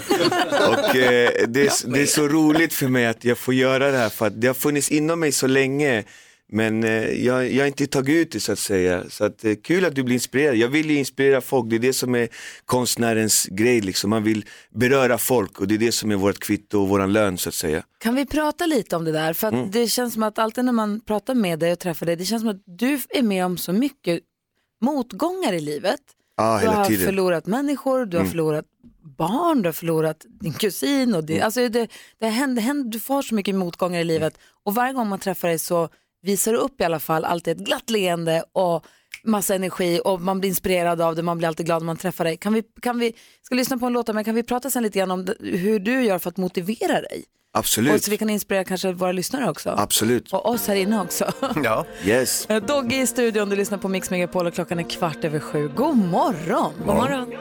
Och 0.70 0.96
eh, 0.96 1.32
det, 1.48 1.62
är, 1.62 1.94
det 1.94 2.02
är 2.02 2.06
så 2.06 2.28
roligt 2.28 2.74
för 2.74 2.88
mig 2.88 3.08
att 3.08 3.26
jag 3.26 3.38
får 3.38 3.54
göra 3.54 3.92
det 3.92 3.98
här 3.98 4.10
för 4.10 4.28
att 4.28 4.42
det 4.42 4.48
har 4.48 4.54
funnits 4.54 4.92
inom 4.92 5.20
mig 5.20 5.32
så 5.32 5.48
länge. 5.48 6.04
Men 6.50 6.84
eh, 6.84 7.26
jag, 7.26 7.52
jag 7.52 7.64
har 7.64 7.68
inte 7.68 7.88
tagit 7.88 8.16
ut 8.16 8.32
det 8.32 8.40
så 8.40 8.52
att 8.52 8.60
säga. 8.60 9.04
Så 9.10 9.26
att, 9.26 9.46
eh, 9.46 9.56
kul 9.64 9.86
att 9.86 9.96
du 9.96 10.04
blir 10.04 10.14
inspirerad. 10.14 10.56
Jag 10.56 10.68
vill 10.68 10.90
ju 10.90 10.98
inspirera 10.98 11.42
folk, 11.42 11.70
det 11.70 11.76
är 11.76 11.80
det 11.80 11.94
som 11.94 12.16
är 12.16 12.28
konstnärens 12.66 13.46
grej 13.52 13.82
liksom. 13.82 14.10
Man 14.10 14.24
vill 14.24 14.46
beröra 14.76 15.18
folk 15.18 15.60
och 15.62 15.68
det 15.68 15.76
är 15.76 15.80
det 15.80 15.92
som 15.92 16.12
är 16.12 16.16
vårt 16.16 16.40
kvitto 16.40 16.82
och 16.82 16.90
våran 16.90 17.14
lön 17.14 17.38
så 17.38 17.50
att 17.50 17.56
säga. 17.56 17.84
Kan 18.00 18.16
vi 18.16 18.26
prata 18.26 18.66
lite 18.66 18.96
om 18.96 19.06
det 19.06 19.12
där? 19.12 19.34
För 19.34 19.48
att 19.48 19.54
Mm. 19.54 19.72
det 19.72 19.88
känns 19.88 20.14
som 20.14 20.24
att 20.24 20.40
alltid 20.40 20.66
när 20.66 20.72
man 20.72 21.00
pratar 21.00 21.36
med 21.36 21.60
dig 21.60 21.72
och 21.72 21.80
träffar 21.80 22.06
dig, 22.06 22.16
det 22.16 22.26
känns 22.26 22.42
som 22.42 22.50
att 22.50 22.62
du 22.66 23.00
är 23.10 23.22
med 23.24 23.46
om 23.46 23.58
så 23.58 23.74
mycket 23.74 24.20
motgångar 24.82 25.54
i 25.54 25.60
livet. 25.60 26.00
Ja, 26.38 26.60
du 26.62 26.68
har 26.68 26.86
tiden. 26.86 27.06
förlorat 27.06 27.46
människor, 27.46 28.06
du 28.06 28.18
har 28.18 28.22
Mm. 28.22 28.32
förlorat 28.32 28.66
barn, 29.18 29.62
du 29.62 29.68
har 29.68 29.74
förlorat 29.74 30.26
din 30.42 30.54
kusin. 30.54 31.16
Och 31.16 31.24
det, 31.24 31.34
Mm. 31.34 31.46
alltså 31.46 31.70
det, 31.70 31.88
det 32.20 32.28
händer, 32.28 32.62
händer, 32.62 32.90
du 32.92 33.00
får 33.00 33.22
så 33.22 33.36
mycket 33.36 33.56
motgångar 33.56 34.00
i 34.00 34.04
livet 34.04 34.38
och 34.66 34.76
varje 34.76 34.94
gång 34.94 35.08
man 35.08 35.20
träffar 35.20 35.48
dig 35.48 35.60
så 35.60 35.90
visar 36.28 36.52
du 36.52 36.58
upp 36.58 36.82
i 36.82 36.84
alla 36.84 37.00
fall 37.00 37.26
alltid 37.26 37.58
ett 37.58 37.66
glatt 37.66 37.90
leende 37.90 38.44
och 38.54 38.86
massa 39.24 39.56
energi 39.56 40.02
och 40.06 40.22
man 40.22 40.40
blir 40.40 40.50
inspirerad 40.50 41.02
av 41.02 41.16
det, 41.16 41.24
man 41.24 41.38
blir 41.38 41.48
alltid 41.48 41.66
glad 41.66 41.82
när 41.82 41.86
man 41.86 41.98
träffar 41.98 42.24
dig. 42.24 42.38
Kan 42.38 42.54
vi, 42.54 42.64
kan 42.82 43.00
vi 43.00 43.14
ska 43.44 43.56
lyssna 43.56 43.78
på 43.78 43.86
en 43.86 43.94
låt, 43.94 44.14
men 44.14 44.24
kan 44.24 44.36
vi 44.36 44.44
prata 44.44 44.70
sen 44.70 44.84
lite 44.84 45.00
grann 45.00 45.12
om 45.12 45.28
hur 45.40 45.80
du 45.80 46.04
gör 46.04 46.20
för 46.20 46.30
att 46.30 46.38
motivera 46.38 47.02
dig? 47.02 47.24
Och 47.54 47.60
Absolut, 47.60 48.04
så 48.04 48.12
vi 48.12 48.18
kan 48.18 48.30
inspirera 48.30 48.64
kanske 48.64 48.92
våra 48.92 49.12
lyssnare 49.12 49.50
också. 49.50 49.70
absolut. 49.70 50.34
Och 50.34 50.50
oss 50.50 50.68
här 50.68 50.76
inne 50.76 51.02
också. 51.02 51.32
Ja. 51.64 51.86
Yes. 52.06 52.48
Dogge 52.68 52.96
i 53.02 53.08
studion, 53.08 53.50
du 53.50 53.56
lyssnar 53.56 53.78
på 53.78 53.88
Mix 53.88 54.10
Megapol 54.10 54.48
och 54.48 54.54
klockan 54.54 54.80
är 54.80 54.90
kvart 54.90 55.24
över 55.24 55.40
sju. 55.40 55.72
God 55.76 55.98
morgon! 55.98 56.74
God 56.86 56.96
morgon. 56.96 57.34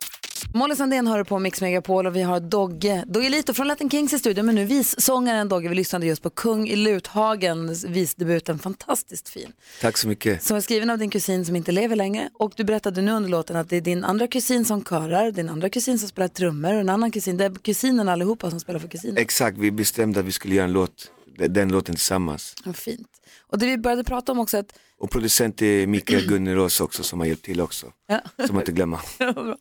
Molly 0.54 0.76
Sandén 0.76 1.06
hör 1.06 1.24
på 1.24 1.38
Mix 1.38 1.60
Megapol 1.60 2.06
och 2.06 2.16
vi 2.16 2.22
har 2.22 2.40
Dogge, 2.40 3.04
Dogge 3.06 3.28
Lito 3.30 3.54
från 3.54 3.68
Latin 3.68 3.90
Kings 3.90 4.12
i 4.12 4.18
studion, 4.18 4.46
men 4.46 4.54
nu 4.54 4.64
vissångaren 4.64 5.48
Dogge. 5.48 5.68
Vi 5.68 5.74
lyssnade 5.74 6.06
just 6.06 6.22
på 6.22 6.30
Kung 6.30 6.68
i 6.68 6.76
Luthagens 6.76 7.84
visdebuten, 7.84 8.58
fantastiskt 8.58 9.28
fin. 9.28 9.52
Tack 9.80 9.96
så 9.96 10.08
mycket. 10.08 10.42
Som 10.42 10.56
är 10.56 10.60
skriven 10.60 10.90
av 10.90 10.98
din 10.98 11.10
kusin 11.10 11.44
som 11.44 11.56
inte 11.56 11.72
lever 11.72 11.96
längre 11.96 12.30
och 12.34 12.52
du 12.56 12.64
berättade 12.64 13.02
nu 13.02 13.12
under 13.12 13.30
låten 13.30 13.56
att 13.56 13.68
det 13.68 13.76
är 13.76 13.80
din 13.80 14.04
andra 14.04 14.26
kusin 14.26 14.64
som 14.64 14.84
körar, 14.84 15.30
din 15.30 15.48
andra 15.48 15.68
kusin 15.68 15.98
som 15.98 16.08
spelar 16.08 16.28
trummor 16.28 16.74
och 16.74 16.80
en 16.80 16.88
annan 16.88 17.10
kusin, 17.10 17.36
det 17.36 17.44
är 17.44 17.54
kusinen 17.54 18.08
allihopa 18.08 18.50
som 18.50 18.60
spelar 18.60 18.80
för 18.80 18.88
kusinen. 18.88 19.16
Exakt, 19.16 19.58
vi 19.58 19.70
bestämde 19.70 20.20
att 20.20 20.26
vi 20.26 20.32
skulle 20.32 20.54
göra 20.54 20.64
en 20.64 20.72
låt, 20.72 21.10
den 21.48 21.68
låten 21.72 21.94
tillsammans. 21.94 22.54
Vad 22.64 22.76
fint. 22.76 23.08
Och 23.48 23.58
det 23.58 23.66
vi 23.66 23.78
började 23.78 24.04
prata 24.04 24.32
om 24.32 24.38
också 24.38 24.56
att 24.58 24.72
Och 24.98 25.10
producent 25.10 25.62
är 25.62 25.86
Mikael 25.86 26.28
Gunnerås 26.28 26.80
också 26.80 27.02
som 27.02 27.20
har 27.20 27.26
hjälpt 27.26 27.44
till 27.44 27.60
också. 27.60 27.92
Ja. 28.06 28.20
Som 28.46 28.54
man 28.54 28.62
inte 28.62 28.72
glömma. 28.72 29.00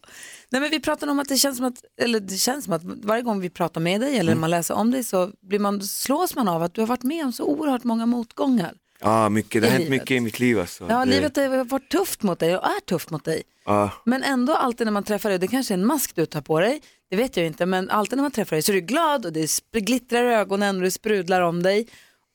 Nej, 0.55 0.61
men 0.61 0.71
vi 0.71 0.79
pratade 0.79 1.11
om 1.11 1.19
att 1.19 1.29
det 1.29 1.37
känns 1.37 1.57
som 1.57 1.65
att, 1.65 1.83
eller 2.01 2.19
det 2.19 2.37
känns 2.37 2.65
som 2.65 2.73
att 2.73 2.81
varje 2.83 3.21
gång 3.21 3.39
vi 3.39 3.49
pratar 3.49 3.81
med 3.81 4.01
dig 4.01 4.17
eller 4.17 4.35
man 4.35 4.49
läser 4.49 4.73
om 4.73 4.91
dig 4.91 5.03
så 5.03 5.31
blir 5.41 5.59
man, 5.59 5.81
slås 5.81 6.35
man 6.35 6.47
av 6.47 6.63
att 6.63 6.73
du 6.73 6.81
har 6.81 6.87
varit 6.87 7.03
med 7.03 7.25
om 7.25 7.31
så 7.31 7.43
oerhört 7.45 7.83
många 7.83 8.05
motgångar. 8.05 8.73
Ja, 9.01 9.29
mycket, 9.29 9.61
det 9.61 9.67
har 9.67 9.71
hänt 9.71 9.83
livet. 9.83 10.01
mycket 10.01 10.11
i 10.11 10.19
mitt 10.19 10.39
liv 10.39 10.59
alltså. 10.59 10.85
Ja, 10.89 11.05
det, 11.05 11.11
livet 11.11 11.35
har 11.37 11.63
varit 11.63 11.91
tufft 11.91 12.23
mot 12.23 12.39
dig 12.39 12.57
och 12.57 12.63
är 12.65 12.79
tufft 12.85 13.09
mot 13.09 13.23
dig. 13.25 13.43
Ja, 13.65 13.89
Men 14.05 14.23
ändå 14.23 14.53
alltid 14.53 14.87
när 14.87 14.91
man 14.91 15.03
träffar 15.03 15.29
dig, 15.29 15.39
det 15.39 15.47
kanske 15.47 15.73
är 15.73 15.77
en 15.77 15.85
mask 15.85 16.15
du 16.15 16.25
tar 16.25 16.41
på 16.41 16.59
dig, 16.59 16.81
det 17.09 17.15
vet 17.15 17.37
jag 17.37 17.45
inte, 17.45 17.65
men 17.65 17.89
alltid 17.89 18.17
när 18.17 18.23
man 18.23 18.31
träffar 18.31 18.55
dig 18.55 18.63
så 18.63 18.71
är 18.71 18.73
du 18.73 18.81
glad 18.81 19.25
och 19.25 19.33
det 19.33 19.49
glittrar 19.73 20.23
i 20.31 20.33
ögonen 20.33 20.75
och 20.75 20.81
det 20.81 20.91
sprudlar 20.91 21.41
om 21.41 21.63
dig. 21.63 21.87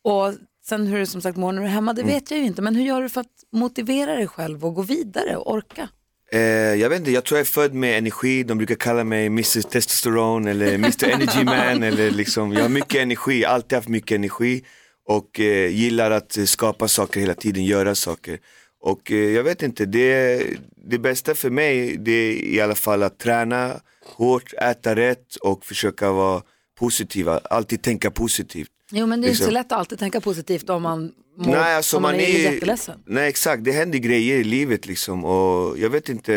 Och 0.04 0.34
sen 0.64 0.86
hur 0.86 0.98
du 0.98 1.06
som 1.06 1.20
sagt 1.20 1.38
mår 1.38 1.52
när 1.52 1.60
du 1.62 1.66
är 1.68 1.72
hemma, 1.72 1.92
det 1.92 2.02
Mm. 2.02 2.14
vet 2.14 2.30
jag 2.30 2.40
ju 2.40 2.46
inte, 2.46 2.62
men 2.62 2.74
hur 2.76 2.84
gör 2.84 3.02
du 3.02 3.08
för 3.08 3.20
att 3.20 3.44
motivera 3.52 4.14
dig 4.14 4.26
själv 4.28 4.64
och 4.64 4.74
gå 4.74 4.82
vidare 4.82 5.36
och 5.36 5.52
orka? 5.52 5.88
Eh, 6.32 6.40
jag 6.74 6.88
vet 6.88 6.98
inte, 6.98 7.10
jag 7.10 7.24
tror 7.24 7.38
jag 7.38 7.46
är 7.46 7.50
född 7.50 7.74
med 7.74 7.98
energi, 7.98 8.42
de 8.42 8.58
brukar 8.58 8.74
kalla 8.74 9.04
mig 9.04 9.26
Mr 9.26 9.62
Testosteron 9.62 10.46
eller 10.46 10.74
Mr 10.74 11.08
Energy 11.08 11.44
Man 11.44 11.82
eller 11.82 12.10
liksom, 12.10 12.52
jag 12.52 12.62
har 12.62 12.68
mycket 12.68 13.02
energi, 13.02 13.44
alltid 13.44 13.76
haft 13.76 13.88
mycket 13.88 14.14
energi 14.14 14.64
och 15.06 15.40
eh, 15.40 15.70
gillar 15.70 16.10
att 16.10 16.36
eh, 16.36 16.44
skapa 16.44 16.88
saker 16.88 17.20
hela 17.20 17.34
tiden, 17.34 17.64
göra 17.64 17.94
saker. 17.94 18.38
Och 18.80 19.12
eh, 19.12 19.16
jag 19.16 19.42
vet 19.42 19.62
inte, 19.62 19.86
det, 19.86 20.46
det 20.76 20.98
bästa 20.98 21.34
för 21.34 21.50
mig 21.50 21.96
det 21.96 22.12
är 22.12 22.32
i 22.32 22.60
alla 22.60 22.74
fall 22.74 23.02
att 23.02 23.18
träna 23.18 23.80
hårt, 24.04 24.52
äta 24.52 24.96
rätt 24.96 25.36
och 25.36 25.64
försöka 25.64 26.12
vara 26.12 26.42
positiva, 26.78 27.38
alltid 27.38 27.82
tänka 27.82 28.10
positivt. 28.10 28.70
Jo 28.90 29.06
men 29.06 29.20
det 29.20 29.26
är 29.26 29.28
inte 29.28 29.38
så 29.38 29.42
Liksom. 29.44 29.54
lätt 29.54 29.72
att 29.72 29.78
alltid 29.78 29.98
tänka 29.98 30.20
positivt 30.20 30.70
om 30.70 30.82
man, 30.82 31.12
mår, 31.36 31.52
Nej, 31.52 31.76
alltså 31.76 31.96
om 31.96 32.02
man, 32.02 32.12
man 32.12 32.20
är, 32.20 32.24
är 32.46 32.52
jätteledsen. 32.52 32.98
Nej 33.06 33.28
exakt, 33.28 33.64
det 33.64 33.72
händer 33.72 33.98
grejer 33.98 34.36
i 34.38 34.44
livet 34.44 34.86
liksom 34.86 35.24
och 35.24 35.78
jag 35.78 35.90
vet 35.90 36.08
inte, 36.08 36.32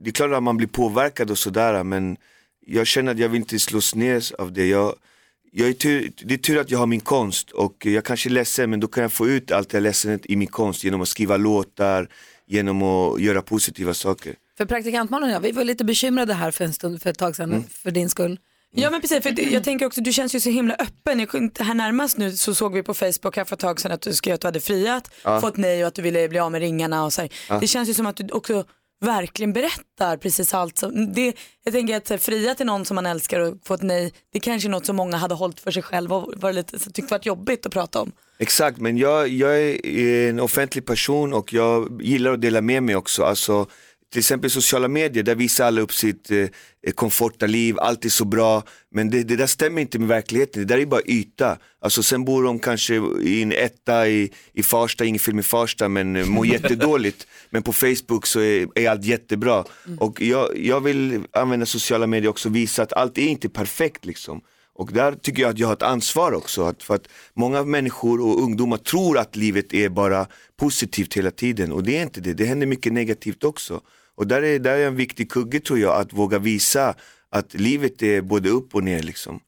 det 0.00 0.10
är 0.10 0.12
klart 0.12 0.32
att 0.32 0.42
man 0.42 0.56
blir 0.56 0.68
påverkad 0.68 1.30
och 1.30 1.38
sådär 1.38 1.84
men 1.84 2.16
jag 2.66 2.86
känner 2.86 3.12
att 3.12 3.18
jag 3.18 3.28
vill 3.28 3.40
inte 3.40 3.58
slås 3.58 3.94
ner 3.94 4.22
av 4.40 4.52
det. 4.52 4.66
Jag, 4.66 4.94
jag 5.52 5.68
är 5.68 5.72
tur, 5.72 6.12
det 6.24 6.34
är 6.34 6.38
tur 6.38 6.58
att 6.58 6.70
jag 6.70 6.78
har 6.78 6.86
min 6.86 7.00
konst 7.00 7.50
och 7.50 7.86
jag 7.86 8.04
kanske 8.04 8.28
är 8.28 8.30
ledsen 8.30 8.70
men 8.70 8.80
då 8.80 8.86
kan 8.88 9.02
jag 9.02 9.12
få 9.12 9.28
ut 9.28 9.52
allt 9.52 9.68
det 9.70 9.80
ledsen 9.80 10.20
i 10.24 10.36
min 10.36 10.48
konst 10.48 10.84
genom 10.84 11.00
att 11.00 11.08
skriva 11.08 11.36
låtar, 11.36 12.08
genom 12.46 12.82
att 12.82 13.20
göra 13.20 13.42
positiva 13.42 13.94
saker. 13.94 14.34
För 14.58 14.66
praktikantmannen 14.66 15.28
och 15.28 15.34
jag, 15.34 15.40
vi 15.40 15.52
var 15.52 15.64
lite 15.64 15.84
bekymrade 15.84 16.34
här 16.34 16.50
för 16.50 16.64
en 16.64 16.72
stund, 16.72 17.02
för 17.02 17.10
ett 17.10 17.18
tag 17.18 17.36
sedan, 17.36 17.50
Mm. 17.52 17.64
för 17.70 17.90
din 17.90 18.08
skull. 18.08 18.38
Ja 18.74 18.90
men 18.90 19.00
precis, 19.00 19.22
för 19.22 19.52
jag 19.52 19.64
tänker 19.64 19.86
också 19.86 20.00
du 20.00 20.12
känns 20.12 20.34
ju 20.34 20.40
så 20.40 20.50
himla 20.50 20.74
öppen. 20.74 21.18
Här 21.58 21.74
närmast 21.74 22.16
nu 22.18 22.32
så 22.32 22.54
såg 22.54 22.74
vi 22.74 22.82
på 22.82 22.94
Facebook 22.94 23.36
här 23.36 23.44
för 23.44 23.56
ett 23.56 23.60
tag 23.60 23.80
sedan 23.80 23.92
att 23.92 24.02
du 24.02 24.12
skrev 24.14 24.34
att 24.34 24.40
du 24.40 24.46
hade 24.46 24.60
friat, 24.60 25.10
Ja. 25.24 25.40
fått 25.40 25.56
nej 25.56 25.82
och 25.82 25.88
att 25.88 25.94
du 25.94 26.02
ville 26.02 26.28
bli 26.28 26.38
av 26.38 26.52
med 26.52 26.60
ringarna 26.60 27.04
och 27.04 27.12
så. 27.12 27.28
Ja. 27.48 27.58
Det 27.60 27.66
känns 27.66 27.88
ju 27.88 27.94
som 27.94 28.06
att 28.06 28.16
du 28.16 28.28
också 28.32 28.64
verkligen 29.00 29.52
berättar 29.52 30.16
precis 30.16 30.54
allt. 30.54 30.78
Som, 30.78 31.12
det, 31.12 31.32
jag 31.64 31.74
tänker 31.74 31.96
att 31.96 32.22
fria 32.22 32.54
till 32.54 32.66
någon 32.66 32.84
som 32.84 32.94
man 32.94 33.06
älskar 33.06 33.40
och 33.40 33.54
få 33.64 33.74
ett 33.74 33.82
nej, 33.82 34.12
det 34.32 34.40
kanske 34.40 34.68
är 34.68 34.70
något 34.70 34.86
som 34.86 34.96
många 34.96 35.16
hade 35.16 35.34
hållit 35.34 35.60
för 35.60 35.70
sig 35.70 35.82
själv 35.82 36.12
och 36.12 36.32
var 36.36 36.52
lite, 36.52 36.78
så, 36.78 36.90
tyckt 36.90 37.10
varit 37.10 37.26
jobbigt 37.26 37.66
att 37.66 37.72
prata 37.72 38.00
om. 38.00 38.12
Exakt, 38.38 38.78
men 38.78 38.96
jag, 38.98 39.28
jag 39.28 39.58
är 39.60 40.28
en 40.28 40.40
offentlig 40.40 40.86
person 40.86 41.32
och 41.32 41.52
jag 41.52 42.02
gillar 42.02 42.32
att 42.32 42.40
dela 42.40 42.60
med 42.60 42.82
mig 42.82 42.96
också. 42.96 43.22
Alltså, 43.22 43.66
till 44.12 44.18
exempel 44.18 44.50
sociala 44.50 44.88
medier, 44.88 45.22
där 45.22 45.34
visar 45.34 45.66
alla 45.66 45.80
upp 45.80 45.92
sitt 45.92 46.30
eh, 46.30 46.46
komforta 46.94 47.46
liv, 47.46 47.78
allt 47.78 48.04
är 48.04 48.08
så 48.08 48.24
bra, 48.24 48.62
men 48.90 49.10
det, 49.10 49.22
det 49.22 49.36
där 49.36 49.46
stämmer 49.46 49.82
inte 49.82 49.98
med 49.98 50.08
verkligheten, 50.08 50.62
det 50.62 50.74
där 50.74 50.82
är 50.82 50.86
bara 50.86 51.02
yta. 51.06 51.58
Alltså 51.80 52.02
sen 52.02 52.24
bor 52.24 52.42
de 52.42 52.58
kanske 52.58 52.94
i 53.22 53.42
en 53.42 53.52
etta 53.52 54.08
i, 54.08 54.32
i 54.52 54.62
Farsta, 54.62 55.04
ingen 55.04 55.18
film 55.18 55.38
i 55.38 55.42
Farsta, 55.42 55.88
men 55.88 56.16
eh, 56.16 56.26
mår 56.26 56.46
jättedåligt. 56.46 57.26
Men 57.50 57.62
på 57.62 57.72
Facebook 57.72 58.26
så 58.26 58.40
är, 58.40 58.68
är 58.78 58.90
allt 58.90 59.04
jättebra. 59.04 59.64
Och 59.98 60.22
jag, 60.22 60.58
jag 60.58 60.80
vill 60.80 61.24
använda 61.32 61.66
sociala 61.66 62.06
medier 62.06 62.30
också 62.30 62.48
och 62.48 62.56
visa 62.56 62.82
att 62.82 62.92
allt 62.92 63.18
är 63.18 63.26
inte 63.26 63.48
perfekt 63.48 64.04
liksom. 64.04 64.40
Och 64.78 64.92
där 64.92 65.12
tycker 65.12 65.42
jag 65.42 65.50
att 65.50 65.58
jag 65.58 65.66
har 65.66 65.74
ett 65.74 65.82
ansvar 65.82 66.32
också, 66.32 66.62
att, 66.62 66.82
för 66.82 66.94
att 66.94 67.08
många 67.34 67.64
människor 67.64 68.20
och 68.20 68.42
ungdomar 68.42 68.76
tror 68.76 69.18
att 69.18 69.36
livet 69.36 69.74
är 69.74 69.88
bara 69.88 70.26
positivt 70.56 71.14
hela 71.14 71.30
tiden 71.30 71.72
och 71.72 71.82
det 71.82 71.98
är 71.98 72.02
inte 72.02 72.20
det, 72.20 72.34
det 72.34 72.44
händer 72.44 72.66
mycket 72.66 72.92
negativt 72.92 73.44
också. 73.44 73.80
Och 74.18 74.26
där 74.26 74.42
är, 74.42 74.58
där 74.58 74.76
är 74.78 74.86
en 74.86 74.96
viktig 74.96 75.30
kugge 75.30 75.60
tror 75.60 75.78
jag, 75.78 76.00
att 76.00 76.12
våga 76.12 76.38
visa 76.38 76.94
att 77.30 77.54
livet 77.54 78.02
är 78.02 78.20
både 78.20 78.48
upp 78.48 78.74
och 78.74 78.84
ner 78.84 79.02
liksom. 79.02 79.40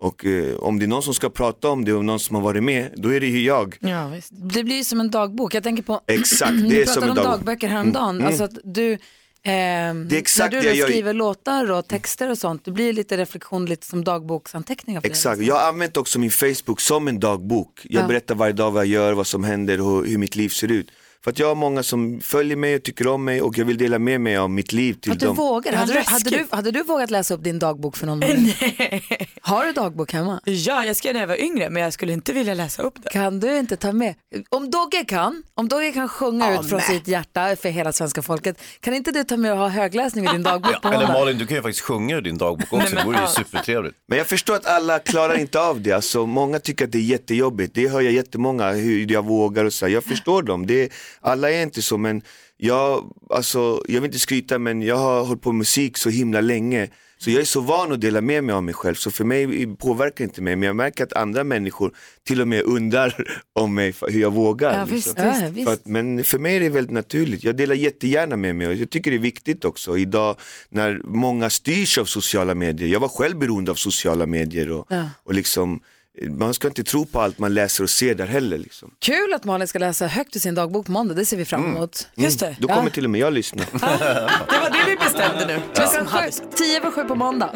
Och 0.00 0.26
eh, 0.26 0.56
om 0.56 0.78
det 0.78 0.84
är 0.84 0.88
någon 0.88 1.02
som 1.02 1.14
ska 1.14 1.30
prata 1.30 1.68
om 1.68 1.84
det 1.84 1.92
och 1.92 2.04
någon 2.04 2.20
som 2.20 2.36
har 2.36 2.42
varit 2.42 2.62
med, 2.62 2.90
då 2.96 3.08
är 3.14 3.20
det 3.20 3.26
ju 3.26 3.42
jag. 3.42 3.76
Ja, 3.80 4.08
visst. 4.08 4.30
Det 4.32 4.64
blir 4.64 4.82
som 4.82 5.00
en 5.00 5.10
dagbok. 5.10 5.54
Jag 5.54 5.62
tänker 5.62 5.82
på, 5.82 6.00
Exakt, 6.06 6.52
ni 6.54 6.68
det 6.70 6.80
är 6.82 6.84
pratade 6.84 6.94
som 6.94 7.02
en 7.02 7.10
om 7.10 7.16
dagbok. 7.16 7.32
dagböcker 7.38 7.68
häromdagen. 7.68 8.08
Mm, 8.10 8.16
mm. 8.16 8.26
Alltså 8.28 8.44
att 8.44 8.58
du, 8.74 8.98
Det 9.42 9.50
är 9.50 10.14
exakt 10.14 10.52
när 10.54 10.62
du 10.62 10.68
jag 10.74 10.88
skriver 10.88 11.12
låtar 11.14 11.70
och 11.70 11.88
texter 11.88 12.30
och 12.30 12.38
sånt, 12.38 12.64
det 12.64 12.70
blir 12.70 12.92
lite 12.92 13.16
reflektion, 13.16 13.66
lite 13.66 13.86
som 13.86 14.04
dagboksanteckningar. 14.04 15.00
Exakt, 15.04 15.40
jag 15.42 15.54
har 15.54 15.68
använt 15.68 15.96
också 15.96 16.18
min 16.18 16.30
Facebook 16.30 16.80
som 16.80 17.08
en 17.08 17.20
dagbok. 17.20 17.80
Jag 17.84 18.02
Ja. 18.02 18.06
berättar 18.08 18.34
varje 18.34 18.52
dag 18.52 18.70
vad 18.70 18.82
jag 18.86 18.92
gör, 18.92 19.12
vad 19.12 19.26
som 19.26 19.44
händer 19.44 19.80
och 19.80 20.06
hur 20.06 20.18
mitt 20.18 20.36
liv 20.36 20.48
ser 20.48 20.72
ut. 20.72 20.90
För 21.26 21.30
att 21.30 21.38
jag 21.38 21.46
har 21.48 21.54
många 21.54 21.82
som 21.82 22.20
följer 22.20 22.56
mig 22.56 22.76
och 22.76 22.82
tycker 22.82 23.06
om 23.06 23.24
mig 23.24 23.42
och 23.42 23.58
jag 23.58 23.64
vill 23.64 23.78
dela 23.78 23.98
med 23.98 24.20
mig 24.20 24.36
av 24.36 24.50
mitt 24.50 24.72
liv 24.72 24.94
till 24.94 25.12
Att 25.12 25.20
du 25.20 25.26
dem. 25.26 25.36
vågar. 25.36 25.72
Hade 25.72 25.92
du, 25.92 26.00
hade, 26.06 26.30
du, 26.30 26.46
hade 26.50 26.70
du 26.70 26.82
vågat 26.82 27.10
läsa 27.10 27.34
upp 27.34 27.44
din 27.44 27.58
dagbok 27.58 27.96
för 27.96 28.06
någon? 28.06 28.18
Nej. 28.20 29.28
Har 29.40 29.64
du 29.64 29.72
dagbok 29.72 30.12
hemma? 30.12 30.40
Ja, 30.44 30.84
jag 30.84 30.96
skrev 30.96 31.12
när 31.14 31.20
jag 31.20 31.28
var 31.28 31.40
yngre 31.40 31.70
men 31.70 31.82
jag 31.82 31.92
skulle 31.92 32.12
inte 32.12 32.32
vilja 32.32 32.54
läsa 32.54 32.82
upp 32.82 32.94
det. 33.02 33.08
Kan 33.08 33.40
du 33.40 33.58
inte 33.58 33.76
ta 33.76 33.92
med? 33.92 34.14
Om 34.48 34.70
Dogge 34.70 35.04
kan, 35.04 35.42
om 35.54 35.68
Dogge 35.68 35.92
kan 35.92 36.08
sjunga 36.08 36.52
Ja, 36.52 36.60
ut 36.60 36.68
från 36.68 36.78
nej. 36.88 36.88
sitt 36.98 37.08
hjärta 37.08 37.56
för 37.56 37.68
hela 37.68 37.92
svenska 37.92 38.22
folket, 38.22 38.60
kan 38.80 38.94
inte 38.94 39.12
du 39.12 39.24
ta 39.24 39.36
med 39.36 39.52
och 39.52 39.58
ha 39.58 39.68
högläsning 39.68 40.24
i 40.24 40.28
din 40.28 40.42
dagbok 40.42 40.82
på 40.82 40.88
Eller? 40.88 41.06
Malin, 41.08 41.38
du 41.38 41.46
kan 41.46 41.56
ju 41.56 41.62
faktiskt 41.62 41.84
sjunga 41.84 42.16
ur 42.16 42.20
din 42.20 42.38
dagbok 42.38 42.72
också, 42.72 42.96
det 42.96 43.04
vore 43.04 43.20
ju 43.20 43.26
supertrevligt. 43.26 43.96
Men 44.08 44.18
jag 44.18 44.26
förstår 44.26 44.54
att 44.54 44.66
alla 44.66 44.98
klarar 44.98 45.38
inte 45.38 45.60
av 45.60 45.80
det, 45.80 45.92
alltså, 45.92 46.26
många 46.26 46.58
tycker 46.58 46.84
att 46.84 46.92
det 46.92 46.98
är 46.98 47.02
jättejobbigt, 47.02 47.74
det 47.74 47.88
hör 47.88 48.00
jag 48.00 48.12
jättemånga 48.12 48.70
hur 48.72 49.12
jag 49.12 49.24
vågar 49.24 49.64
och 49.64 49.72
så, 49.72 49.88
jag 49.88 50.04
förstår 50.04 50.42
dem, 50.42 50.66
det, 50.66 50.92
alla 51.20 51.50
är 51.50 51.62
inte 51.62 51.82
så 51.82 51.98
men 51.98 52.22
jag, 52.56 53.12
alltså, 53.30 53.82
jag 53.88 54.00
vill 54.00 54.08
inte 54.08 54.18
skryta 54.18 54.58
men 54.58 54.82
jag 54.82 54.96
har 54.96 55.24
hållit 55.24 55.42
på 55.42 55.52
med 55.52 55.58
musik 55.58 55.98
så 55.98 56.10
himla 56.10 56.40
länge 56.40 56.88
så 57.18 57.30
jag 57.30 57.40
är 57.40 57.44
så 57.44 57.60
van 57.60 57.92
att 57.92 58.00
dela 58.00 58.20
med 58.20 58.44
mig 58.44 58.54
av 58.54 58.62
mig 58.62 58.74
själv 58.74 58.94
så 58.94 59.10
för 59.10 59.24
mig 59.24 59.66
påverkar 59.76 60.16
det 60.16 60.24
inte 60.24 60.42
mig 60.42 60.56
men 60.56 60.66
jag 60.66 60.76
märker 60.76 61.04
att 61.04 61.12
andra 61.12 61.44
människor 61.44 61.92
till 62.26 62.40
och 62.40 62.48
med 62.48 62.62
undrar 62.62 63.14
om 63.52 63.74
mig 63.74 63.94
hur 64.08 64.20
jag 64.20 64.32
vågar. 64.32 64.78
Ja, 64.78 64.84
visst, 64.84 65.06
liksom. 65.06 65.24
ja, 65.26 65.48
visst. 65.52 65.66
För 65.66 65.74
att, 65.74 65.86
men 65.86 66.24
för 66.24 66.38
mig 66.38 66.56
är 66.56 66.60
det 66.60 66.68
väldigt 66.68 66.92
naturligt, 66.92 67.44
jag 67.44 67.56
delar 67.56 67.74
jättegärna 67.74 68.36
med 68.36 68.56
mig 68.56 68.66
och 68.66 68.74
jag 68.74 68.90
tycker 68.90 69.10
det 69.10 69.16
är 69.16 69.18
viktigt 69.18 69.64
också 69.64 69.98
idag 69.98 70.36
när 70.68 71.00
många 71.04 71.50
styrs 71.50 71.98
av 71.98 72.04
sociala 72.04 72.54
medier. 72.54 72.88
Jag 72.88 73.00
var 73.00 73.08
själv 73.08 73.38
beroende 73.38 73.70
av 73.70 73.74
sociala 73.74 74.26
medier 74.26 74.70
och, 74.70 74.86
Ja. 74.88 75.10
och 75.24 75.34
liksom, 75.34 75.80
man 76.22 76.54
ska 76.54 76.68
inte 76.68 76.84
tro 76.84 77.06
på 77.06 77.20
allt 77.20 77.38
man 77.38 77.54
läser 77.54 77.84
och 77.84 77.90
ser 77.90 78.14
där 78.14 78.26
heller. 78.26 78.58
Liksom. 78.58 78.90
Kul 78.98 79.34
att 79.34 79.44
Malin 79.44 79.68
ska 79.68 79.78
läsa 79.78 80.06
högt 80.06 80.36
ur 80.36 80.40
sin 80.40 80.54
dagbok 80.54 80.86
på 80.86 80.92
måndag, 80.92 81.14
det 81.14 81.24
ser 81.24 81.36
vi 81.36 81.44
fram 81.44 81.64
emot. 81.64 82.08
Mm. 82.16 82.54
Då 82.58 82.68
kommer 82.68 82.90
till 82.90 83.04
och 83.04 83.10
med 83.10 83.20
jag 83.20 83.32
lyssna. 83.32 83.62
Det 83.72 84.58
var 84.60 84.70
det 84.70 84.90
vi 84.90 84.96
bestämde 84.96 85.46
nu. 85.46 85.60
Klockan 85.74 86.06
sju, 86.06 86.30
tio 86.54 86.80
över 86.80 86.90
sju 86.90 87.04
på 87.04 87.14
måndag. 87.14 87.50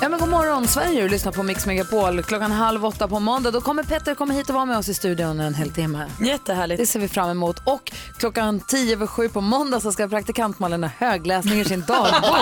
Ja, 0.00 0.08
men 0.08 0.20
god 0.20 0.28
morgon 0.28 0.66
Sverige, 0.68 1.02
du 1.02 1.08
lyssnar 1.08 1.32
på 1.32 1.42
Mix 1.42 1.66
Megapol. 1.66 2.22
Klockan 2.22 2.50
halv 2.50 2.84
åtta 2.84 3.08
på 3.08 3.20
måndag, 3.20 3.50
då 3.50 3.60
kommer 3.60 3.82
Petter 3.82 4.14
komma 4.14 4.34
hit 4.34 4.48
och 4.48 4.54
vara 4.54 4.64
med 4.64 4.78
oss 4.78 4.88
i 4.88 4.94
studion 4.94 5.40
en 5.40 5.54
hel 5.54 5.70
timme. 5.70 6.10
Jättehärligt. 6.20 6.80
Det 6.80 6.86
ser 6.86 7.00
vi 7.00 7.08
fram 7.08 7.30
emot. 7.30 7.56
Och 7.66 7.92
klockan 8.18 8.60
tio 8.60 8.92
över 8.92 9.06
sju 9.06 9.28
på 9.28 9.40
måndag 9.40 9.80
så 9.80 9.92
ska 9.92 10.08
praktikant 10.08 10.58
Malin 10.58 10.82
ha 10.82 10.90
högläsning 10.98 11.60
i 11.60 11.64
sin 11.64 11.80
dagbok. 11.80 12.36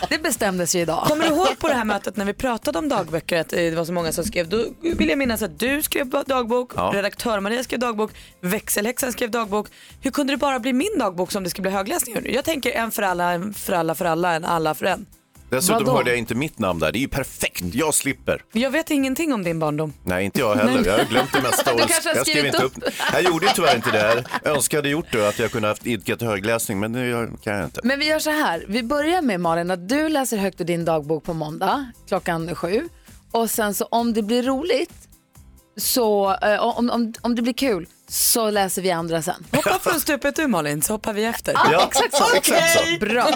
Det 0.08 0.22
bestämdes 0.22 0.74
ju 0.74 0.80
idag. 0.80 1.04
Kommer 1.08 1.24
du 1.28 1.34
ihåg 1.34 1.58
på 1.58 1.68
det 1.68 1.74
här 1.74 1.84
mötet 1.84 2.16
när 2.16 2.24
vi 2.24 2.34
pratade 2.34 2.78
om 2.78 2.88
dagböcker 2.88 3.40
att 3.40 3.52
eh, 3.52 3.56
det 3.56 3.74
var 3.76 3.84
så 3.84 3.92
många 3.92 4.12
som 4.12 4.24
skrev? 4.24 4.48
Då 4.48 4.64
vill 4.82 5.08
jag 5.08 5.18
minnas 5.18 5.42
att 5.42 5.58
du 5.58 5.82
skrev 5.82 6.08
dagbok, 6.26 6.72
Ja. 6.76 6.90
redaktör 6.94 7.40
Maria 7.40 7.64
skrev 7.64 7.80
dagbok, 7.80 8.10
växelhäxan 8.40 9.12
skrev 9.12 9.30
dagbok. 9.30 9.66
Hur 10.00 10.10
kunde 10.10 10.32
det 10.32 10.36
bara 10.36 10.58
bli 10.60 10.72
min 10.72 10.98
dagbok 10.98 11.32
som 11.32 11.44
det 11.44 11.50
ska 11.50 11.62
bli 11.62 11.70
högläsning 11.70 12.16
ur? 12.16 12.28
Jag 12.34 12.44
tänker 12.44 12.70
en 12.72 12.90
för 12.90 13.02
alla, 13.02 13.32
en 13.32 13.54
för 13.54 13.72
alla 13.72 13.94
för 13.94 14.04
alla, 14.04 14.32
en 14.34 14.44
alla 14.44 14.74
för 14.74 14.86
en. 14.86 15.06
Dessutom 15.50 15.84
Vadå? 15.84 15.96
hörde 15.96 16.10
jag 16.10 16.18
inte 16.18 16.34
mitt 16.34 16.58
namn 16.58 16.80
där, 16.80 16.92
det 16.92 16.98
är 16.98 17.00
ju 17.00 17.08
perfekt, 17.08 17.62
jag 17.74 17.94
slipper. 17.94 18.42
Jag 18.52 18.70
vet 18.70 18.90
ingenting 18.90 19.32
om 19.32 19.42
din 19.44 19.58
barndom. 19.58 19.92
Nej, 20.04 20.24
inte 20.24 20.40
jag 20.40 20.54
heller. 20.56 20.86
Jag 20.86 20.98
har 20.98 21.04
glömt 21.04 21.32
det 21.32 21.42
mesta. 21.42 21.72
Och 21.74 21.80
kanske 21.80 22.08
har 22.08 22.16
jag 22.16 22.26
skrev 22.26 22.34
skrivit 22.34 22.54
inte 22.54 22.66
upp. 22.66 22.76
upp. 22.76 22.94
Jag 23.12 23.22
gjorde 23.22 23.46
tyvärr 23.54 23.76
inte 23.76 23.90
det 23.90 23.98
här. 23.98 24.24
Jag 24.44 24.56
önskade 24.56 24.88
gjort 24.88 25.12
det, 25.12 25.28
att 25.28 25.38
jag 25.38 25.50
kunde 25.52 25.68
haft 25.68 25.86
idkat 25.86 26.22
högläsning, 26.22 26.80
men 26.80 26.92
det 26.92 27.30
kan 27.42 27.54
jag 27.56 27.64
inte. 27.64 27.80
Men 27.84 27.98
vi 27.98 28.06
gör 28.06 28.18
så 28.18 28.30
här, 28.30 28.64
vi 28.68 28.82
börjar 28.82 29.22
med 29.22 29.40
Malin 29.40 29.70
att 29.70 29.88
du 29.88 30.08
läser 30.08 30.36
högt 30.36 30.60
ur 30.60 30.64
din 30.64 30.84
dagbok 30.84 31.24
på 31.24 31.34
måndag 31.34 31.92
klockan 32.08 32.54
sju. 32.54 32.88
Och 33.32 33.50
sen 33.50 33.74
så 33.74 33.84
om 33.84 34.12
det 34.12 34.22
blir 34.22 34.42
roligt, 34.42 34.92
så 35.76 36.36
eh, 36.42 36.60
om, 36.60 36.90
om, 36.90 37.12
om 37.20 37.34
det 37.34 37.42
blir 37.42 37.52
kul, 37.52 37.86
så 38.10 38.50
läser 38.50 38.82
vi 38.82 38.90
andra 38.90 39.22
sen. 39.22 39.34
Hoppa 39.52 39.78
från 39.78 40.00
stupet 40.00 40.36
du 40.36 40.46
Malin 40.46 40.82
så 40.82 40.92
hoppar 40.92 41.12
vi 41.12 41.24
efter. 41.24 41.54
Ja, 41.72 41.84
exakt 41.88 42.14
så. 42.16 42.24
Så. 42.24 43.06
Bra. 43.06 43.28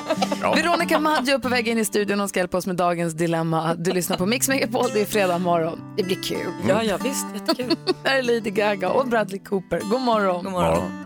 Ja. 0.43 0.53
Veronica 0.55 0.99
Maggio 0.99 1.35
är 1.35 1.39
på 1.39 1.49
väg 1.49 1.69
in 1.69 1.79
i 1.79 1.85
studion 1.85 2.21
och 2.21 2.29
ska 2.29 2.41
hjälpa 2.41 2.57
oss 2.57 2.67
med 2.67 2.77
dagens 2.77 3.15
dilemma. 3.15 3.75
Du 3.75 3.93
lyssnar 3.93 4.17
på 4.17 4.27
Mix 4.27 4.49
Megapol, 4.49 4.91
det 4.95 5.01
är 5.01 5.05
fredag 5.05 5.39
morgon. 5.39 5.81
Det 5.97 6.03
blir 6.03 6.23
kul. 6.23 6.53
Ja, 6.69 6.83
ja 6.83 6.97
visst, 6.97 7.27
jättekul. 7.35 7.77
Här 8.05 8.17
är 8.19 8.23
Lady 8.23 8.51
Gaga 8.51 8.91
och 8.91 9.09
Bradley 9.09 9.39
Cooper. 9.45 9.81
God 9.81 10.01
morgon. 10.01 10.45
God 10.45 10.53
morgon. 10.53 11.05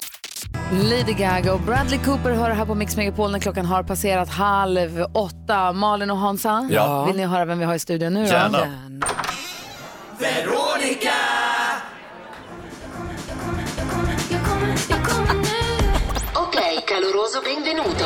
Lady 0.72 1.12
Gaga 1.12 1.52
och 1.54 1.61
Bradley 1.61 1.98
Cooper 2.04 2.31
hör 2.31 2.50
här 2.50 2.64
på 2.66 2.74
Mix 2.74 2.96
Megapol 2.96 3.31
när 3.33 3.38
klockan 3.38 3.66
har 3.66 3.83
passerat 3.83 4.28
halv 4.28 5.07
åtta. 5.14 5.72
Malin 5.72 6.11
och 6.11 6.18
Hansa, 6.18 6.68
Ja. 6.70 7.04
vill 7.04 7.16
ni 7.16 7.24
höra 7.26 7.44
vem 7.44 7.59
vi 7.59 7.64
har 7.64 7.74
i 7.74 7.78
studion 7.78 8.14
nu? 8.14 8.20
då? 8.20 8.26
Gärna. 8.28 8.59
Veronica! 10.18 11.12
Caloroso 17.00 17.40
benvenuto. 17.40 18.04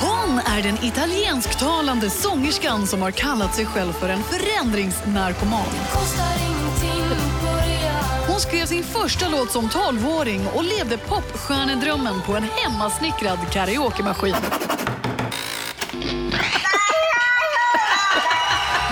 Hon 0.00 0.38
är 0.38 0.62
den 0.62 0.84
italiensktalande 0.84 2.10
sångerskan 2.10 2.86
som 2.86 3.02
har 3.02 3.10
kallat 3.10 3.54
sig 3.54 3.66
själv 3.66 3.92
för 3.92 4.08
en 4.08 4.22
förändringsnarkoman. 4.22 5.66
Hon 8.28 8.40
skrev 8.40 8.66
sin 8.66 8.84
första 8.84 9.28
låt 9.28 9.50
som 9.50 9.68
12-åring 9.68 10.46
och 10.54 10.64
levde 10.64 10.98
popstjärnedrömmen 10.98 12.22
på 12.26 12.32
en 12.32 12.42
hemmasnickrad 12.42 13.38
karaokemaskin. 13.52 14.36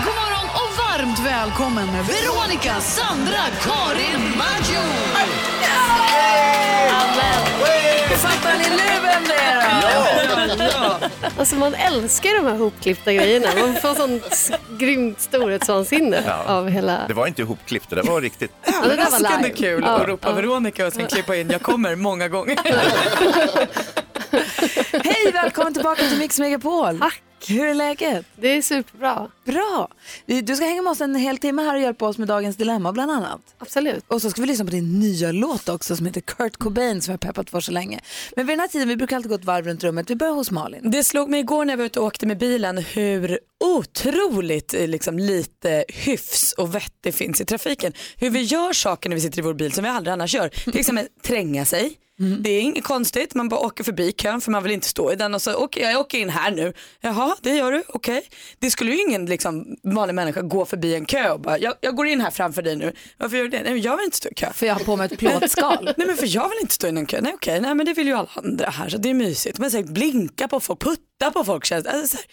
God 0.04 0.14
morgon 0.14 0.48
och 0.54 0.78
varmt 0.78 1.18
välkommen 1.18 1.86
Veronica 1.86 2.80
Sandra 2.80 3.44
Karin 3.62 4.20
Maggio! 4.38 5.57
Fattar 8.22 8.58
ni 8.58 8.70
nu 8.70 8.76
vem 9.02 9.24
det 9.24 9.34
är 9.34 11.00
då? 11.00 11.06
Alltså 11.38 11.56
man 11.56 11.74
älskar 11.74 12.42
de 12.42 12.46
här 12.50 12.56
hopklippta 12.58 13.12
grejerna. 13.12 13.46
Man 13.60 13.74
får 13.74 13.94
sånt 13.94 14.50
grymt 14.78 15.20
storhetsvansinne 15.20 16.22
Ja. 16.26 16.42
av 16.46 16.68
hela... 16.68 17.00
Det 17.08 17.14
var 17.14 17.26
inte 17.26 17.42
ihopklippt, 17.42 17.90
det 17.90 17.96
där 17.96 18.02
var 18.02 18.20
riktigt. 18.20 18.52
Ja, 18.64 18.72
det 18.88 18.96
där 18.96 19.10
var 19.10 19.42
live. 19.42 19.54
kul 19.54 19.82
Ja, 19.86 19.90
att 20.00 20.08
ropa 20.08 20.28
ja. 20.28 20.34
Veronica 20.34 20.86
och 20.86 20.92
sen 20.92 21.06
klippa 21.06 21.36
in 21.36 21.50
jag 21.50 21.62
kommer 21.62 21.96
många 21.96 22.28
gånger. 22.28 22.58
Hej, 25.04 25.32
välkommen 25.32 25.74
tillbaka 25.74 26.02
till 26.02 26.18
Mix 26.18 26.38
Megapol. 26.38 27.00
Hur 27.48 27.66
är 27.66 27.74
läget? 27.74 28.26
Det 28.36 28.48
är 28.48 28.62
superbra. 28.62 29.30
Bra. 29.44 29.88
Du 30.26 30.56
ska 30.56 30.64
hänga 30.64 30.82
med 30.82 30.90
oss 30.90 31.00
en 31.00 31.14
hel 31.14 31.38
timme 31.38 31.62
här 31.62 31.74
och 31.74 31.80
hjälpa 31.80 32.06
oss 32.06 32.18
med 32.18 32.28
dagens 32.28 32.56
dilemma 32.56 32.92
bland 32.92 33.10
annat. 33.10 33.40
Absolut. 33.58 34.04
Och 34.08 34.22
så 34.22 34.30
ska 34.30 34.40
vi 34.40 34.46
lyssna 34.46 34.64
på 34.64 34.70
din 34.70 35.00
nya 35.00 35.32
låt 35.32 35.68
också 35.68 35.96
som 35.96 36.06
heter 36.06 36.20
Kurt 36.20 36.56
Cobain 36.56 37.02
som 37.02 37.12
jag 37.12 37.18
har 37.18 37.32
peppat 37.32 37.50
för 37.50 37.60
så 37.60 37.72
länge. 37.72 38.00
Men 38.36 38.46
vid 38.46 38.52
den 38.52 38.60
här 38.60 38.68
tiden, 38.68 38.88
vi 38.88 38.96
brukar 38.96 39.16
alltid 39.16 39.28
gå 39.28 39.34
ett 39.34 39.44
varv 39.44 39.66
runt 39.66 39.84
rummet. 39.84 40.10
Vi 40.10 40.16
börjar 40.16 40.34
hos 40.34 40.50
Malin. 40.50 40.90
Det 40.90 41.04
slog 41.04 41.30
mig 41.30 41.40
igår 41.40 41.64
när 41.64 41.72
jag 41.72 41.78
var 41.78 41.84
ute 41.84 42.00
och 42.00 42.06
åkte 42.06 42.26
med 42.26 42.38
bilen 42.38 42.78
hur 42.78 43.38
otroligt 43.64 44.74
eh, 44.74 44.88
liksom, 44.88 45.18
lite 45.18 45.84
hyfs 45.88 46.52
och 46.52 46.74
vett 46.74 46.94
det 47.00 47.12
finns 47.12 47.40
i 47.40 47.44
trafiken. 47.44 47.92
Hur 48.16 48.30
vi 48.30 48.42
gör 48.42 48.72
saker 48.72 49.08
när 49.08 49.16
vi 49.16 49.22
sitter 49.22 49.38
i 49.38 49.42
vår 49.42 49.54
bil 49.54 49.72
som 49.72 49.84
vi 49.84 49.90
aldrig 49.90 50.12
annars 50.12 50.34
gör. 50.34 50.48
Till 50.48 50.78
exempel 50.78 51.06
tränga 51.22 51.64
sig. 51.64 51.98
Det 52.18 52.50
är 52.50 52.60
inget 52.60 52.84
konstigt, 52.84 53.34
man 53.34 53.48
bara 53.48 53.60
åker 53.60 53.84
förbi 53.84 54.12
kön 54.12 54.40
för 54.40 54.50
man 54.50 54.62
vill 54.62 54.72
inte 54.72 54.88
stå 54.88 55.12
i 55.12 55.16
den 55.16 55.34
och 55.34 55.42
så 55.42 55.54
åker 55.54 55.90
jag 55.90 56.00
åker 56.00 56.18
in 56.18 56.28
här 56.28 56.50
nu. 56.50 56.72
Jaha, 57.00 57.36
det 57.40 57.50
gör 57.50 57.72
du, 57.72 57.82
okej. 57.88 58.22
Det 58.58 58.70
skulle 58.70 58.90
ju 58.90 59.00
ingen 59.02 59.26
liksom, 59.26 59.76
vanlig 59.82 60.14
människa 60.14 60.42
gå 60.42 60.64
förbi 60.64 60.94
en 60.94 61.06
kö 61.06 61.30
och 61.30 61.40
bara, 61.40 61.58
jag, 61.58 61.74
jag 61.80 61.96
går 61.96 62.06
in 62.06 62.20
här 62.20 62.30
framför 62.30 62.62
dig 62.62 62.76
nu. 62.76 62.92
Varför 63.16 63.36
gör 63.36 63.44
du 63.44 63.50
det? 63.50 63.62
Nej, 63.62 63.72
men 63.72 63.82
jag 63.82 63.96
vill 63.96 64.04
inte 64.04 64.16
stå 64.16 64.28
i 64.28 64.34
kö. 64.34 64.52
För 64.52 64.66
jag 64.66 64.74
har 64.74 64.84
på 64.84 64.96
mig 64.96 65.06
ett 65.12 65.18
plåtskal. 65.18 65.92
Nej 65.96 66.06
men 66.06 66.16
för 66.16 66.34
jag 66.36 66.48
vill 66.48 66.58
inte 66.60 66.74
stå 66.74 66.86
i 66.86 66.92
någon 66.92 67.06
kö. 67.06 67.20
Nej 67.20 67.32
okej, 67.34 67.60
nej 67.60 67.74
men 67.74 67.86
det 67.86 67.92
vill 67.92 68.06
ju 68.06 68.12
alla 68.14 68.30
andra 68.34 68.70
här 68.70 68.88
så 68.88 68.98
det 68.98 69.10
är 69.10 69.14
mysigt. 69.14 69.58
Men 69.58 69.70
så 69.70 69.76
här, 69.76 69.84
blinka 69.84 70.48
på 70.48 70.60
folk, 70.60 70.80
putta 70.80 71.30
på 71.30 71.44
folk 71.44 71.64
känns 71.64 71.86
alltså, 71.86 72.16
så 72.16 72.22
här, 72.22 72.26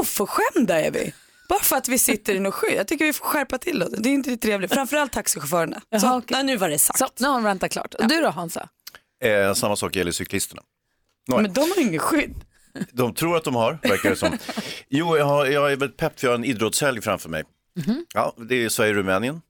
oförskämda 0.00 0.80
är 0.80 0.90
vi. 0.90 1.12
Bara 1.48 1.60
för 1.60 1.76
att 1.76 1.88
vi 1.88 1.98
sitter 1.98 2.34
i 2.34 2.40
något 2.40 2.54
skydd. 2.54 2.74
Jag 2.76 2.88
tycker 2.88 3.04
vi 3.04 3.12
får 3.12 3.24
skärpa 3.24 3.58
till 3.58 3.82
oss. 3.82 3.88
Det 3.98 4.08
är 4.08 4.12
inte 4.12 4.36
trevligt. 4.36 4.74
Framförallt 4.74 5.12
taxichaufförerna. 5.12 5.80
Så, 6.00 6.22
nej, 6.28 6.44
nu 6.44 6.56
var 6.56 6.68
det 6.68 6.78
sagt. 6.78 6.98
Så, 6.98 7.08
nu 7.18 7.26
har 7.26 7.34
hon 7.34 7.44
rantat 7.44 7.72
klart. 7.72 7.94
Och 7.94 8.08
du 8.08 8.20
då 8.20 8.28
Hansa? 8.28 8.68
Eh, 9.26 9.54
samma 9.54 9.76
sak 9.76 9.96
gäller 9.96 10.12
cyklisterna. 10.12 10.62
Nåja. 11.28 11.42
Men 11.42 11.52
de 11.52 11.60
har 11.60 11.80
ingen 11.80 11.98
skydd. 12.00 12.34
De 12.92 13.14
tror 13.14 13.36
att 13.36 13.44
de 13.44 13.54
har, 13.54 13.78
verkar 13.82 14.10
det 14.10 14.16
som. 14.16 14.38
Jo, 14.88 15.16
jag, 15.16 15.24
har, 15.24 15.46
jag 15.46 15.72
är 15.72 15.76
väldigt 15.76 15.96
pepp 15.96 16.20
för 16.20 16.26
jag 16.26 16.32
har 16.32 16.38
en 16.38 16.44
idrottshelg 16.44 17.00
framför 17.02 17.28
mig. 17.28 17.44
Ja, 18.14 18.34
det 18.48 18.64
är 18.64 18.68
Sverige-Rumänien. 18.68 19.40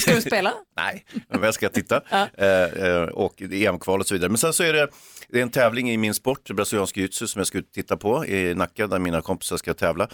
Ska 0.00 0.14
du 0.14 0.20
spela? 0.20 0.54
Nej, 0.76 1.04
men 1.28 1.42
jag 1.42 1.54
ska 1.54 1.68
titta. 1.68 2.00
Eh, 2.36 2.86
eh, 2.86 3.02
och 3.02 3.42
EM-kval 3.42 4.00
och 4.00 4.06
så 4.06 4.14
vidare. 4.14 4.28
Men 4.28 4.38
sen 4.38 4.52
så 4.52 4.62
är 4.62 4.72
det, 4.72 4.88
det 5.28 5.38
är 5.38 5.42
en 5.42 5.50
tävling 5.50 5.90
i 5.90 5.96
min 5.96 6.14
sport, 6.14 6.50
brasiliansk 6.50 6.96
jiu-jitsu 6.96 7.26
som 7.26 7.40
jag 7.40 7.46
ska 7.46 7.62
titta 7.74 7.96
på 7.96 8.26
i 8.26 8.54
Nacka 8.54 8.86
där 8.86 8.98
mina 8.98 9.22
kompisar 9.22 9.56
ska 9.56 9.74
tävla. 9.74 10.08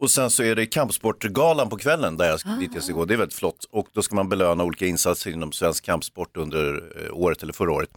Och 0.00 0.10
sen 0.10 0.30
så 0.30 0.42
är 0.42 0.54
det 0.54 0.66
kampsportgalan 0.66 1.68
på 1.68 1.76
kvällen 1.76 2.16
där 2.16 2.28
jag, 2.28 2.58
dit 2.60 2.70
jag 2.74 2.82
ska 2.82 2.92
gå. 2.92 3.04
Det 3.04 3.14
är 3.14 3.18
väldigt 3.18 3.38
flott. 3.38 3.64
Och 3.70 3.88
då 3.92 4.02
ska 4.02 4.14
man 4.14 4.28
belöna 4.28 4.64
olika 4.64 4.86
insatser 4.86 5.30
inom 5.30 5.52
svensk 5.52 5.84
kampsport 5.84 6.36
under 6.36 6.74
eh, 6.74 7.12
året 7.12 7.42
eller 7.42 7.52
förra 7.52 7.72
året. 7.72 7.90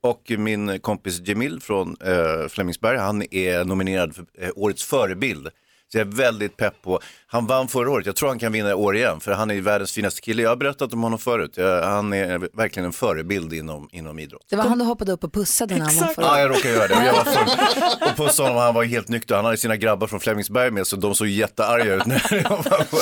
Och 0.00 0.32
min 0.38 0.80
kompis 0.80 1.20
Jamil 1.24 1.60
från 1.60 1.96
eh, 2.04 2.48
Flemingsberg, 2.48 2.98
han 2.98 3.22
är 3.30 3.64
nominerad 3.64 4.14
för 4.14 4.26
eh, 4.38 4.50
årets 4.54 4.84
förebild. 4.84 5.48
Så 5.92 5.98
jag 5.98 6.08
är 6.08 6.12
väldigt 6.12 6.56
pepp 6.56 6.82
på, 6.82 7.00
han 7.26 7.46
vann 7.46 7.68
förra 7.68 7.90
året, 7.90 8.06
jag 8.06 8.16
tror 8.16 8.28
han 8.28 8.38
kan 8.38 8.52
vinna 8.52 8.70
i 8.70 8.74
år 8.74 8.96
igen, 8.96 9.20
för 9.20 9.32
han 9.32 9.50
är 9.50 9.60
världens 9.60 9.92
finaste 9.92 10.20
kille. 10.20 10.42
Jag 10.42 10.48
har 10.50 10.56
berättat 10.56 10.92
om 10.92 11.02
honom 11.02 11.18
förut, 11.18 11.52
jag, 11.56 11.82
han 11.82 12.12
är 12.12 12.56
verkligen 12.56 12.86
en 12.86 12.92
förebild 12.92 13.52
inom, 13.52 13.88
inom 13.92 14.18
idrott. 14.18 14.46
Det 14.50 14.56
var 14.56 14.64
han 14.64 14.78
du 14.78 14.84
hoppade 14.84 15.12
upp 15.12 15.24
och 15.24 15.32
pussade 15.32 15.76
när 15.76 15.84
han 15.84 15.96
var 15.96 16.06
förra 16.06 16.24
Ja, 16.24 16.40
jag 16.40 16.50
råkade 16.50 16.74
göra 16.74 16.88
det. 16.88 16.94
Och 16.94 17.04
Jag 17.04 17.12
var 17.12 17.24
full 17.24 18.08
och 18.10 18.16
pussade 18.16 18.48
honom, 18.48 18.62
han 18.62 18.74
var 18.74 18.84
helt 18.84 19.08
nykter. 19.08 19.34
Han 19.34 19.44
hade 19.44 19.56
sina 19.56 19.76
grabbar 19.76 20.06
från 20.06 20.20
Flemingsberg 20.20 20.70
med 20.70 20.86
så 20.86 20.96
de 20.96 21.14
såg 21.14 21.28
jättearga 21.28 21.94
ut. 21.94 22.06
när 22.06 22.22
jag 22.30 22.50
var 22.50 22.84
på. 22.84 22.96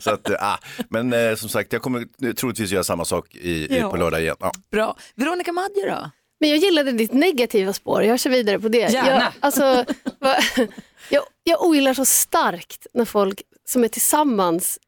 så 0.00 0.10
att, 0.10 0.30
eh, 0.30 0.36
ah. 0.52 0.58
Men 0.88 1.12
eh, 1.12 1.34
som 1.34 1.48
sagt, 1.48 1.72
jag 1.72 1.82
kommer 1.82 2.32
troligtvis 2.34 2.70
göra 2.70 2.84
samma 2.84 3.04
sak 3.04 3.34
i, 3.34 3.76
i, 3.78 3.80
på 3.80 3.96
lördag 3.96 4.20
igen. 4.20 4.36
Ja. 4.40 4.52
Bra. 4.72 4.96
Veronica 5.14 5.52
Maggio 5.52 5.86
då? 5.86 6.10
Men 6.40 6.50
jag 6.50 6.58
gillade 6.58 6.92
ditt 6.92 7.12
negativa 7.12 7.72
spår, 7.72 8.02
jag 8.02 8.20
kör 8.20 8.30
vidare 8.30 8.58
på 8.58 8.68
det. 8.68 8.92
Gärna. 8.92 9.08
Jag, 9.08 9.32
alltså, 9.40 9.84
jag, 11.08 11.22
jag 11.42 11.62
ogillar 11.62 11.94
så 11.94 12.04
starkt 12.04 12.86
när 12.94 13.04
folk 13.04 13.42
som 13.64 13.84
är 13.84 13.88
tillsammans 13.88 14.78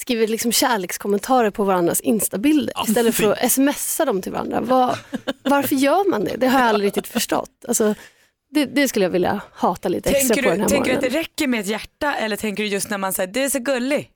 skriver 0.00 0.26
liksom 0.28 0.52
kärlekskommentarer 0.52 1.50
på 1.50 1.64
varandras 1.64 2.00
instabilder 2.00 2.74
istället 2.88 3.14
för 3.14 3.32
att 3.32 3.52
smsa 3.52 4.04
dem 4.04 4.22
till 4.22 4.32
varandra. 4.32 4.60
Var, 4.60 4.98
varför 5.42 5.74
gör 5.76 6.10
man 6.10 6.24
det? 6.24 6.36
Det 6.36 6.48
har 6.48 6.60
jag 6.60 6.68
aldrig 6.68 6.86
riktigt 6.86 7.06
förstått. 7.06 7.64
Alltså, 7.68 7.94
det, 8.50 8.64
det 8.64 8.88
skulle 8.88 9.04
jag 9.04 9.10
vilja 9.10 9.40
hata 9.52 9.88
lite 9.88 10.10
extra 10.10 10.34
Tänker 10.34 10.42
på 10.42 10.48
den 10.48 10.58
du, 10.58 10.62
här 10.62 10.68
tänker 10.68 10.90
du 10.90 10.96
att 10.96 11.00
det 11.00 11.08
morgonen. 11.08 11.22
räcker 11.22 11.46
med 11.46 11.60
ett 11.60 11.66
hjärta 11.66 12.14
eller 12.14 12.36
tänker 12.36 12.62
du 12.62 12.68
just 12.68 12.90
när 12.90 12.98
man 12.98 13.12
säger 13.12 13.32
det 13.32 13.42
är 13.42 13.48
så 13.48 13.58
gullig? 13.58 14.10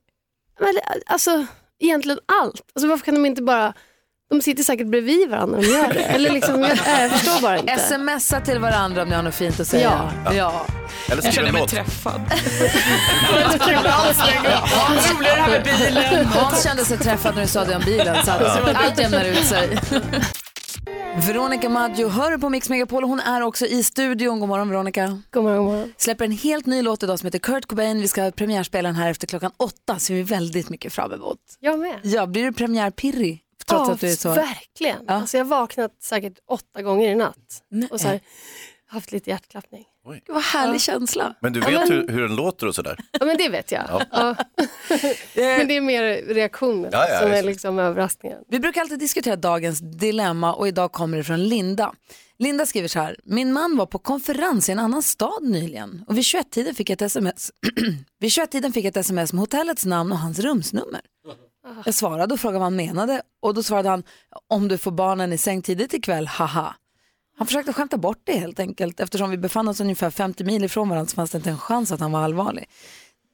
Men, 0.60 0.74
alltså, 1.06 1.46
egentligen 1.78 2.18
allt. 2.26 2.62
Alltså, 2.74 2.88
varför 2.88 3.04
kan 3.04 3.14
de 3.14 3.26
inte 3.26 3.42
bara... 3.42 3.74
De 4.32 4.42
sitter 4.42 4.64
säkert 4.64 4.86
bredvid 4.86 5.30
varandra 5.30 5.58
och 5.58 5.64
gör 5.64 5.92
det. 5.92 6.00
Eller 6.00 6.30
liksom, 6.30 6.60
jag, 6.60 6.70
jag 7.02 7.10
förstår 7.10 7.42
bara 7.42 7.58
inte. 7.58 7.78
Smsa 7.78 8.40
till 8.40 8.58
varandra 8.58 9.02
om 9.02 9.08
ni 9.08 9.14
har 9.14 9.22
något 9.22 9.34
fint 9.34 9.60
att 9.60 9.66
säga. 9.66 10.10
Ja. 10.24 10.34
ja. 10.34 10.66
Eller 11.08 11.22
skriv 11.22 11.46
en 11.46 11.54
låt. 11.54 11.68
träffad. 11.68 12.20
Hans 14.70 15.12
roligare 15.12 15.40
här 15.40 15.50
med 15.50 15.64
bilen. 15.64 16.26
Hans 16.26 16.64
kände 16.64 16.84
sig 16.84 16.98
träffad 16.98 17.34
när 17.34 17.42
du 17.42 17.48
sa 17.48 17.64
det 17.64 17.76
om 17.76 17.82
bilen 17.84 18.16
så 18.24 18.30
att 18.30 18.76
allt 18.76 18.98
jämnar 18.98 19.24
ut 19.24 19.44
sig. 19.44 19.78
Veronica 21.26 21.68
Maggio 21.68 22.08
hör 22.08 22.38
på 22.38 22.48
Mix 22.48 22.68
Megapol 22.68 23.02
och 23.02 23.08
hon 23.08 23.20
är 23.20 23.42
också 23.42 23.66
i 23.66 23.82
studion. 23.82 24.40
God 24.40 24.48
morgon 24.48 24.68
Veronica. 24.68 25.18
God 25.30 25.42
morgon, 25.42 25.64
god 25.64 25.74
morgon. 25.74 25.92
Släpper 25.96 26.24
en 26.24 26.32
helt 26.32 26.66
ny 26.66 26.82
låt 26.82 27.02
idag 27.02 27.18
som 27.18 27.26
heter 27.26 27.38
Kurt 27.38 27.66
Cobain. 27.66 28.00
Vi 28.00 28.08
ska 28.08 28.30
premiärspela 28.30 28.88
den 28.88 28.96
här 28.96 29.10
efter 29.10 29.26
klockan 29.26 29.50
åtta 29.56 29.98
så 29.98 30.12
vi 30.12 30.20
är 30.20 30.24
väldigt 30.24 30.68
mycket 30.68 30.92
fram 30.92 31.12
emot. 31.12 31.38
Jag 31.60 31.78
med. 31.78 32.00
Ja, 32.02 32.26
blir 32.26 32.44
du 32.44 32.52
premiärpirrig? 32.52 33.41
Trots 33.66 33.88
Ja, 33.88 33.94
att 33.94 34.00
du 34.00 34.06
är 34.08 34.16
så... 34.16 34.34
Verkligen. 34.34 35.08
Alltså, 35.08 35.36
jag 35.36 35.44
har 35.44 35.48
vaknat 35.50 36.02
säkert 36.02 36.38
åtta 36.48 36.82
gånger 36.82 37.08
i 37.08 37.14
natt 37.14 37.62
och 37.90 38.00
så 38.00 38.08
här, 38.08 38.20
haft 38.86 39.12
lite 39.12 39.30
hjärtklappning. 39.30 39.84
Det 40.26 40.32
var 40.32 40.40
härlig 40.40 40.80
känsla. 40.80 41.34
Men 41.40 41.52
du 41.52 41.60
Ja, 41.60 41.66
vet 41.66 41.88
men- 41.88 41.90
hur, 41.98 42.08
hur 42.08 42.22
den 42.22 42.36
låter 42.36 42.66
och 42.66 42.74
sådär? 42.74 42.98
Ja 43.12 43.26
men 43.26 43.36
det 43.36 43.48
vet 43.48 43.72
jag. 43.72 43.84
Ja. 43.88 44.02
Ja. 44.12 44.34
men 45.34 45.68
det 45.68 45.76
är 45.76 45.80
mer 45.80 46.02
reaktionen 46.34 46.90
Ja, 46.92 47.08
ja, 47.08 47.20
som 47.20 47.32
är 47.32 47.42
liksom 47.42 47.78
överraskningen. 47.78 48.38
Vi 48.48 48.60
brukar 48.60 48.80
alltid 48.80 48.98
diskutera 48.98 49.36
dagens 49.36 49.78
dilemma 49.80 50.54
och 50.54 50.68
idag 50.68 50.92
kommer 50.92 51.18
det 51.18 51.24
från 51.24 51.48
Linda. 51.48 51.92
Linda 52.38 52.66
skriver 52.66 52.88
så 52.88 52.98
här, 53.00 53.16
min 53.24 53.52
man 53.52 53.76
var 53.76 53.86
på 53.86 53.98
konferens 53.98 54.68
i 54.68 54.72
en 54.72 54.78
annan 54.78 55.02
stad 55.02 55.42
nyligen 55.42 56.04
och 56.08 56.16
vid 56.16 56.22
21-tiden 56.24 56.74
fick 56.74 56.90
jag 56.90 56.94
ett 56.94 57.02
sms. 57.02 57.50
vid 58.20 58.30
21-tiden 58.30 58.72
fick 58.72 58.84
jag 58.84 58.90
ett 58.90 58.96
sms 58.96 59.32
med 59.32 59.40
hotellets 59.40 59.84
namn 59.86 60.12
och 60.12 60.18
hans 60.18 60.38
rumsnummer. 60.38 61.00
Jag 61.84 61.94
svarade 61.94 62.34
och 62.34 62.40
frågade 62.40 62.58
vad 62.58 62.66
han 62.66 62.76
menade 62.76 63.22
och 63.40 63.54
då 63.54 63.62
svarade 63.62 63.88
han, 63.88 64.02
om 64.48 64.68
du 64.68 64.78
får 64.78 64.90
barnen 64.90 65.32
i 65.32 65.38
säng 65.38 65.62
tidigt 65.62 65.94
ikväll, 65.94 66.26
haha. 66.26 66.74
Han 67.38 67.46
försökte 67.46 67.72
skämta 67.72 67.96
bort 67.96 68.20
det 68.24 68.38
helt 68.38 68.60
enkelt 68.60 69.00
eftersom 69.00 69.30
vi 69.30 69.36
befann 69.36 69.68
oss 69.68 69.80
ungefär 69.80 70.10
50 70.10 70.44
mil 70.44 70.64
ifrån 70.64 70.88
varandra 70.88 71.08
så 71.08 71.14
fanns 71.14 71.30
det 71.30 71.36
inte 71.38 71.50
en 71.50 71.58
chans 71.58 71.92
att 71.92 72.00
han 72.00 72.12
var 72.12 72.20
allvarlig. 72.20 72.68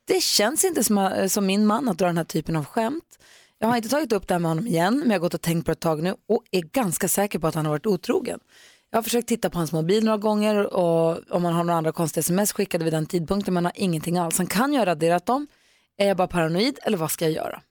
Det 0.06 0.22
känns 0.22 0.64
inte 0.64 0.84
som, 0.84 0.98
eh, 0.98 1.26
som 1.26 1.46
min 1.46 1.66
man 1.66 1.88
att 1.88 1.98
dra 1.98 2.06
den 2.06 2.16
här 2.16 2.24
typen 2.24 2.56
av 2.56 2.64
skämt. 2.64 3.18
Jag 3.58 3.68
har 3.68 3.76
inte 3.76 3.88
tagit 3.88 4.12
upp 4.12 4.28
det 4.28 4.34
här 4.34 4.38
med 4.38 4.50
honom 4.50 4.66
igen, 4.66 4.98
men 4.98 5.10
jag 5.10 5.14
har 5.14 5.20
gått 5.20 5.34
och 5.34 5.42
tänkt 5.42 5.64
på 5.64 5.70
det 5.70 5.72
ett 5.72 5.80
tag 5.80 6.02
nu 6.02 6.14
och 6.28 6.42
är 6.50 6.60
ganska 6.60 7.08
säker 7.08 7.38
på 7.38 7.46
att 7.46 7.54
han 7.54 7.66
har 7.66 7.72
varit 7.72 7.86
otrogen. 7.86 8.40
Jag 8.90 8.96
har 8.96 9.02
försökt 9.02 9.28
titta 9.28 9.50
på 9.50 9.58
hans 9.58 9.72
mobil 9.72 10.04
några 10.04 10.18
gånger 10.18 10.74
och 10.74 11.18
om 11.30 11.44
han 11.44 11.54
har 11.54 11.64
några 11.64 11.78
andra 11.78 11.92
konstiga 11.92 12.20
sms 12.20 12.52
skickade 12.52 12.84
vid 12.84 12.92
den 12.92 13.06
tidpunkten, 13.06 13.54
men 13.54 13.64
han 13.64 13.72
har 13.76 13.82
ingenting 13.82 14.18
alls. 14.18 14.38
Han 14.38 14.46
kan 14.46 14.72
ju 14.72 14.78
ha 14.78 14.86
raderat 14.86 15.26
dem. 15.26 15.46
Är 15.98 16.08
jag 16.08 16.16
bara 16.16 16.28
paranoid 16.28 16.78
eller 16.82 16.98
vad 16.98 17.10
ska 17.10 17.24
jag 17.24 17.32
göra? 17.34 17.62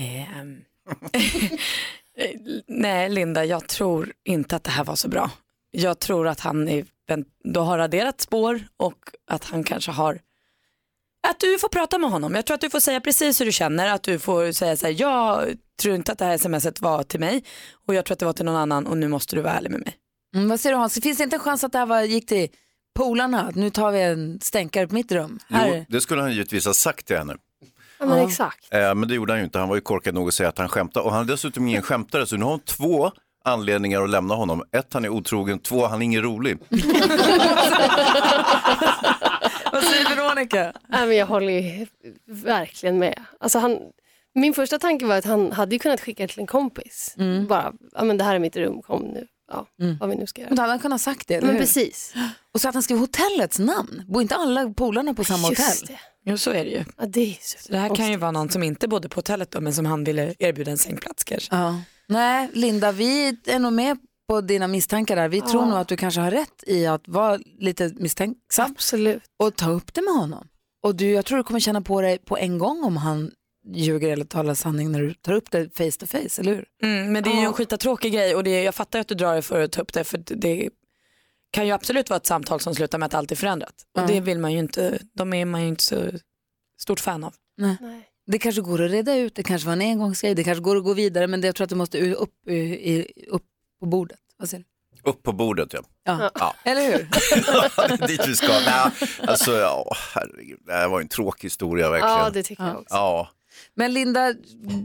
Ehm. 0.00 0.64
Nej 2.66 3.08
Linda, 3.08 3.44
jag 3.44 3.68
tror 3.68 4.12
inte 4.24 4.56
att 4.56 4.64
det 4.64 4.70
här 4.70 4.84
var 4.84 4.94
så 4.94 5.08
bra. 5.08 5.30
Jag 5.70 5.98
tror 5.98 6.28
att 6.28 6.40
han 6.40 6.68
är, 6.68 6.84
då 7.44 7.60
har 7.60 7.78
raderat 7.78 8.20
spår 8.20 8.60
och 8.76 8.98
att 9.26 9.44
han 9.44 9.64
kanske 9.64 9.90
har 9.90 10.20
att 11.28 11.40
du 11.40 11.58
får 11.58 11.68
prata 11.68 11.98
med 11.98 12.10
honom. 12.10 12.34
Jag 12.34 12.46
tror 12.46 12.54
att 12.54 12.60
du 12.60 12.70
får 12.70 12.80
säga 12.80 13.00
precis 13.00 13.40
hur 13.40 13.46
du 13.46 13.52
känner. 13.52 13.86
Att 13.86 14.02
du 14.02 14.18
får 14.18 14.52
säga 14.52 14.76
så 14.76 14.86
här, 14.86 14.94
jag 14.98 15.56
tror 15.82 15.94
inte 15.94 16.12
att 16.12 16.18
det 16.18 16.24
här 16.24 16.38
smset 16.38 16.80
var 16.80 17.02
till 17.02 17.20
mig 17.20 17.44
och 17.86 17.94
jag 17.94 18.04
tror 18.04 18.12
att 18.12 18.18
det 18.18 18.26
var 18.26 18.32
till 18.32 18.44
någon 18.44 18.56
annan 18.56 18.86
och 18.86 18.96
nu 18.98 19.08
måste 19.08 19.36
du 19.36 19.42
vara 19.42 19.52
ärlig 19.52 19.70
med 19.70 19.80
mig. 19.80 19.96
Mm, 20.34 20.48
vad 20.48 20.60
säger 20.60 20.76
du 20.76 20.80
Hans? 20.80 21.00
Finns 21.02 21.18
det 21.18 21.24
inte 21.24 21.36
en 21.36 21.40
chans 21.40 21.64
att 21.64 21.72
det 21.72 21.78
här 21.78 21.86
var, 21.86 22.02
gick 22.02 22.26
till 22.26 22.48
polarna? 22.94 23.52
Nu 23.54 23.70
tar 23.70 23.92
vi 23.92 24.02
en 24.02 24.40
stänkare 24.40 24.86
på 24.86 24.94
mitt 24.94 25.12
rum. 25.12 25.38
Här. 25.48 25.76
Jo, 25.76 25.84
det 25.88 26.00
skulle 26.00 26.22
han 26.22 26.32
givetvis 26.32 26.66
ha 26.66 26.74
sagt 26.74 27.06
till 27.06 27.16
henne. 27.16 27.36
Ja, 28.00 28.06
men 28.06 28.18
exakt. 28.18 28.68
Eh, 28.74 28.94
men 28.94 29.08
det 29.08 29.14
gjorde 29.14 29.32
han 29.32 29.38
ju 29.40 29.44
inte, 29.44 29.58
han 29.58 29.68
var 29.68 29.76
ju 29.76 29.80
korkad 29.80 30.14
nog 30.14 30.28
att 30.28 30.34
säga 30.34 30.48
att 30.48 30.58
han 30.58 30.68
skämtade. 30.68 31.06
Och 31.06 31.12
han 31.12 31.20
är 31.20 31.24
dessutom 31.24 31.66
ingen 31.68 31.82
skämtare, 31.82 32.26
så 32.26 32.36
nu 32.36 32.44
har 32.44 32.50
hon 32.50 32.60
två 32.60 33.10
anledningar 33.44 34.02
att 34.02 34.10
lämna 34.10 34.34
honom. 34.34 34.62
Ett, 34.72 34.94
han 34.94 35.04
är 35.04 35.08
otrogen, 35.08 35.58
två, 35.58 35.86
han 35.86 36.00
är 36.02 36.04
ingen 36.04 36.22
rolig. 36.22 36.58
Vad 39.72 39.82
säger 39.84 40.16
Veronica? 40.16 40.72
Nej, 40.88 41.06
men 41.06 41.16
jag 41.16 41.26
håller 41.26 41.52
ju 41.52 41.86
verkligen 42.26 42.98
med. 42.98 43.22
Alltså 43.40 43.58
han, 43.58 43.78
min 44.34 44.54
första 44.54 44.78
tanke 44.78 45.06
var 45.06 45.16
att 45.16 45.24
han 45.24 45.52
hade 45.52 45.74
ju 45.74 45.78
kunnat 45.78 46.00
skicka 46.00 46.28
till 46.28 46.40
en 46.40 46.46
kompis. 46.46 47.14
Bara, 47.48 47.72
ja 47.94 48.04
men 48.04 48.16
det 48.18 48.24
här 48.24 48.34
är 48.34 48.38
mitt 48.38 48.56
rum, 48.56 48.82
kom 48.82 49.02
nu. 49.02 49.26
Ja, 49.52 49.66
vad 50.00 50.08
vi 50.08 50.16
nu 50.16 50.26
ska 50.26 50.40
göra. 50.40 50.48
Men 50.50 50.56
då 50.56 50.62
hade 50.62 50.72
han 50.72 50.78
kunnat 50.80 51.00
sagt 51.00 51.28
det, 51.28 51.34
eller 51.34 51.46
Men 51.46 51.56
hur? 51.56 51.62
precis. 51.62 52.14
Och 52.54 52.60
så 52.60 52.68
att 52.68 52.74
han 52.74 52.82
skrev 52.82 52.98
hotellets 52.98 53.58
namn. 53.58 54.02
Bor 54.08 54.22
inte 54.22 54.34
alla 54.36 54.70
polarna 54.70 55.14
på 55.14 55.24
samma 55.24 55.48
hotell? 55.48 55.64
Just 55.66 55.86
det. 55.86 56.00
Jo 56.24 56.38
så 56.38 56.50
är 56.50 56.64
det 56.64 56.70
ju. 56.70 56.84
Ja, 56.96 57.06
det, 57.06 57.20
är 57.20 57.38
så 57.40 57.58
Så 57.58 57.72
det 57.72 57.78
här 57.78 57.94
kan 57.96 58.10
ju 58.10 58.16
vara 58.16 58.30
någon 58.30 58.50
som 58.50 58.62
inte 58.62 58.88
bodde 58.88 59.08
på 59.08 59.18
hotellet 59.18 59.50
då, 59.50 59.60
men 59.60 59.74
som 59.74 59.86
han 59.86 60.04
ville 60.04 60.34
erbjuda 60.38 60.70
en 60.70 60.78
sängplats 60.78 61.24
kanske. 61.24 61.56
Ja. 61.56 61.80
Nej, 62.08 62.48
Linda, 62.52 62.92
vi 62.92 63.36
är 63.46 63.58
nog 63.58 63.72
med 63.72 63.98
på 64.28 64.40
dina 64.40 64.68
misstankar 64.68 65.16
där. 65.16 65.28
Vi 65.28 65.40
tror 65.40 65.66
nog 65.66 65.78
att 65.78 65.88
du 65.88 65.96
kanske 65.96 66.20
har 66.20 66.30
rätt 66.30 66.64
i 66.66 66.86
att 66.86 67.08
vara 67.08 67.38
lite 67.58 67.92
misstänksam. 67.96 68.70
Absolut. 68.70 69.22
Och 69.38 69.56
ta 69.56 69.70
upp 69.70 69.94
det 69.94 70.02
med 70.02 70.14
honom. 70.14 70.46
Och 70.82 70.96
du, 70.96 71.10
jag 71.10 71.24
tror 71.26 71.38
du 71.38 71.44
kommer 71.44 71.60
känna 71.60 71.80
på 71.80 72.00
dig 72.00 72.18
på 72.18 72.38
en 72.38 72.58
gång 72.58 72.84
om 72.84 72.96
han 72.96 73.30
ljuger 73.74 74.08
eller 74.12 74.24
talar 74.24 74.54
sanning 74.54 74.92
när 74.92 75.00
du 75.00 75.14
tar 75.14 75.32
upp 75.32 75.50
det 75.50 75.76
face 75.76 75.98
to 75.98 76.06
face, 76.06 76.40
eller 76.40 76.54
hur? 76.54 76.64
Mm, 76.82 77.12
men 77.12 77.22
det 77.22 77.30
är 77.30 77.34
ju 77.34 77.46
en 77.46 77.52
skitatråkig 77.52 78.12
grej 78.12 78.34
och 78.34 78.44
det, 78.44 78.62
jag 78.62 78.74
fattar 78.74 79.00
att 79.00 79.08
du 79.08 79.14
drar 79.14 79.32
dig 79.32 79.42
för 79.42 79.60
att 79.60 79.72
ta 79.72 79.82
upp 79.82 79.92
det 79.92 80.04
för 80.04 80.22
det 80.26 80.68
kan 81.50 81.66
ju 81.66 81.72
absolut 81.72 82.10
vara 82.10 82.16
ett 82.16 82.26
samtal 82.26 82.60
som 82.60 82.74
slutar 82.74 82.98
med 82.98 83.06
att 83.06 83.14
allt 83.14 83.32
är 83.32 83.36
förändrat. 83.36 83.74
Och 83.94 84.02
Ja. 84.02 84.06
det 84.06 84.20
vill 84.20 84.38
man 84.38 84.52
ju 84.52 84.58
inte, 84.58 84.98
de 85.14 85.32
är 85.34 85.44
man 85.44 85.62
ju 85.62 85.68
inte 85.68 85.84
så 85.84 86.10
stort 86.80 87.00
fan 87.00 87.24
av. 87.24 87.34
Nej. 87.56 87.76
Det 88.26 88.38
kanske 88.38 88.62
går 88.62 88.82
att 88.82 88.90
reda 88.90 89.14
ut, 89.16 89.34
det 89.34 89.42
kanske 89.42 89.66
var 89.66 89.72
en 89.72 89.80
engångsgrej, 89.80 90.34
det 90.34 90.44
kanske 90.44 90.62
går 90.62 90.76
att 90.76 90.84
gå 90.84 90.94
vidare 90.94 91.26
men 91.26 91.40
det, 91.40 91.46
jag 91.48 91.54
tror 91.54 91.64
att 91.64 91.70
du 91.70 91.76
måste 91.76 92.14
upp, 92.14 92.34
upp 93.28 93.42
på 93.80 93.86
bordet. 93.86 94.18
Vad 94.36 94.48
säger 94.48 94.64
du? 94.64 95.10
Upp 95.10 95.22
på 95.22 95.32
bordet 95.32 95.72
ja. 95.72 95.80
Ja. 96.04 96.30
Ja. 96.34 96.54
Eller 96.70 96.82
hur? 96.92 97.08
Det 97.98 98.02
är 98.04 98.06
dit 98.08 98.28
vi 98.28 98.36
ska. 98.36 98.46
Nej, 98.48 98.90
alltså, 99.26 99.52
ja, 99.52 99.94
herregud, 100.14 100.58
det 100.66 100.72
här 100.72 100.88
var 100.88 101.00
en 101.00 101.08
tråkig 101.08 101.42
historia 101.46 101.90
verkligen. 101.90 102.14
Ja, 102.16 102.30
det 102.30 102.42
tycker 102.42 102.64
jag 102.64 102.76
också. 102.76 102.94
Ja. 102.94 103.28
Men 103.74 103.92
Linda, 103.92 104.34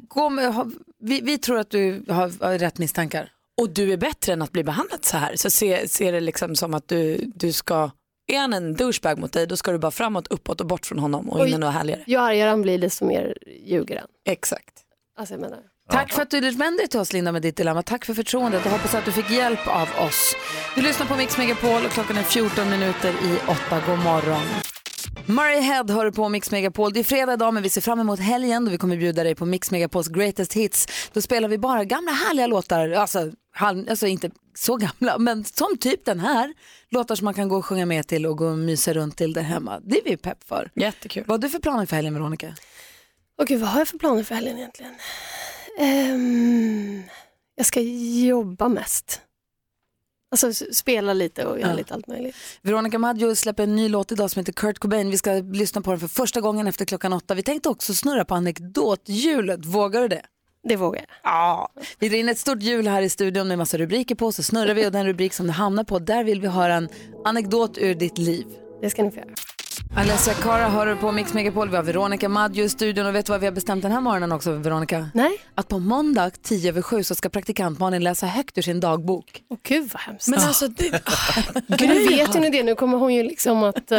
gå 0.07 0.29
med, 0.29 0.53
ha, 0.53 0.65
vi, 0.99 1.21
vi 1.21 1.37
tror 1.37 1.59
att 1.59 1.69
du 1.69 2.05
har, 2.09 2.43
har 2.45 2.57
rätt 2.57 2.77
misstankar. 2.77 3.31
Och 3.61 3.69
du 3.69 3.93
är 3.93 3.97
bättre 3.97 4.33
än 4.33 4.41
att 4.41 4.51
bli 4.51 4.63
behandlad 4.63 5.05
så 5.05 5.17
här. 5.17 5.35
Så 5.35 5.49
se, 5.49 5.87
se 5.87 6.11
det 6.11 6.19
liksom 6.19 6.55
som 6.55 6.73
att 6.73 6.87
du, 6.87 7.31
du 7.35 7.51
ska, 7.51 7.91
är 8.27 8.39
han 8.39 8.53
en 8.53 8.75
douchebag 8.75 9.19
mot 9.19 9.33
dig 9.33 9.47
då 9.47 9.57
ska 9.57 9.71
du 9.71 9.77
bara 9.77 9.91
framåt, 9.91 10.27
uppåt 10.27 10.61
och 10.61 10.67
bort 10.67 10.85
från 10.85 10.99
honom 10.99 11.29
och 11.29 11.41
Oj. 11.41 11.49
in 11.49 11.55
i 11.55 11.57
något 11.57 11.73
härligare. 11.73 12.03
Ju 12.07 12.17
argare 12.17 12.49
han 12.49 12.61
blir 12.61 12.77
desto 12.77 13.05
mer 13.05 13.37
ljuger 13.65 13.99
han. 13.99 14.07
Exakt. 14.25 14.73
Alltså 15.17 15.33
jag 15.33 15.41
menar. 15.41 15.59
Tack 15.89 16.13
för 16.13 16.21
att 16.21 16.29
du 16.29 16.51
vände 16.51 16.77
dig 16.77 16.87
till 16.87 16.99
oss 16.99 17.13
Linda 17.13 17.31
med 17.31 17.41
ditt 17.41 17.55
dilemma. 17.55 17.83
Tack 17.83 18.05
för 18.05 18.13
förtroendet 18.13 18.65
och 18.65 18.71
hoppas 18.71 18.95
att 18.95 19.05
du 19.05 19.11
fick 19.11 19.31
hjälp 19.31 19.67
av 19.67 19.89
oss. 20.07 20.35
Du 20.75 20.81
lyssnar 20.81 21.05
på 21.05 21.15
Mix 21.15 21.37
Megapol 21.37 21.85
och 21.85 21.91
klockan 21.91 22.17
är 22.17 22.23
14 22.23 22.69
minuter 22.69 23.09
i 23.09 23.39
8. 23.47 23.81
God 23.87 23.99
morgon. 23.99 24.41
Murray 25.25 25.59
Head 25.59 25.85
hör 25.89 26.11
på 26.11 26.29
Mix 26.29 26.51
Megapol. 26.51 26.93
Det 26.93 26.99
är 26.99 27.03
fredag 27.03 27.33
idag 27.33 27.53
men 27.53 27.63
vi 27.63 27.69
ser 27.69 27.81
fram 27.81 27.99
emot 27.99 28.19
helgen 28.19 28.65
då 28.65 28.71
vi 28.71 28.77
kommer 28.77 28.97
bjuda 28.97 29.23
dig 29.23 29.35
på 29.35 29.45
Mix 29.45 29.71
Megapols 29.71 30.07
greatest 30.07 30.53
hits. 30.53 30.87
Då 31.13 31.21
spelar 31.21 31.49
vi 31.49 31.57
bara 31.57 31.83
gamla 31.83 32.11
härliga 32.11 32.47
låtar, 32.47 32.89
alltså, 32.91 33.31
halv, 33.55 33.89
alltså 33.89 34.07
inte 34.07 34.31
så 34.53 34.75
gamla 34.77 35.17
men 35.17 35.43
som 35.43 35.77
typ 35.77 36.05
den 36.05 36.19
här. 36.19 36.53
Låtar 36.89 37.15
som 37.15 37.25
man 37.25 37.33
kan 37.33 37.49
gå 37.49 37.57
och 37.57 37.65
sjunga 37.65 37.85
med 37.85 38.07
till 38.07 38.25
och 38.25 38.37
gå 38.37 38.47
och 38.47 38.57
mysa 38.57 38.93
runt 38.93 39.17
till 39.17 39.33
där 39.33 39.41
hemma. 39.41 39.79
Det 39.83 39.97
är 39.99 40.03
vi 40.05 40.17
pepp 40.17 40.43
för. 40.43 40.71
Jättekul. 40.75 41.23
Vad 41.27 41.33
har 41.33 41.41
du 41.41 41.49
för 41.49 41.59
planer 41.59 41.85
för 41.85 41.95
helgen 41.95 42.13
Veronica? 42.13 42.55
Åh 43.41 43.45
gud, 43.45 43.59
vad 43.61 43.69
har 43.69 43.79
jag 43.79 43.87
för 43.87 43.97
planer 43.97 44.23
för 44.23 44.35
helgen 44.35 44.57
egentligen? 44.57 44.95
Ehm, 45.79 47.03
jag 47.55 47.65
ska 47.65 47.81
jobba 47.81 48.69
mest. 48.69 49.21
Alltså 50.31 50.53
spela 50.73 51.13
lite 51.13 51.45
och 51.45 51.59
göra 51.59 51.69
Ja. 51.69 51.75
lite 51.75 51.93
allt 51.93 52.07
möjligt. 52.07 52.35
Veronica 52.61 52.99
Maggio 52.99 53.35
släpper 53.35 53.63
en 53.63 53.75
ny 53.75 53.89
låt 53.89 54.11
idag 54.11 54.31
som 54.31 54.39
heter 54.39 54.53
Kurt 54.53 54.79
Cobain. 54.79 55.09
Vi 55.11 55.17
ska 55.17 55.31
lyssna 55.33 55.81
på 55.81 55.89
den 55.91 55.99
för 55.99 56.07
första 56.07 56.41
gången 56.41 56.67
efter 56.67 56.85
klockan 56.85 57.13
åtta. 57.13 57.33
Vi 57.35 57.43
tänkte 57.43 57.69
också 57.69 57.93
snurra 57.93 58.25
på 58.25 58.35
anekdothjulet. 58.35 59.65
Vågar 59.65 60.01
du 60.01 60.07
det? 60.07 60.25
Det 60.65 60.75
vågar 60.75 60.99
jag. 60.99 61.07
Ja. 61.23 61.69
Vi 61.99 62.09
drar 62.09 62.17
in 62.17 62.29
ett 62.29 62.37
stort 62.37 62.61
hjul 62.61 62.87
här 62.87 63.01
i 63.01 63.09
studion 63.09 63.47
med 63.47 63.57
massa 63.57 63.77
rubriker 63.77 64.15
på. 64.15 64.31
Så 64.31 64.43
snurrar 64.43 64.73
vi 64.73 64.87
och 64.87 64.91
den 64.91 65.05
rubrik 65.05 65.33
som 65.33 65.47
det 65.47 65.53
hamnar 65.53 65.83
på, 65.83 65.99
där 65.99 66.23
vill 66.23 66.41
vi 66.41 66.47
höra 66.47 66.73
en 66.73 66.89
anekdot 67.25 67.77
ur 67.77 67.95
ditt 67.95 68.17
liv. 68.17 68.45
Det 68.81 68.89
ska 68.89 69.03
ni 69.03 69.11
få 69.11 69.17
göra. 69.17 69.29
Alessia 69.97 70.33
Cara 70.33 70.67
hör 70.69 70.85
du 70.85 70.95
på 70.95 71.11
Mix 71.11 71.33
Megapol. 71.33 71.69
Vi 71.69 71.75
har 71.75 71.83
Veronica 71.83 72.29
Maggio 72.29 72.63
i 72.63 72.69
studion 72.69 73.05
och 73.05 73.15
vet 73.15 73.25
du 73.25 73.31
vad 73.31 73.39
vi 73.39 73.45
har 73.47 73.53
bestämt 73.53 73.81
den 73.81 73.91
här 73.91 74.01
morgonen 74.01 74.31
också 74.31 74.51
Veronica? 74.51 75.09
Nej. 75.13 75.37
Att 75.55 75.67
på 75.67 75.79
måndag 75.79 76.31
10 76.41 76.69
över 76.69 76.81
7 76.81 77.03
så 77.03 77.15
ska 77.15 77.29
praktikant 77.29 77.79
Malin 77.79 78.03
läsa 78.03 78.25
högt 78.25 78.57
ur 78.57 78.61
sin 78.61 78.79
dagbok. 78.79 79.41
Åh 79.49 79.57
gud 79.63 79.89
vad 79.93 80.01
hemskt. 80.01 80.27
Men 80.27 80.39
alltså, 80.39 80.67
det, 80.67 81.01
Nu 81.79 82.07
vet 82.07 82.35
ju 82.35 82.39
ni 82.39 82.49
det, 82.49 82.63
nu 82.63 82.75
kommer 82.75 82.97
hon 82.97 83.13
ju 83.13 83.23
liksom 83.23 83.63
att 83.63 83.91
uh, 83.91 83.97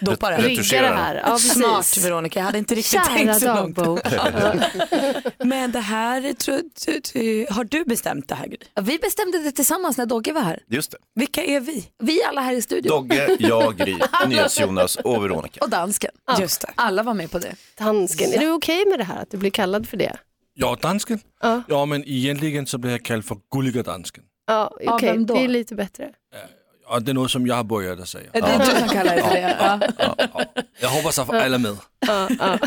Doppa 0.00 0.30
det. 0.30 0.36
rigga 0.36 0.82
det 0.82 0.88
här. 0.88 1.22
Ja. 1.26 1.38
Smart 1.38 1.96
Veronica, 1.96 2.38
jag 2.38 2.46
hade 2.46 2.58
inte 2.58 2.74
riktigt 2.74 2.92
Kära 2.92 3.04
tänkt 3.04 3.40
så 3.40 3.46
dagbok. 3.46 4.00
långt. 4.12 4.62
Men 5.38 5.72
det 5.72 5.80
här, 5.80 6.22
har 7.52 7.64
du 7.64 7.84
bestämt 7.84 8.28
det 8.28 8.34
här 8.34 8.46
Gry? 8.46 8.56
Ja, 8.74 8.82
Vi 8.82 8.98
bestämde 8.98 9.38
det 9.38 9.52
tillsammans 9.52 9.96
när 9.98 10.06
Dogge 10.06 10.32
var 10.32 10.40
här. 10.40 10.62
Just 10.68 10.90
det. 10.90 10.98
Vilka 11.14 11.44
är 11.44 11.60
vi? 11.60 11.88
Vi 11.98 12.22
alla 12.24 12.40
här 12.40 12.54
i 12.54 12.62
studion. 12.62 12.90
Dogge, 12.90 13.36
jag, 13.38 13.76
Gry, 13.76 13.96
NyhetsJonas 14.26 14.96
och 14.96 15.24
Veronica. 15.24 15.60
Och 15.64 15.70
dansken. 15.70 16.10
Just 16.40 16.60
det. 16.60 16.68
Alla 16.74 17.02
var 17.02 17.14
med 17.14 17.30
på 17.30 17.38
det. 17.38 17.54
Dansken, 17.78 18.32
är 18.32 18.38
du 18.38 18.50
okej 18.52 18.84
med 18.86 18.98
det 18.98 19.04
här 19.04 19.22
att 19.22 19.30
du 19.30 19.36
blir 19.36 19.50
kallad 19.50 19.88
för 19.88 19.96
det? 19.96 20.16
Ja, 20.54 20.76
dansken? 20.80 21.20
Ja. 21.42 21.62
Ja, 21.68 21.84
men 21.84 22.04
egentligen 22.06 22.66
så 22.66 22.78
blir 22.78 22.90
jag 22.90 23.04
kallad 23.04 23.24
för 23.24 23.36
gulliga 23.54 23.82
dansken. 23.82 24.24
Ja, 24.46 24.76
okej, 24.86 25.18
då? 25.18 25.34
det 25.34 25.44
är 25.44 25.48
lite 25.48 25.74
bättre. 25.74 26.10
Och 26.92 27.02
det 27.02 27.12
är 27.12 27.14
något 27.14 27.30
som 27.30 27.46
jag 27.46 27.54
har 27.54 27.64
börjat 27.64 28.00
att 28.00 28.08
säga. 28.08 28.30
Det 28.32 28.38
är 28.38 28.58
du 28.58 28.80
som 28.80 28.88
kallar 28.88 29.16
det 29.16 29.22
för 29.22 29.30
det. 29.30 29.56
Ja. 29.98 30.44
Jag 30.80 30.88
hoppas 30.88 31.18
att 31.18 31.28
alla 31.30 31.54
är 31.54 31.58
med. 31.58 31.76
Ja, 32.06 32.28
ja. 32.38 32.58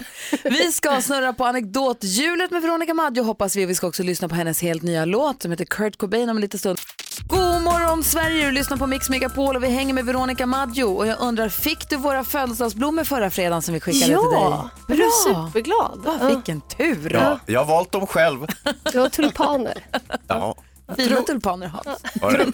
Vi 0.43 0.71
ska 0.71 1.01
snurra 1.01 1.33
på 1.33 1.45
anekdothjulet 1.45 2.51
med 2.51 2.61
Veronica 2.61 2.93
Maggio 2.93 3.23
hoppas 3.23 3.55
vi. 3.55 3.65
Vi 3.65 3.75
ska 3.75 3.87
också 3.87 4.03
lyssna 4.03 4.29
på 4.29 4.35
hennes 4.35 4.61
helt 4.61 4.83
nya 4.83 5.05
låt 5.05 5.41
som 5.41 5.51
heter 5.51 5.65
Kurt 5.65 5.97
Cobain 5.97 6.29
om 6.29 6.37
en 6.37 6.41
liten 6.41 6.59
stund. 6.59 6.79
God 7.27 7.61
morgon 7.61 8.03
Sverige, 8.03 8.45
du 8.45 8.51
lyssnar 8.51 8.77
på 8.77 8.87
Mix 8.87 9.09
Megapol 9.09 9.55
och 9.55 9.63
vi 9.63 9.67
hänger 9.67 9.93
med 9.93 10.05
Veronica 10.05 10.45
Maggio. 10.45 10.83
Och 10.83 11.07
jag 11.07 11.19
undrar, 11.19 11.49
fick 11.49 11.89
du 11.89 11.95
våra 11.95 12.23
födelsedagsblommor 12.23 13.03
förra 13.03 13.29
fredagen 13.29 13.61
som 13.61 13.73
vi 13.73 13.79
skickade 13.79 14.05
till 14.05 14.13
dig? 14.13 14.21
Ja, 14.33 14.69
jag 14.87 14.97
blev 14.97 15.09
superglad. 15.09 16.01
Ja, 16.05 16.27
vilken 16.27 16.61
tur. 16.61 17.13
Ja, 17.13 17.39
jag 17.45 17.59
har 17.59 17.65
valt 17.65 17.91
dem 17.91 18.07
själv. 18.07 18.47
Du 18.91 18.99
har 18.99 19.09
tulpaner. 19.09 19.85
Ja, 20.27 20.55
Fina 20.97 21.21
tulpaner 21.21 21.67
Hans. 21.67 22.03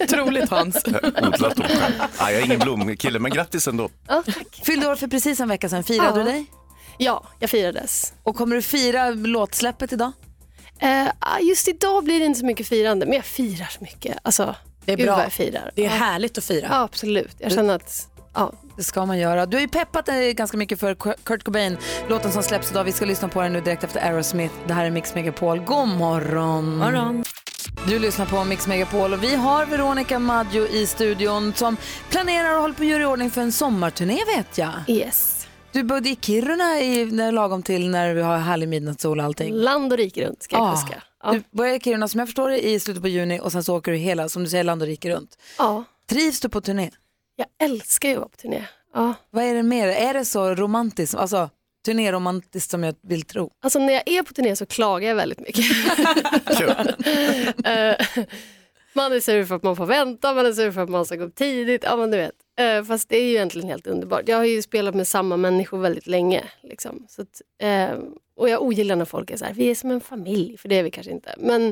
Otroligt 0.02 0.50
Hans. 0.50 0.84
odlat 1.22 1.56
dem 1.56 1.66
själv. 1.68 1.94
Ja, 2.18 2.30
jag 2.30 2.40
är 2.40 2.44
ingen 2.44 2.58
blomkille, 2.58 3.18
men 3.18 3.30
grattis 3.30 3.68
ändå. 3.68 3.90
Ja, 4.08 4.22
tack. 4.26 4.60
Fyllde 4.64 4.86
år 4.88 4.96
för 4.96 5.06
precis 5.08 5.40
en 5.40 5.48
vecka 5.48 5.68
sedan, 5.68 5.84
firade 5.84 6.08
Ja. 6.08 6.14
du 6.14 6.22
dig? 6.24 6.46
Ja, 6.98 7.24
jag 7.38 7.50
firades. 7.50 8.12
Och 8.22 8.36
kommer 8.36 8.56
du 8.56 8.62
fira 8.62 9.10
låtsläppet 9.10 9.92
idag? 9.92 10.12
Eh, 10.78 11.06
just 11.42 11.68
idag 11.68 12.04
blir 12.04 12.20
det 12.20 12.26
inte 12.26 12.40
så 12.40 12.46
mycket 12.46 12.68
firande, 12.68 13.06
men 13.06 13.14
jag 13.14 13.24
firar 13.24 13.66
så 13.66 13.78
mycket. 13.80 14.18
Alltså, 14.22 14.54
Det 14.84 14.92
är 14.92 14.96
gud 14.96 15.06
bra. 15.06 15.22
jag 15.22 15.32
firar. 15.32 15.70
Det 15.74 15.82
är 15.86 15.90
ja. 15.90 15.96
härligt 15.96 16.38
att 16.38 16.44
fira. 16.44 16.66
ja, 16.70 16.80
absolut. 16.82 17.36
Jag 17.38 17.52
känner 17.52 17.74
att, 17.74 18.08
ja, 18.34 18.52
Det 18.76 18.84
ska 18.84 19.06
man 19.06 19.18
göra. 19.18 19.46
Du 19.46 19.56
har 19.56 19.60
ju 19.62 19.68
peppat 19.68 20.06
dig 20.06 20.34
ganska 20.34 20.56
mycket 20.56 20.80
för 20.80 20.94
Kurt 21.24 21.42
Cobain, 21.44 21.76
låten 22.08 22.32
som 22.32 22.42
släpps 22.42 22.70
idag. 22.70 22.84
Vi 22.84 22.92
ska 22.92 23.04
lyssna 23.04 23.28
på 23.28 23.42
den 23.42 23.52
nu 23.52 23.60
direkt 23.60 23.84
efter 23.84 24.00
Aerosmith. 24.00 24.54
Det 24.66 24.72
här 24.74 24.84
är 24.84 24.90
Mix 24.90 25.14
Megapol. 25.14 25.58
God 25.60 25.88
morgon! 25.88 26.76
Morgon. 26.76 27.24
Du 27.88 27.98
lyssnar 27.98 28.26
på 28.26 28.44
Mix 28.44 28.66
Megapol 28.66 29.12
och 29.12 29.22
vi 29.22 29.34
har 29.34 29.66
Veronica 29.66 30.18
Maggio 30.18 30.66
i 30.66 30.86
studion 30.86 31.52
som 31.54 31.76
planerar 32.10 32.54
och 32.56 32.60
håller 32.62 32.74
på 32.74 32.82
att 32.82 32.88
göra 32.88 33.02
i 33.02 33.06
ordning 33.06 33.30
för 33.30 33.40
en 33.40 33.52
sommarturné 33.52 34.18
vet 34.36 34.58
jag. 34.58 34.72
yes. 34.88 35.46
Du 35.72 35.82
bodde 35.82 36.08
i 36.08 36.16
Kiruna 36.20 36.80
i, 36.80 37.04
när, 37.04 37.32
lagom 37.32 37.62
till 37.62 37.88
när 37.90 38.14
vi 38.14 38.22
har 38.22 38.38
härlig 38.38 38.68
midnattssol 38.68 39.18
och 39.18 39.24
allting. 39.24 39.54
Land 39.54 39.92
och 39.92 39.98
rike 39.98 40.26
runt 40.26 40.42
ska 40.42 40.56
jag 40.56 40.68
Ah. 40.68 40.76
fuska. 40.76 41.02
Ja. 41.22 41.32
Du 41.32 41.42
börjar 41.50 41.74
i 41.74 41.80
Kiruna 41.80 42.08
som 42.08 42.18
jag 42.18 42.28
förstår 42.28 42.48
det 42.50 42.68
i 42.68 42.80
slutet 42.80 43.02
på 43.02 43.08
juni 43.08 43.40
och 43.40 43.52
sen 43.52 43.64
så 43.64 43.76
åker 43.76 43.92
du 43.92 43.98
hela, 43.98 44.28
som 44.28 44.44
du 44.44 44.50
säger, 44.50 44.64
land 44.64 44.82
och 44.82 44.88
rike 44.88 45.10
runt. 45.10 45.38
ja, 45.58 45.84
Trivs 46.10 46.40
du 46.40 46.48
på 46.48 46.60
turné? 46.60 46.90
jag 47.36 47.46
älskar 47.70 48.08
ju 48.08 48.14
att 48.14 48.18
vara 48.20 48.28
på 48.28 48.36
turné. 48.36 48.64
Ja. 48.94 49.14
Vad 49.30 49.44
är 49.44 49.54
det 49.54 49.62
mer? 49.62 49.88
Är 49.88 50.14
det 50.14 50.24
så 50.24 50.54
romantiskt? 50.54 51.14
Alltså 51.14 51.50
turnéromantiskt 51.84 52.70
som 52.70 52.84
jag 52.84 52.94
vill 53.02 53.22
tro? 53.22 53.50
Alltså 53.60 53.78
när 53.78 53.92
jag 53.92 54.08
är 54.08 54.22
på 54.22 54.32
turné 54.32 54.56
så 54.56 54.66
klagar 54.66 55.08
jag 55.08 55.16
väldigt 55.16 55.40
mycket. 55.40 55.64
Eh, 57.64 57.96
man 58.94 59.12
är 59.12 59.20
sur 59.20 59.44
för 59.44 59.54
att 59.54 59.62
man 59.62 59.76
får 59.76 59.86
vänta, 59.86 60.34
man 60.34 60.46
är 60.46 60.52
sur 60.52 60.70
för 60.70 60.80
att 60.80 60.90
man 60.90 61.06
ska 61.06 61.16
gå 61.16 61.24
upp 61.24 61.34
tidigt. 61.34 61.84
Ja, 61.84 61.96
men 61.96 62.10
du 62.10 62.16
vet. 62.16 62.34
Eh, 62.58 62.84
fast 62.84 63.08
det 63.08 63.16
är 63.16 63.22
ju 63.22 63.30
egentligen 63.30 63.68
helt 63.68 63.86
underbart. 63.86 64.28
Jag 64.28 64.36
har 64.36 64.44
ju 64.44 64.62
spelat 64.62 64.94
med 64.94 65.08
samma 65.08 65.36
människor 65.36 65.78
väldigt 65.78 66.06
länge. 66.06 66.44
Liksom. 66.62 67.06
Så 67.08 67.22
att, 67.22 67.42
eh, 67.58 67.98
och 68.36 68.48
jag 68.48 68.62
ogillar 68.62 68.96
när 68.96 69.04
folk 69.04 69.30
är 69.30 69.36
så 69.36 69.44
här, 69.44 69.52
vi 69.52 69.70
är 69.70 69.74
som 69.74 69.90
en 69.90 70.00
familj, 70.00 70.56
för 70.56 70.68
det 70.68 70.78
är 70.78 70.82
vi 70.82 70.90
kanske 70.90 71.12
inte. 71.12 71.34
Men, 71.38 71.68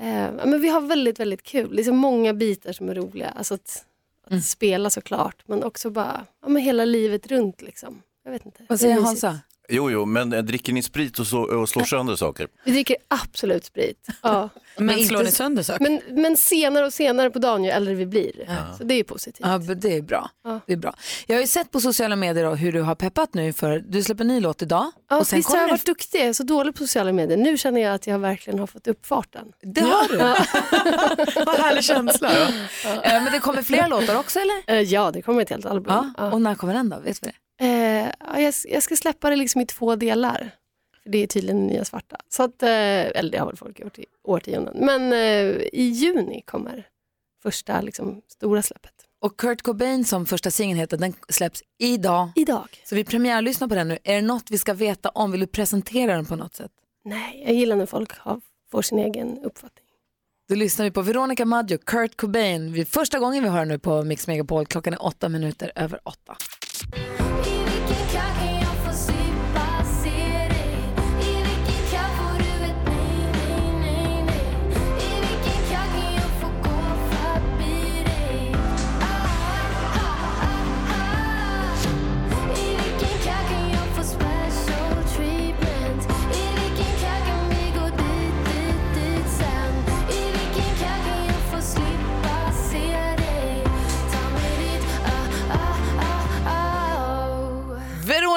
eh, 0.00 0.30
men 0.44 0.60
vi 0.60 0.68
har 0.68 0.80
väldigt, 0.80 1.20
väldigt 1.20 1.42
kul. 1.42 1.76
Det 1.76 1.82
är 1.82 1.84
så 1.84 1.92
många 1.92 2.34
bitar 2.34 2.72
som 2.72 2.88
är 2.88 2.94
roliga. 2.94 3.30
Alltså 3.30 3.54
att, 3.54 3.84
att 4.30 4.44
spela 4.44 4.90
såklart, 4.90 5.42
men 5.46 5.64
också 5.64 5.90
bara 5.90 6.26
ja, 6.42 6.48
men 6.48 6.62
hela 6.62 6.84
livet 6.84 7.26
runt. 7.26 7.62
Liksom. 7.62 8.02
Jag 8.24 8.32
vet 8.32 8.46
inte. 8.46 8.62
Vad 8.68 8.80
säger. 8.80 9.00
Hansa? 9.00 9.38
Jo, 9.68 9.90
jo, 9.90 10.04
men 10.04 10.32
eh, 10.32 10.42
dricker 10.42 10.72
ni 10.72 10.82
sprit 10.82 11.18
och, 11.18 11.26
så, 11.26 11.40
och 11.42 11.68
slår 11.68 11.84
sönder 11.84 12.16
saker? 12.16 12.48
Vi 12.64 12.72
dricker 12.72 12.96
absolut 13.08 13.64
sprit. 13.64 14.06
Ja. 14.22 14.48
Men 14.78 14.90
inte- 14.98 15.08
slår 15.08 15.22
ni 15.22 15.30
sönder 15.30 15.62
saker? 15.62 15.82
Men, 15.84 16.22
men 16.22 16.36
senare 16.36 16.86
och 16.86 16.92
senare 16.92 17.30
på 17.30 17.38
dagen 17.38 17.64
ju 17.64 17.70
äldre 17.70 17.94
vi 17.94 18.06
blir. 18.06 18.32
Så 18.78 18.84
det 18.84 18.94
är 18.94 18.96
ju 18.96 19.04
positivt. 19.04 19.46
Ja, 19.46 19.58
men 19.58 19.80
det 19.80 19.96
är 19.96 20.02
bra. 20.02 20.30
Ja. 20.44 20.60
Det 20.66 20.72
är 20.72 20.76
bra. 20.76 20.94
Jag 21.26 21.36
har 21.36 21.40
ju 21.40 21.46
sett 21.46 21.70
på 21.70 21.80
sociala 21.80 22.16
medier 22.16 22.44
då 22.44 22.54
hur 22.54 22.72
du 22.72 22.80
har 22.82 22.94
peppat 22.94 23.34
nu 23.34 23.52
för, 23.52 23.78
du 23.88 24.02
släpper 24.02 24.24
en 24.24 24.28
ny 24.28 24.40
låt 24.40 24.62
idag. 24.62 24.90
Ja, 25.10 25.18
och 25.18 25.26
sen 25.26 25.36
visst 25.36 25.48
har 25.50 25.58
jag 25.58 25.68
varit 25.68 25.86
duktig, 25.86 26.18
jag 26.20 26.26
är 26.26 26.32
så 26.32 26.42
dålig 26.42 26.74
på 26.74 26.78
sociala 26.78 27.12
medier. 27.12 27.38
Nu 27.38 27.58
känner 27.58 27.80
jag 27.80 27.94
att 27.94 28.06
jag 28.06 28.18
verkligen 28.18 28.58
har 28.58 28.66
fått 28.66 28.86
upp 28.86 29.06
farten. 29.06 29.46
det 29.62 29.80
har 29.80 30.08
du. 30.08 30.16
Vad 31.46 31.56
härlig 31.56 31.84
känsla. 31.84 32.30
Eh, 32.32 32.48
Men 33.02 33.32
det 33.32 33.38
kommer 33.38 33.62
fler 33.62 33.88
låtar 33.88 34.16
också 34.18 34.38
eller? 34.38 34.62
Eh, 34.76 34.80
Ja, 34.80 35.10
det 35.10 35.22
kommer 35.22 35.42
ett 35.42 35.50
helt 35.50 35.66
album. 35.66 35.92
Ja. 35.94 36.12
Ja. 36.16 36.32
Och 36.32 36.40
när 36.42 36.54
kommer 36.54 36.74
den 36.74 36.88
då? 36.88 36.98
Vet 37.00 37.22
vi 37.22 37.26
det? 37.26 37.32
Eh, 37.60 38.12
ja, 38.20 38.40
jag, 38.40 38.54
jag 38.64 38.82
ska 38.82 38.96
släppa 38.96 39.30
det 39.30 39.36
liksom 39.36 39.60
i 39.60 39.66
två 39.66 39.96
delar. 39.96 40.50
För 41.02 41.10
det 41.10 41.18
är 41.18 41.26
tydligen 41.26 41.66
nya 41.66 41.84
svarta. 41.84 42.16
Så 42.28 42.42
att, 42.42 42.62
eh, 42.62 42.68
eller 42.68 43.30
det 43.30 43.38
har 43.38 43.46
väl 43.46 43.56
folk 43.56 43.80
gjort 43.80 43.98
i 43.98 44.06
årtionden. 44.22 44.76
Men 44.76 45.12
eh, 45.12 45.62
i 45.72 45.82
juni 45.82 46.42
kommer 46.46 46.86
första 47.42 47.80
liksom, 47.80 48.22
stora 48.28 48.62
släppet. 48.62 48.92
Och 49.20 49.36
Kurt 49.36 49.62
Cobain 49.62 50.04
som 50.04 50.26
första 50.26 50.50
singeln 50.50 50.80
heter, 50.80 50.96
den 50.96 51.14
släpps 51.28 51.62
idag. 51.78 52.28
Idag. 52.34 52.68
Så 52.84 52.94
vi 52.94 53.04
premiärlyssnar 53.04 53.68
på 53.68 53.74
den 53.74 53.88
nu. 53.88 53.98
Är 54.04 54.14
det 54.14 54.22
något 54.22 54.50
vi 54.50 54.58
ska 54.58 54.74
veta 54.74 55.08
om? 55.08 55.30
Vill 55.30 55.40
du 55.40 55.46
presentera 55.46 56.14
den 56.14 56.26
på 56.26 56.36
något 56.36 56.54
sätt? 56.54 56.70
Nej, 57.04 57.42
jag 57.46 57.54
gillar 57.54 57.76
när 57.76 57.86
folk 57.86 58.18
har, 58.18 58.40
får 58.70 58.82
sin 58.82 58.98
egen 58.98 59.38
uppfattning. 59.38 59.84
Då 60.48 60.54
lyssnar 60.54 60.84
vi 60.84 60.90
på 60.90 61.02
Veronica 61.02 61.44
Maggio, 61.44 61.78
Kurt 61.78 62.16
Cobain. 62.16 62.72
Vi, 62.72 62.84
första 62.84 63.18
gången 63.18 63.42
vi 63.42 63.48
hör 63.48 63.64
nu 63.64 63.78
på 63.78 64.02
Mix 64.02 64.26
Megapol. 64.26 64.66
Klockan 64.66 64.92
är 64.92 65.04
åtta 65.04 65.28
minuter 65.28 65.72
över 65.74 66.00
åtta. 66.04 66.36
Yeah. 66.74 67.53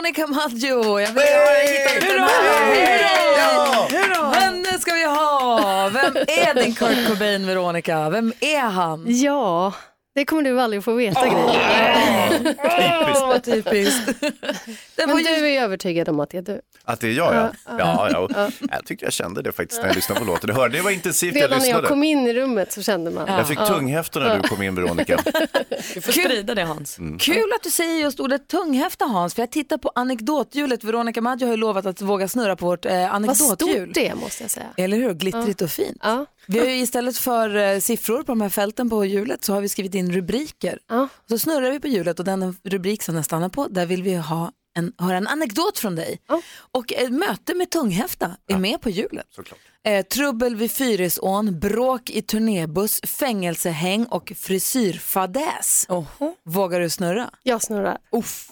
Veronica 0.08 0.28
Maggio, 0.28 1.00
jag 1.00 1.08
vill 1.08 1.24
ha 1.24 1.62
hittat 1.62 2.10
den 2.10 2.20
här. 2.20 3.90
Hurra! 3.90 4.30
Henne 4.34 4.80
ska 4.80 4.94
vi 4.94 5.06
ha! 5.06 5.90
Vem 5.94 6.16
är 6.16 6.54
din 6.64 6.76
Kurt 6.76 7.08
Cobain, 7.08 7.48
Veronica? 7.48 8.10
Vem 8.10 8.34
är 8.40 8.60
han? 8.60 9.04
Ja, 9.08 9.74
det 10.18 10.26
kommer 10.26 10.42
du 10.42 10.62
aldrig 10.62 10.84
få 10.84 10.94
veta 10.94 11.22
grejer. 11.22 12.56
Åh, 12.64 13.28
vad 13.28 13.44
typiskt. 13.44 14.22
Men 14.98 15.18
du 15.18 15.30
är 15.30 15.48
ju 15.48 15.58
övertygad 15.60 16.10
om 16.10 16.20
att 16.20 16.30
det 16.30 16.38
är 16.38 16.42
du. 16.42 16.62
Att 16.84 17.00
det 17.00 17.08
är 17.08 17.12
jag 17.12 17.36
ja. 17.36 17.52
Ja, 17.66 17.76
Ja, 17.80 18.10
ja. 18.12 18.28
ja. 18.36 18.68
Jag 18.72 18.86
tyckte 18.86 19.06
jag 19.06 19.14
kände 19.14 19.42
det 19.42 19.52
faktiskt 19.52 19.82
när 19.82 19.88
jag 19.88 19.96
lyssnade 19.96 20.20
på 20.22 20.26
låten. 20.28 20.48
Du 20.48 20.54
hörde, 20.54 20.78
det 20.78 20.84
var 20.84 20.92
intensivt 20.92 21.36
jag 21.36 21.44
Redan 21.44 21.60
när 21.60 21.68
jag 21.70 21.84
kom 21.84 22.04
in 22.04 22.28
i 22.28 22.34
rummet 22.34 22.72
så 22.72 22.84
kände 22.84 23.12
man. 23.12 23.28
Jag 23.28 23.48
fick 23.48 23.60
tunghäfta 23.68 24.20
när 24.20 24.40
du 24.40 24.48
kom 24.48 24.62
in 24.62 24.76
Veronica. 24.76 25.20
Du 25.94 26.02
får 26.02 26.12
sprida 26.12 26.56
det 26.56 26.64
Hans. 26.64 26.98
Mm. 26.98 27.20
Kul 27.20 27.52
att 27.56 27.64
du 27.64 27.70
säger 27.70 27.96
just 28.02 28.20
ordet 28.20 28.48
tunghäfta 28.48 29.06
Hans, 29.06 29.34
för 29.34 29.42
jag 29.42 29.52
tittar 29.52 29.78
på 29.78 29.92
anekdothjulet. 29.96 30.84
Veronica 30.84 31.22
Maggio 31.22 31.46
har 31.46 31.52
ju 31.52 31.58
lovat 31.58 31.86
att 31.86 32.02
våga 32.02 32.28
snurra 32.28 32.56
på 32.56 32.66
vårt 32.66 32.86
eh, 32.86 32.92
Vad 32.94 33.02
anekdothjul. 33.06 33.84
stort 33.84 33.94
det 33.94 34.16
måste 34.16 34.44
jag 34.44 34.52
säga. 34.52 34.66
Eller 34.78 34.98
hur? 34.98 35.14
Glittrigt 35.14 35.62
och 35.62 35.70
fint. 35.70 35.98
Ja. 36.48 36.54
Vi 36.54 36.60
har 36.60 36.68
ju 36.68 36.82
istället 36.82 37.18
för 37.18 37.56
eh, 37.56 37.80
siffror 37.80 38.18
på 38.24 38.32
de 38.32 38.42
här 38.42 38.50
fälten 38.50 38.90
på 38.90 39.06
hjulet 39.06 39.44
så 39.44 39.54
har 39.54 39.62
vi 39.62 39.70
skrivit 39.70 39.96
in 39.96 40.12
rubriker. 40.12 40.80
Ja. 40.88 41.08
Så 41.30 41.40
snurrar 41.40 41.72
vi 41.72 41.80
på 41.80 41.88
hjulet 41.88 42.20
och 42.20 42.26
den 42.26 42.56
rubrik 42.64 43.04
som 43.04 43.16
den 43.16 43.24
stannar 43.24 43.50
på, 43.50 43.68
där 43.68 43.86
vill 43.86 44.04
vi 44.04 44.16
ha 44.16 44.52
en, 44.78 44.94
höra 44.98 45.18
en 45.18 45.28
anekdot 45.28 45.80
från 45.80 45.96
dig. 45.96 46.20
Och 46.72 46.94
ett 46.94 47.12
möte 47.12 47.54
med 47.56 47.70
tunghäfta 47.70 48.32
är 48.48 48.58
med 48.58 48.82
på 48.82 48.90
hjulet. 48.90 49.26
Såklart. 49.30 49.60
Eh, 49.84 50.06
trubbel 50.06 50.56
vid 50.56 50.72
Fyrisån, 50.72 51.60
bråk 51.60 52.10
i 52.10 52.22
turnébuss, 52.22 53.02
fängelsehäng 53.02 54.06
och 54.06 54.34
frisyrfadäs. 54.36 55.88
Vågar 56.46 56.80
du 56.80 56.90
snurra? 56.90 57.30
Jag 57.44 57.62
snurrar. 57.64 57.98
Uff. 58.12 58.50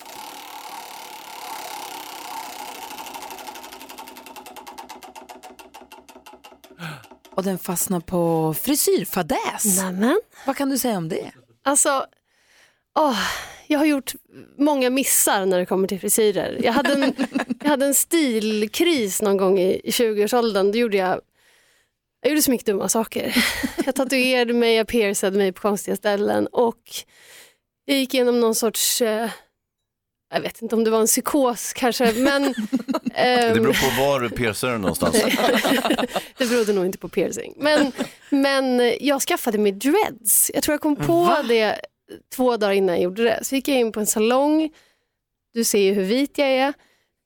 Och 7.36 7.44
den 7.44 7.58
fastnar 7.58 8.00
på 8.00 8.54
frisyrfadäs. 8.62 9.78
Nämen. 9.78 10.20
Vad 10.46 10.58
kan 10.58 10.70
du 10.70 10.78
säga 10.78 10.98
om 10.98 11.10
det? 11.10 11.32
Alltså, 11.64 12.06
åh, 13.00 13.20
jag 13.68 13.80
har 13.80 13.86
gjort 13.86 14.14
många 14.58 14.90
missar 14.90 15.46
när 15.46 15.60
det 15.60 15.66
kommer 15.66 15.88
till 15.88 16.00
frisyrer. 16.00 16.60
Jag 16.64 16.74
hade 16.74 16.94
en, 16.94 17.14
jag 17.62 17.70
hade 17.70 17.86
en 17.86 17.94
stilkris 17.94 19.22
någon 19.22 19.38
gång 19.38 19.60
i, 19.60 19.82
i 19.84 19.90
20-årsåldern. 19.90 20.72
Då 20.72 20.78
gjorde 20.78 20.98
jag, 20.98 21.22
jag 22.22 22.30
gjorde 22.30 22.42
så 22.42 22.52
mycket 22.52 22.66
dumma 22.66 22.90
saker. 22.90 23.46
Jag 23.86 23.96
tatuerade 23.96 24.54
mig, 24.54 24.76
jag 24.76 24.88
piercade 24.88 25.38
mig 25.38 25.52
på 25.52 25.62
konstiga 25.62 25.96
ställen 25.98 26.48
och 26.48 26.82
jag 27.86 27.98
gick 27.98 28.14
igenom 28.14 28.40
någon 28.40 28.56
sorts, 28.56 29.02
eh, 29.02 29.30
jag 30.36 30.42
vet 30.42 30.62
inte 30.62 30.76
om 30.76 30.84
det 30.84 30.90
var 30.90 31.02
en 31.02 31.08
psykos 31.08 31.74
kanske, 31.74 32.14
men 32.14 32.44
Det 33.04 33.22
ehm, 33.22 33.54
beror 33.54 33.74
på 33.74 34.02
var 34.02 34.20
du 34.20 34.30
piercar 34.30 34.68
den 34.68 34.82
någonstans. 34.82 35.14
det 36.38 36.50
berodde 36.50 36.74
nog 36.74 36.86
inte 36.86 36.98
på 36.98 37.10
piercing. 37.10 37.54
Men, 37.58 37.92
men 38.30 38.94
jag 39.00 39.22
skaffade 39.22 39.58
mig 39.58 39.72
dreads. 39.72 40.52
Jag 40.54 40.64
tror 40.64 40.74
jag 40.74 40.82
kom 40.82 40.96
på 40.96 41.38
det 41.48 41.82
två 42.36 42.58
dagar 42.58 42.74
innan 42.74 42.96
jag 42.96 43.04
gjorde 43.04 43.24
det. 43.24 43.40
Så 43.44 43.56
gick 43.56 43.68
jag 43.68 43.78
in 43.78 43.92
på 43.92 44.00
en 44.00 44.06
salong. 44.06 44.70
Du 45.54 45.64
ser 45.64 45.80
ju 45.80 45.94
hur 45.94 46.04
vit 46.04 46.38
jag 46.38 46.48
är. 46.48 46.74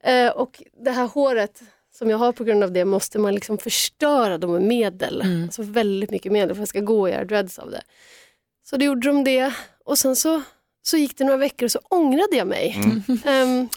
Eh, 0.04 0.32
och 0.32 0.64
det 0.84 0.92
här 0.92 1.08
håret 1.08 1.62
som 1.98 2.10
jag 2.10 2.18
har 2.18 2.32
på 2.32 2.44
grund 2.44 2.64
av 2.64 2.72
det 2.72 2.86
måste 2.86 3.20
man 3.20 3.36
liksom 3.36 3.58
förstöra 3.58 4.38
då 4.38 4.48
med 4.48 4.62
medel. 4.62 5.24
Alltså 5.44 5.62
väldigt 5.62 6.12
mycket 6.12 6.32
medel 6.32 6.48
för 6.48 6.54
att 6.54 6.60
jag 6.60 6.68
ska 6.68 6.80
gå 6.80 7.02
och 7.02 7.10
göra 7.10 7.26
dreads 7.26 7.60
av 7.60 7.72
det. 7.72 7.82
Så 8.70 8.78
då 8.78 8.86
gjorde 8.86 9.08
de 9.08 9.24
det 9.24 9.54
och 9.86 9.98
sen 9.98 10.16
så, 10.16 10.42
så 10.82 10.98
gick 10.98 11.18
det 11.18 11.24
några 11.24 11.38
veckor 11.38 11.66
och 11.66 11.72
så 11.72 11.80
ångrade 11.90 12.36
jag 12.36 12.48
mig. 12.48 12.76
Ehm, 13.26 13.70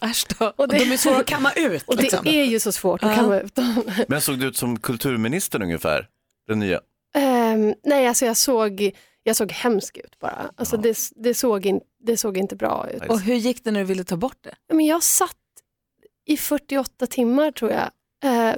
och 0.57 0.68
det, 0.68 0.78
De 0.78 0.92
är 0.92 0.96
svåra 0.96 1.16
att 1.16 1.26
kamma 1.26 1.53
ut. 1.53 1.82
Och 1.86 1.96
det 1.96 2.03
liksom. 2.03 2.26
är 2.26 2.44
ju 2.44 2.61
så 2.61 2.72
svårt 2.72 3.03
att 3.05 3.14
kamma 3.14 3.40
ut 3.40 3.55
dem. 3.55 3.82
Men 4.09 4.20
såg 4.20 4.38
du 4.38 4.46
ut 4.46 4.57
som 4.57 4.78
kulturministern 4.78 5.62
ungefär? 5.62 6.09
Den 6.48 6.59
nya? 6.59 6.80
Ehm, 7.14 7.74
nej, 7.84 8.07
alltså 8.07 8.26
jag 8.26 8.36
såg, 8.36 8.90
jag 9.22 9.36
såg 9.36 9.53
hemsk 9.53 9.96
ut 9.96 10.18
bara. 10.18 10.50
Alltså 10.57 10.76
det, 10.76 10.98
det, 11.16 11.34
såg 11.34 11.66
in, 11.66 11.80
det 12.00 12.16
såg 12.16 12.36
inte 12.38 12.57
bra 12.57 12.88
ut. 12.90 13.03
Och 13.09 13.20
hur 13.20 13.34
gick 13.34 13.64
det 13.64 13.70
när 13.70 13.80
du 13.80 13.86
ville 13.86 14.05
ta 14.05 14.16
bort 14.16 14.38
det? 14.40 14.55
Men 14.74 14.86
jag 14.86 15.03
satt 15.03 15.36
i 16.26 16.36
48 16.36 17.07
timmar 17.07 17.50
tror 17.50 17.70
jag. 17.70 17.90
Eh, 18.24 18.55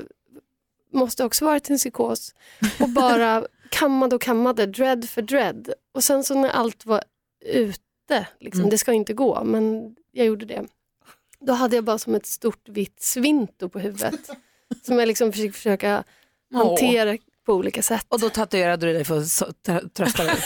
måste 0.93 1.25
också 1.25 1.45
varit 1.45 1.71
en 1.71 1.77
psykos. 1.77 2.35
Och 2.81 2.89
bara 2.89 3.47
kammade 3.71 4.15
och 4.17 4.23
kammade, 4.23 4.67
dread 4.67 5.09
för 5.09 5.23
dread. 5.23 5.73
Och 5.95 6.05
sen 6.05 6.25
så 6.25 6.35
när 6.35 6.49
allt 6.49 6.87
var 6.87 7.03
ute, 8.05 8.27
liksom, 8.41 8.61
Mm. 8.61 8.71
det 8.71 8.79
ska 8.79 8.93
inte 8.93 9.13
gå, 9.13 9.45
men 9.45 9.95
jag 10.13 10.27
gjorde 10.27 10.47
det. 10.47 10.63
Då 11.41 11.53
hade 11.53 11.77
jag 11.77 11.85
bara 11.85 11.99
som 11.99 12.15
ett 12.15 12.27
stort 12.27 12.69
vitt 12.69 13.03
svinto 13.03 13.69
på 13.69 13.79
huvudet. 13.79 14.31
som 14.87 14.99
jag 14.99 15.07
liksom 15.09 15.33
fick 15.33 15.55
försöka 15.55 16.05
hantera 16.55 17.19
på 17.47 17.53
olika 17.55 17.83
sätt. 17.83 18.07
Och 18.09 18.21
då 18.21 18.31
tatuerade 18.31 18.87
du 18.87 18.93
dig 18.93 19.05
för 19.05 19.19
att 19.19 19.95
trösta 19.95 20.25
dig? 20.25 20.35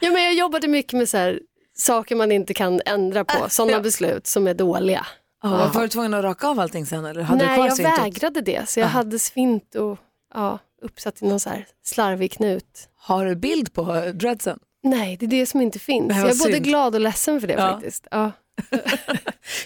Ja, 0.00 0.10
men 0.10 0.22
jag 0.22 0.34
jobbade 0.34 0.68
mycket 0.68 0.92
med 0.92 1.08
så 1.08 1.16
här, 1.16 1.40
saker 1.74 2.16
man 2.16 2.32
inte 2.32 2.54
kan 2.54 2.80
ändra 2.86 3.24
på, 3.24 3.50
sådana 3.50 3.72
ja. 3.72 3.80
beslut 3.80 4.26
som 4.26 4.46
är 4.46 4.54
dåliga. 4.54 5.06
Ja. 5.42 5.70
Var 5.74 5.82
du 5.82 5.88
tvungen 5.88 6.14
att 6.14 6.24
raka 6.24 6.48
av 6.48 6.60
allting 6.60 6.86
sen 6.86 7.04
eller 7.04 7.22
hade 7.22 7.40
du 7.44 7.46
Nej, 7.46 7.56
kvar 7.56 7.66
jag 7.66 7.76
svintot? 7.76 7.98
vägrade 8.04 8.40
det, 8.40 8.68
så 8.68 8.80
jag 8.80 8.84
Ja. 8.86 8.90
hade 8.90 9.18
svint 9.18 9.74
och 9.74 9.98
ja, 10.34 10.58
uppsatt 10.82 11.22
i 11.22 11.26
någon 11.26 11.40
så 11.40 11.50
här 11.50 11.66
slarvig 11.84 12.32
knut. 12.32 12.88
Har 12.96 13.24
du 13.26 13.36
bild 13.36 13.72
på 13.72 13.84
dreadsen? 14.14 14.58
Nej, 14.82 15.16
det 15.20 15.26
är 15.26 15.30
det 15.30 15.46
som 15.46 15.60
inte 15.60 15.78
finns. 15.78 16.08
Nej, 16.08 16.18
jag 16.18 16.30
är 16.30 16.38
både 16.38 16.52
synd. 16.52 16.64
glad 16.64 16.94
och 16.94 17.00
ledsen 17.00 17.40
för 17.40 17.48
det 17.48 17.54
Ja. 17.54 17.72
faktiskt. 17.72 18.06
Ja. 18.10 18.32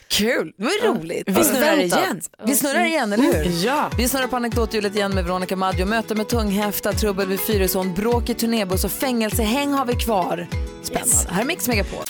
Kul, 0.08 0.52
det 0.56 0.64
var 0.64 0.72
Ja. 0.84 0.88
roligt. 0.90 1.28
Vi 1.28 1.44
snurrar 1.44 1.78
igen. 1.78 2.20
Vi 2.46 2.54
snurrar 2.56 2.84
igen, 2.84 3.12
eller 3.12 3.24
hur? 3.24 3.64
Ja. 3.66 3.90
Vi 3.98 4.08
snurrar 4.08 4.26
på 4.26 4.36
anekdothjulet 4.36 4.94
igen 4.96 5.14
med 5.14 5.24
Veronica 5.24 5.56
Maggio. 5.56 5.84
Möte 5.86 6.14
med 6.14 6.28
tunghäfta, 6.28 6.92
trubbel 6.92 7.28
vid 7.28 7.40
Fyrisån, 7.40 7.94
bråk 7.94 8.28
i 8.30 8.34
turnébuss 8.34 8.84
och 8.84 8.90
fängelsehäng 8.92 9.72
har 9.72 9.84
vi 9.86 9.94
kvar. 9.94 10.46
Spännande. 10.82 11.14
Här 11.30 11.40
är 11.40 11.46
Mix 11.46 11.68
Megapol. 11.68 12.04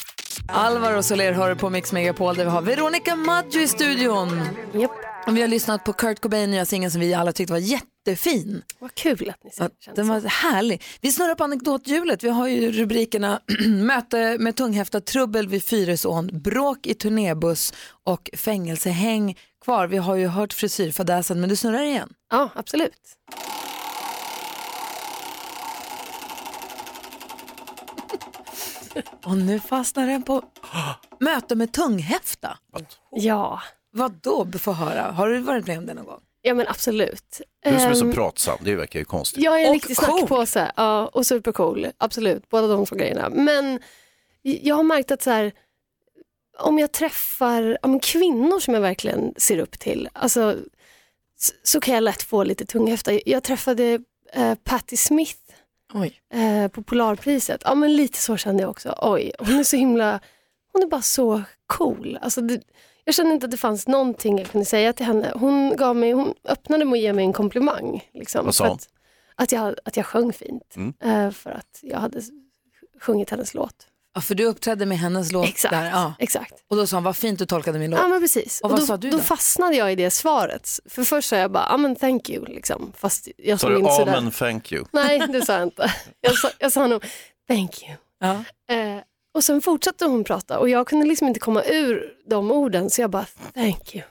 Alvaro 0.49 1.03
Soler 1.03 1.33
hör 1.33 1.55
på 1.55 1.71
Mix 1.71 1.93
Megapol 1.93 2.37
där 2.37 2.45
vi 2.45 2.51
har 2.51 2.63
Veronica 2.63 3.17
Maggio 3.17 3.61
i 3.61 3.69
studion. 3.69 4.41
Yep. 4.75 4.91
Och 5.27 5.37
vi 5.37 5.41
har 5.41 5.49
lyssnat 5.49 5.85
på 5.85 5.93
Kurt 5.93 6.21
Cobain 6.21 6.51
nya 6.51 6.65
singel 6.67 6.91
som 6.91 7.01
vi 7.01 7.15
alla 7.15 7.33
tyckte 7.33 7.53
var 7.53 7.61
jättefin. 8.07 8.63
Vad 8.79 8.95
kul 8.95 9.31
att 9.31 9.45
ni 9.45 9.51
Ja, 9.57 9.69
den 9.95 10.09
var 10.09 10.21
härlig. 10.21 10.83
Vi 11.01 11.13
snurrar 11.13 11.35
på 11.35 11.45
anekdothjulet. 11.45 12.25
Vi 12.25 12.29
har 12.29 12.49
ju 12.49 12.73
rubrikerna 12.73 13.41
möte 13.69 14.37
med 14.39 14.57
tunghäfta, 14.57 15.01
trubbel 15.01 15.49
vid 15.49 15.65
Fyrisån, 15.65 16.31
bråk 16.43 16.87
i 16.87 16.95
turnébuss 16.95 17.73
och 18.05 18.31
fängelsehäng 18.37 19.39
kvar. 19.65 19.87
Vi 19.87 19.97
har 19.97 20.15
ju 20.15 20.27
hört 20.27 20.53
frisyrfadäsen 20.53 21.41
men 21.41 21.49
du 21.49 21.57
snurrar 21.57 21.83
igen. 21.83 22.13
Ja, 22.31 22.51
absolut. 22.55 22.93
Och 29.25 29.37
nu 29.37 29.61
fastnar 29.61 30.07
den 30.07 30.23
på 30.23 30.43
möte 31.21 31.55
med 31.55 31.73
tunghäfta. 31.73 32.59
Ja. 33.11 33.63
Vad 33.91 34.13
då? 34.13 34.47
Få 34.59 34.73
höra. 34.73 35.11
Har 35.11 35.29
du 35.29 35.39
varit 35.39 35.67
med 35.67 35.79
om 35.79 35.87
det 35.87 35.95
någon 35.95 36.07
gång? 36.07 36.21
Ja 36.43 36.55
men 36.55 36.69
absolut. 36.69 37.41
Du 37.65 37.71
som 37.71 37.91
är 37.91 37.95
så 37.95 38.05
Ehm, 38.05 38.13
pratsam, 38.13 38.59
det 38.61 38.75
verkar 38.75 38.99
ju 38.99 39.05
konstigt. 39.05 39.45
Jag 39.45 39.61
är 39.63 39.67
en 39.67 39.73
riktig 39.73 39.97
cool. 39.97 40.19
snackpåse 40.19 40.73
ja, 40.77 41.07
och 41.07 41.27
supercool, 41.27 41.87
absolut, 41.99 42.49
båda 42.49 42.67
de 42.67 42.87
två 42.87 42.97
grejerna. 42.97 43.29
Men 43.31 43.81
jag 44.43 44.77
har 44.77 44.83
märkt 44.83 45.11
att 45.11 45.23
så 45.23 45.31
här, 45.31 45.53
om 46.59 46.79
jag 46.79 46.93
träffar 46.93 47.79
men 47.83 48.01
kvinnor 48.01 48.61
som 48.61 48.75
jag 48.75 48.81
verkligen 48.81 49.35
ser 49.37 49.59
upp 49.59 49.79
till, 49.79 50.09
alltså, 50.13 50.57
så, 51.39 51.53
så 51.63 51.81
kan 51.81 51.95
jag 51.95 52.05
lätt 52.05 52.23
få 52.23 52.45
lite 52.45 52.67
tunghäfta. 52.67 53.13
Jag 53.27 53.43
träffade 53.43 54.01
eh, 54.33 54.55
Patti 54.55 54.97
Smith 54.97 55.41
eh, 56.35 56.69
på 56.69 56.83
Polarpriset. 56.83 57.63
Ja 57.65 57.75
men 57.75 57.97
lite 57.97 58.19
så 58.19 58.37
kände 58.37 58.63
jag 58.63 58.71
också. 58.71 58.95
Oj, 58.99 59.33
hon 59.39 59.59
är 59.59 59.65
så 59.65 59.77
himla, 59.77 60.21
hon 60.73 60.83
är 60.83 60.87
bara 60.87 61.03
så 61.03 61.43
cool. 61.67 62.19
Alltså, 62.23 62.41
det, 62.41 62.61
jag 63.05 63.15
kände 63.15 63.33
inte 63.35 63.45
att 63.45 63.51
det 63.51 63.57
fanns 63.57 63.89
någonting 63.89 64.39
jag 64.39 64.51
kunde 64.51 64.65
säga 64.65 64.93
till 64.93 65.07
henne. 65.07 65.33
Hon, 65.35 65.77
gav 65.77 65.97
mig, 65.97 66.13
hon 66.13 66.35
öppnade 66.45 66.85
med 66.85 66.93
att 66.93 67.01
ge 67.03 67.13
mig 67.13 67.25
en 67.25 67.33
komplimang. 67.33 68.09
Liksom, 68.15 68.45
Vad 68.45 68.55
sa 68.55 68.65
hon? 68.69 68.75
att, 68.77 68.89
att, 69.37 69.53
jag, 69.53 69.75
att 69.85 69.97
jag 69.97 70.07
sjöng 70.07 70.33
fint. 70.33 70.77
Mm. 70.77 70.95
Eh, 71.27 71.31
för 71.33 71.51
att 71.51 71.79
jag 71.83 71.99
hade 71.99 72.21
sjungit 73.01 73.31
hennes 73.31 73.55
låt. 73.55 73.87
Ja, 74.15 74.21
för 74.21 74.35
du 74.35 74.45
uppträdde 74.45 74.87
med 74.87 74.99
hennes 74.99 75.33
låt 75.33 75.49
Exakt, 75.49 75.73
där. 75.73 75.91
Ja. 75.91 76.15
exakt. 76.19 76.55
Och 76.69 76.77
då 76.77 76.87
sa 76.87 76.97
hon, 76.97 77.05
vad 77.05 77.17
fint 77.17 77.39
du 77.39 77.47
tolkade 77.47 77.79
min 77.79 77.91
låt. 77.91 78.01
Ja 78.01 78.09
men 78.09 78.21
precis. 78.21 78.61
Och 78.61 78.65
Och 78.65 78.71
vad 78.71 78.81
då, 78.81 78.87
sa 78.87 78.97
du 78.97 79.11
då 79.11 79.17
då? 79.17 79.23
fastnade 79.23 79.77
jag 79.77 79.93
i 79.93 79.95
det 79.95 80.11
svaret. 80.11 80.69
För 80.87 81.05
först 81.05 81.29
sa 81.29 81.37
jag 81.37 81.51
bara, 81.53 81.67
ja 81.71 81.77
men 81.77 81.97
thank 81.97 82.31
you, 82.31 82.47
liksom. 82.47 82.93
fast 82.97 83.29
jag 83.37 83.61
Sa 83.61 83.69
du 83.69 83.79
inte 83.79 83.91
sådär. 83.93 84.17
amen, 84.17 84.31
thank 84.33 84.73
you? 84.73 84.85
Nej, 84.93 85.19
det 85.29 85.47
sa 85.47 85.53
jag 85.53 85.63
inte. 85.63 85.93
Jag 86.21 86.35
sa, 86.39 86.51
jag 86.59 86.73
sa 86.73 86.87
nog 86.87 87.05
thank 87.49 87.83
you. 87.83 87.93
Ja. 88.21 88.31
Eh, 88.75 88.97
och 89.35 89.45
sen 89.45 89.61
fortsatte 89.61 90.05
hon 90.05 90.25
prata 90.25 90.59
och 90.59 90.69
jag 90.69 90.87
kunde 90.87 91.07
liksom 91.07 91.29
inte 91.29 91.41
komma 91.41 91.63
ur 91.65 92.13
de 92.27 92.51
orden 92.51 92.91
så 92.91 93.01
jag 93.01 93.11
bara 93.11 93.27
thank 93.55 93.95
you. 93.95 94.05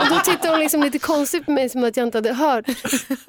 och 0.00 0.08
då 0.10 0.18
tittade 0.24 0.48
hon 0.48 0.60
liksom 0.60 0.82
lite 0.82 0.98
konstigt 0.98 1.46
på 1.46 1.52
mig 1.52 1.68
som 1.68 1.84
att 1.84 1.96
jag 1.96 2.06
inte 2.06 2.18
hade 2.18 2.32
hört. 2.32 2.64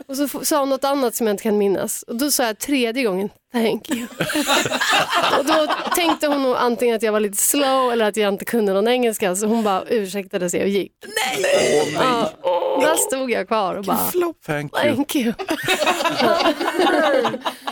Och 0.08 0.16
så 0.18 0.28
sa 0.28 0.60
hon 0.60 0.70
något 0.70 0.84
annat 0.84 1.16
som 1.16 1.28
jag 1.28 1.34
inte 1.34 1.44
kan 1.44 1.58
minnas. 1.58 2.04
Och 2.04 2.16
då 2.16 2.32
sa 2.32 2.44
jag 2.44 2.58
tredje 2.60 3.04
gången 3.04 3.30
thank 3.54 3.90
you. 3.90 4.08
och 5.40 5.46
då 5.46 5.68
tänkte 5.96 6.28
hon 6.28 6.44
nog 6.44 6.56
antingen 6.56 6.96
att 6.96 7.04
jag 7.04 7.12
var 7.12 7.20
lite 7.20 7.38
slow 7.38 7.92
eller 7.92 8.06
att 8.06 8.18
jag 8.18 8.34
inte 8.34 8.46
kunde 8.46 8.74
någon 8.74 8.88
engelska 8.88 9.36
så 9.36 9.48
hon 9.48 9.64
bara 9.64 9.84
ursäktade 9.90 10.50
sig 10.50 10.62
och 10.62 10.70
gick. 10.70 10.92
Nej! 11.02 11.94
Ja, 11.96 12.32
där 12.82 12.96
stod 12.96 13.32
jag 13.32 13.48
kvar 13.48 13.76
och 13.76 13.84
bara 13.84 13.98
Thank 14.46 14.74
you. 14.86 14.96
Thank 14.96 15.16
you. 15.16 15.34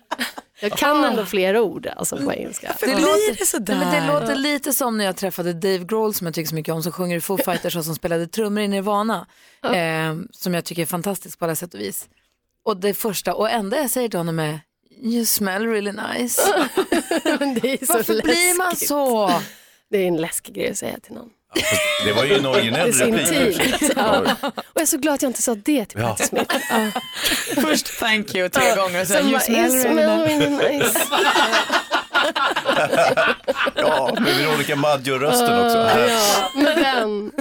jag 0.59 0.71
kan 0.71 1.03
ändå 1.03 1.25
flera 1.25 1.61
ord 1.61 1.87
alltså 1.95 2.17
på 2.17 2.33
engelska. 2.33 2.75
Det 2.79 2.87
låter, 2.87 3.59
Nej, 3.59 3.77
men 3.77 3.91
det 3.91 4.13
låter 4.13 4.35
lite 4.35 4.73
som 4.73 4.97
när 4.97 5.05
jag 5.05 5.15
träffade 5.15 5.53
Dave 5.53 5.77
Grohl 5.77 6.13
som 6.13 6.27
jag 6.27 6.33
tycker 6.33 6.49
så 6.49 6.55
mycket 6.55 6.73
om, 6.73 6.83
som 6.83 6.91
sjunger 6.91 7.17
i 7.17 7.21
Foo 7.21 7.37
Fighters 7.37 7.75
och 7.75 7.85
som 7.85 7.95
spelade 7.95 8.27
trummor 8.27 8.63
i 8.63 8.67
Nirvana. 8.67 9.27
Eh, 9.63 10.15
som 10.31 10.53
jag 10.53 10.65
tycker 10.65 10.81
är 10.81 10.85
fantastisk 10.85 11.39
på 11.39 11.45
alla 11.45 11.55
sätt 11.55 11.73
och 11.73 11.79
vis. 11.79 12.07
Och 12.65 12.77
det 12.77 12.93
första 12.93 13.33
och 13.33 13.49
enda 13.49 13.77
jag 13.77 13.89
säger 13.89 14.09
till 14.09 14.19
honom 14.19 14.39
är 14.39 14.59
You 15.03 15.25
smell 15.25 15.65
really 15.67 15.91
nice. 15.91 16.41
det 17.61 17.73
är 17.73 17.85
så 17.85 17.93
Varför 17.93 18.21
blir 18.21 18.57
man 18.57 18.69
läskigt. 18.69 18.87
så? 18.87 19.31
Det 19.89 19.97
är 19.97 20.07
en 20.07 20.17
läskig 20.17 20.55
grej 20.55 20.71
att 20.71 20.77
säga 20.77 20.99
till 20.99 21.13
någon. 21.13 21.29
Det 22.05 22.13
var 22.13 22.23
ju 22.23 22.33
en 22.35 22.45
originell 22.55 22.91
replik. 22.93 23.83
Ja. 23.95 24.19
Och 24.41 24.61
jag 24.73 24.81
är 24.81 24.85
så 24.85 24.97
glad 24.97 25.13
att 25.15 25.21
jag 25.21 25.29
inte 25.29 25.41
sa 25.41 25.55
det 25.55 25.85
till 25.85 25.99
Ja. 26.01 26.07
Patti 26.07 26.23
Smith. 26.23 26.55
Ja. 26.69 27.01
Först 27.61 27.99
thank 27.99 28.35
you 28.35 28.49
tre 28.49 28.75
gånger 28.75 29.01
och 29.01 29.07
sen 29.07 29.29
you 29.29 29.39
smell 29.39 29.57
"You 29.57 29.67
really 29.67 29.81
smell 29.81 30.19
nice." 30.19 30.45
really 30.45 30.77
nice. 30.79 30.99
Ja, 33.75 34.15
med 34.19 34.35
Veronica 34.35 34.75
Maggio-rösten 34.75 35.65
också. 35.65 35.77
Ja, 35.77 36.49
med 36.55 36.77
den. 36.77 37.31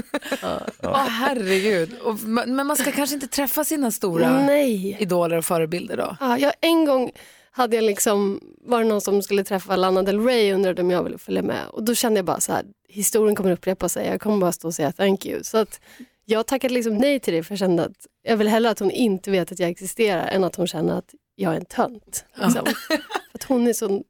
Åh 0.83 1.07
herregud. 1.09 1.99
Och, 2.03 2.19
men 2.25 2.67
man 2.67 2.77
ska 2.77 2.93
kanske 2.93 3.15
inte 3.15 3.27
träffa 3.29 3.65
sina 3.65 3.91
stora 3.91 4.31
Nej. 4.31 4.97
idoler 5.01 5.37
och 5.37 5.45
förebilder 5.45 5.97
då? 5.97 6.17
Ja, 6.21 6.39
jag, 6.39 6.53
en 6.61 6.85
gång 6.85 7.11
hade 7.57 7.77
jag 7.77 7.85
liksom, 7.85 8.41
var 8.61 8.83
det 8.83 8.89
någon 8.89 9.01
som 9.01 9.23
skulle 9.23 9.45
träffa 9.45 9.77
Lana 9.77 10.03
Del 10.03 10.21
Rey 10.21 10.53
och 10.53 10.57
undrade 10.57 10.83
om 10.83 10.91
jag 10.91 11.03
ville 11.03 11.19
följa 11.19 11.43
med. 11.43 11.69
Och 11.69 11.83
då 11.83 11.95
kände 11.95 12.19
jag 12.19 12.25
bara 12.25 12.41
så 12.41 12.53
här, 12.53 12.65
historien 12.89 13.37
kommer 13.37 13.51
upprepa 13.51 13.89
sig, 13.89 14.07
jag 14.07 14.21
kommer 14.21 14.39
bara 14.39 14.53
stå 14.53 14.69
och 14.69 14.75
säga 14.75 14.93
thank 14.93 15.27
you. 15.27 15.43
Så 15.45 15.59
att 15.59 15.81
jag 16.25 16.47
tackade 16.47 16.75
liksom 16.75 16.95
nej 16.97 17.21
till 17.21 17.35
det 17.35 17.43
för 17.43 17.53
jag 17.53 17.59
kände 17.59 17.85
att 17.85 18.07
jag 18.23 18.37
vill 18.37 18.49
hellre 18.49 18.71
att 18.71 18.79
hon 18.79 18.91
inte 18.91 19.31
vet 19.31 19.53
att 19.53 19.59
jag 19.59 19.71
existerar 19.71 20.27
än 20.27 20.45
att 20.45 20.57
hon 20.57 20.67
känner 20.67 20.99
att 20.99 21.15
jag 21.35 21.53
är 21.53 21.57
en 21.57 21.65
tönt. 21.65 22.25
Liksom. 22.35 22.67
för 22.89 22.99
att 23.33 23.43
hon 23.43 23.67
är 23.67 23.73
så 23.73 24.03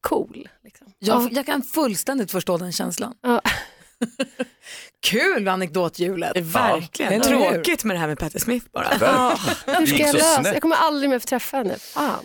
cool. 0.00 0.48
Liksom. 0.64 0.86
Jag, 0.98 1.32
jag 1.32 1.46
kan 1.46 1.62
fullständigt 1.62 2.30
förstå 2.30 2.56
den 2.56 2.72
känslan. 2.72 3.14
Ja. 3.20 3.40
Kul 5.00 5.48
anekdothjulet. 5.48 6.36
Verkligen. 6.36 7.22
Tråkigt 7.22 7.84
med 7.84 7.96
det 7.96 8.00
här 8.00 8.08
med 8.08 8.18
Patti 8.18 8.40
Smith 8.40 8.66
bara. 8.72 8.88
Ja, 9.00 9.38
hur 9.66 9.86
ska 9.86 9.98
jag 9.98 10.10
så 10.10 10.16
lösa? 10.16 10.52
Jag 10.52 10.62
kommer 10.62 10.76
aldrig 10.76 11.10
mer 11.10 11.18
få 11.18 11.26
träffa 11.26 11.56
henne. 11.56 11.78
Fan. 11.78 12.24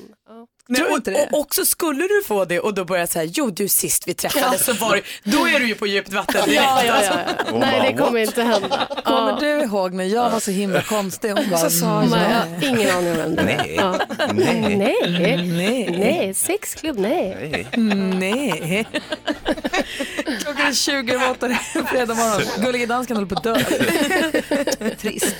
Ja. 0.71 0.99
Nej, 1.05 1.15
och, 1.27 1.33
och 1.33 1.39
också 1.39 1.65
skulle 1.65 2.03
du 2.03 2.23
få 2.25 2.45
det 2.45 2.59
och 2.59 2.73
då 2.73 2.85
börjar 2.85 3.01
jag 3.01 3.09
säga, 3.09 3.31
jo 3.35 3.49
du 3.49 3.67
sist 3.67 4.07
vi 4.07 4.13
träffades 4.13 4.65
så 4.65 4.73
var 4.73 4.95
det, 4.95 5.01
då 5.31 5.47
är 5.47 5.59
du 5.59 5.67
ju 5.67 5.75
på 5.75 5.87
djupt 5.87 6.13
vatten 6.13 6.45
direkt. 6.45 6.63
Ja, 6.63 6.83
ja, 6.85 7.03
ja, 7.03 7.13
ja. 7.27 7.43
Hon 7.51 7.59
Nej, 7.59 7.79
bara, 7.79 7.91
det 7.91 7.97
kommer 7.97 8.19
inte 8.19 8.43
hända. 8.43 8.87
Kommer 9.05 9.39
du 9.39 9.63
ihåg 9.63 9.93
när 9.93 10.03
jag 10.03 10.29
var 10.29 10.39
så 10.39 10.51
himla 10.51 10.81
konstig? 10.81 11.31
Hon 11.31 11.49
bara, 11.49 11.59
Så 11.59 11.69
sa 11.69 12.03
jag, 12.03 12.63
ingen 12.63 12.95
aning 12.95 13.11
om 13.11 13.17
vem 13.17 13.35
det. 13.35 13.43
Nej. 13.43 13.75
Ja. 13.77 13.99
Nej. 14.33 14.75
Nej. 14.77 14.95
Nej. 15.47 15.97
Nej, 15.99 16.33
sexklubb, 16.33 16.99
nej. 16.99 17.67
Nej. 17.77 18.87
Klockan 20.43 20.65
är 20.67 20.73
20 20.73 21.13
över 21.13 21.31
åtta, 21.31 21.47
det 21.47 21.53
är 21.53 21.83
fredag 21.83 22.13
morgon. 22.15 22.65
Gullige 22.65 22.85
dansken 22.85 23.17
håller 23.17 23.29
på 23.29 23.35
att 23.35 23.43
dö. 23.43 24.95
Trist. 24.95 25.35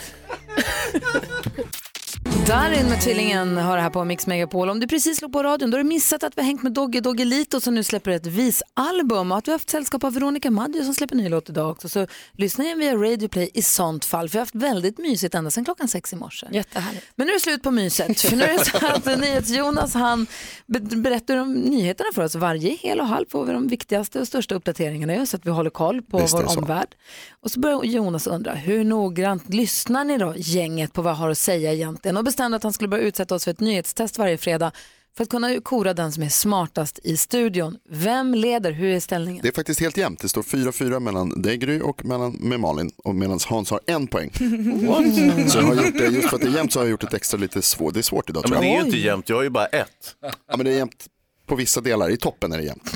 Darin 2.47 2.89
med 2.89 3.01
Tvillingen 3.01 3.57
har 3.57 3.75
det 3.75 3.82
här 3.84 3.89
på 3.89 4.03
Mix 4.03 4.27
Megapol. 4.27 4.69
Om 4.69 4.80
du 4.80 4.88
precis 4.88 5.17
slog 5.17 5.34
på 5.34 5.43
radion 5.43 5.71
då 5.71 5.77
har 5.77 5.84
du 5.84 5.89
missat 5.89 6.23
att 6.23 6.38
vi 6.38 6.41
har 6.41 6.45
hängt 6.47 6.63
med 6.63 6.71
Dogge 6.71 7.01
Doggelito 7.01 7.61
som 7.61 7.75
nu 7.75 7.84
släpper 7.84 8.11
ett 8.11 8.25
visalbum 8.25 9.32
och 9.32 9.38
att 9.38 9.47
vi 9.47 9.51
har 9.51 9.57
haft 9.57 9.69
sällskap 9.69 10.03
av 10.03 10.13
Veronica 10.13 10.51
Maggio 10.51 10.84
som 10.84 10.93
släpper 10.93 11.15
ny 11.15 11.30
låt 11.30 11.49
idag 11.49 11.71
också. 11.71 11.89
Så 11.89 12.07
lyssna 12.34 12.63
in 12.65 12.80
via 12.80 12.95
Radio 12.95 13.27
Play 13.27 13.49
i 13.53 13.61
sånt 13.61 14.05
fall 14.05 14.30
för 14.30 14.34
vi 14.34 14.38
har 14.38 14.41
haft 14.45 14.55
väldigt 14.55 14.97
mysigt 14.97 15.36
ända 15.36 15.51
sedan 15.51 15.65
klockan 15.65 15.88
sex 15.88 16.13
i 16.13 16.15
morse. 16.15 16.47
Jättehärligt. 16.51 17.05
Men 17.15 17.27
nu 17.27 17.32
är 17.34 17.36
det 17.36 17.41
slut 17.41 17.63
på 17.63 17.71
myset. 17.71 18.21
För 18.21 18.36
nu 18.36 18.43
är 18.43 18.57
det 18.57 18.65
så 18.65 18.77
att 18.88 19.19
NyhetsJonas 19.19 19.93
han 19.93 20.27
be- 20.65 20.80
berättar 20.80 21.38
om 21.38 21.53
nyheterna 21.53 22.09
för 22.13 22.23
oss. 22.23 22.36
Varje 22.36 22.69
hel 22.75 22.99
och 22.99 23.07
halv 23.07 23.25
får 23.30 23.45
vi 23.45 23.53
de 23.53 23.67
viktigaste 23.67 24.19
och 24.19 24.27
största 24.27 24.55
uppdateringarna 24.55 25.25
så 25.25 25.38
att 25.38 25.45
vi 25.45 25.49
håller 25.51 25.69
koll 25.69 26.01
på 26.01 26.19
Visst 26.19 26.34
vår 26.34 26.57
omvärld. 26.57 26.95
Och 27.41 27.51
så 27.51 27.59
börjar 27.59 27.83
Jonas 27.83 28.27
undra, 28.27 28.53
hur 28.53 28.83
noggrant 28.83 29.53
lyssnar 29.53 30.03
ni 30.03 30.17
då 30.17 30.33
gänget 30.37 30.93
på 30.93 31.01
vad 31.01 31.11
jag 31.11 31.17
har 31.17 31.29
att 31.29 31.37
säga 31.37 31.73
egentligen? 31.73 32.17
Och 32.17 32.23
bestämde 32.23 32.57
att 32.57 32.63
han 32.63 32.73
skulle 32.73 32.87
börja 32.87 33.03
utsätta 33.03 33.35
oss 33.35 33.43
för 33.43 33.51
ett 33.51 33.59
nyhetstest 33.59 34.17
varje 34.17 34.37
fredag 34.37 34.71
för 35.17 35.23
att 35.23 35.29
kunna 35.29 35.61
kora 35.61 35.93
den 35.93 36.11
som 36.11 36.23
är 36.23 36.29
smartast 36.29 36.99
i 37.03 37.17
studion. 37.17 37.77
Vem 37.89 38.33
leder? 38.33 38.71
Hur 38.71 38.89
är 38.89 38.99
ställningen? 38.99 39.41
Det 39.43 39.47
är 39.47 39.53
faktiskt 39.53 39.79
helt 39.79 39.97
jämnt. 39.97 40.19
Det 40.19 40.29
står 40.29 40.41
4-4 40.41 40.99
mellan 40.99 41.41
dig 41.41 41.57
Gry 41.57 41.79
och 41.81 42.05
mellan, 42.05 42.31
med 42.31 42.59
Malin 42.59 42.91
och 43.03 43.15
medan 43.15 43.39
Hans 43.47 43.71
har 43.71 43.79
en 43.85 44.07
poäng. 44.07 44.31
Så 45.47 45.57
jag 45.57 45.63
har 45.63 45.75
gjort 45.75 45.97
det, 45.97 46.07
just 46.07 46.29
för 46.29 46.35
att 46.35 46.41
det 46.41 46.47
är 46.47 46.55
jämnt 46.55 46.73
så 46.73 46.79
har 46.79 46.83
jag 46.85 46.91
gjort 46.91 47.03
ett 47.03 47.13
extra 47.13 47.37
lite 47.37 47.61
svårt. 47.61 47.93
Det 47.93 47.99
är 47.99 48.01
svårt 48.01 48.29
idag 48.29 48.43
Ja, 48.45 48.49
men 48.49 48.61
det 48.61 48.67
är 48.67 48.79
ju 48.79 48.85
inte 48.85 48.97
jämnt, 48.97 49.29
jag 49.29 49.35
har 49.35 49.43
ju 49.43 49.49
bara 49.49 49.65
ett. 49.65 50.15
Ja 50.21 50.57
men 50.57 50.65
det 50.65 50.71
är 50.71 50.75
jämnt 50.75 51.07
på 51.49 51.55
vissa 51.55 51.81
delar, 51.81 52.09
i 52.09 52.17
toppen 52.17 52.53
är 52.53 52.57
det 52.57 52.63
jämnt. 52.63 52.91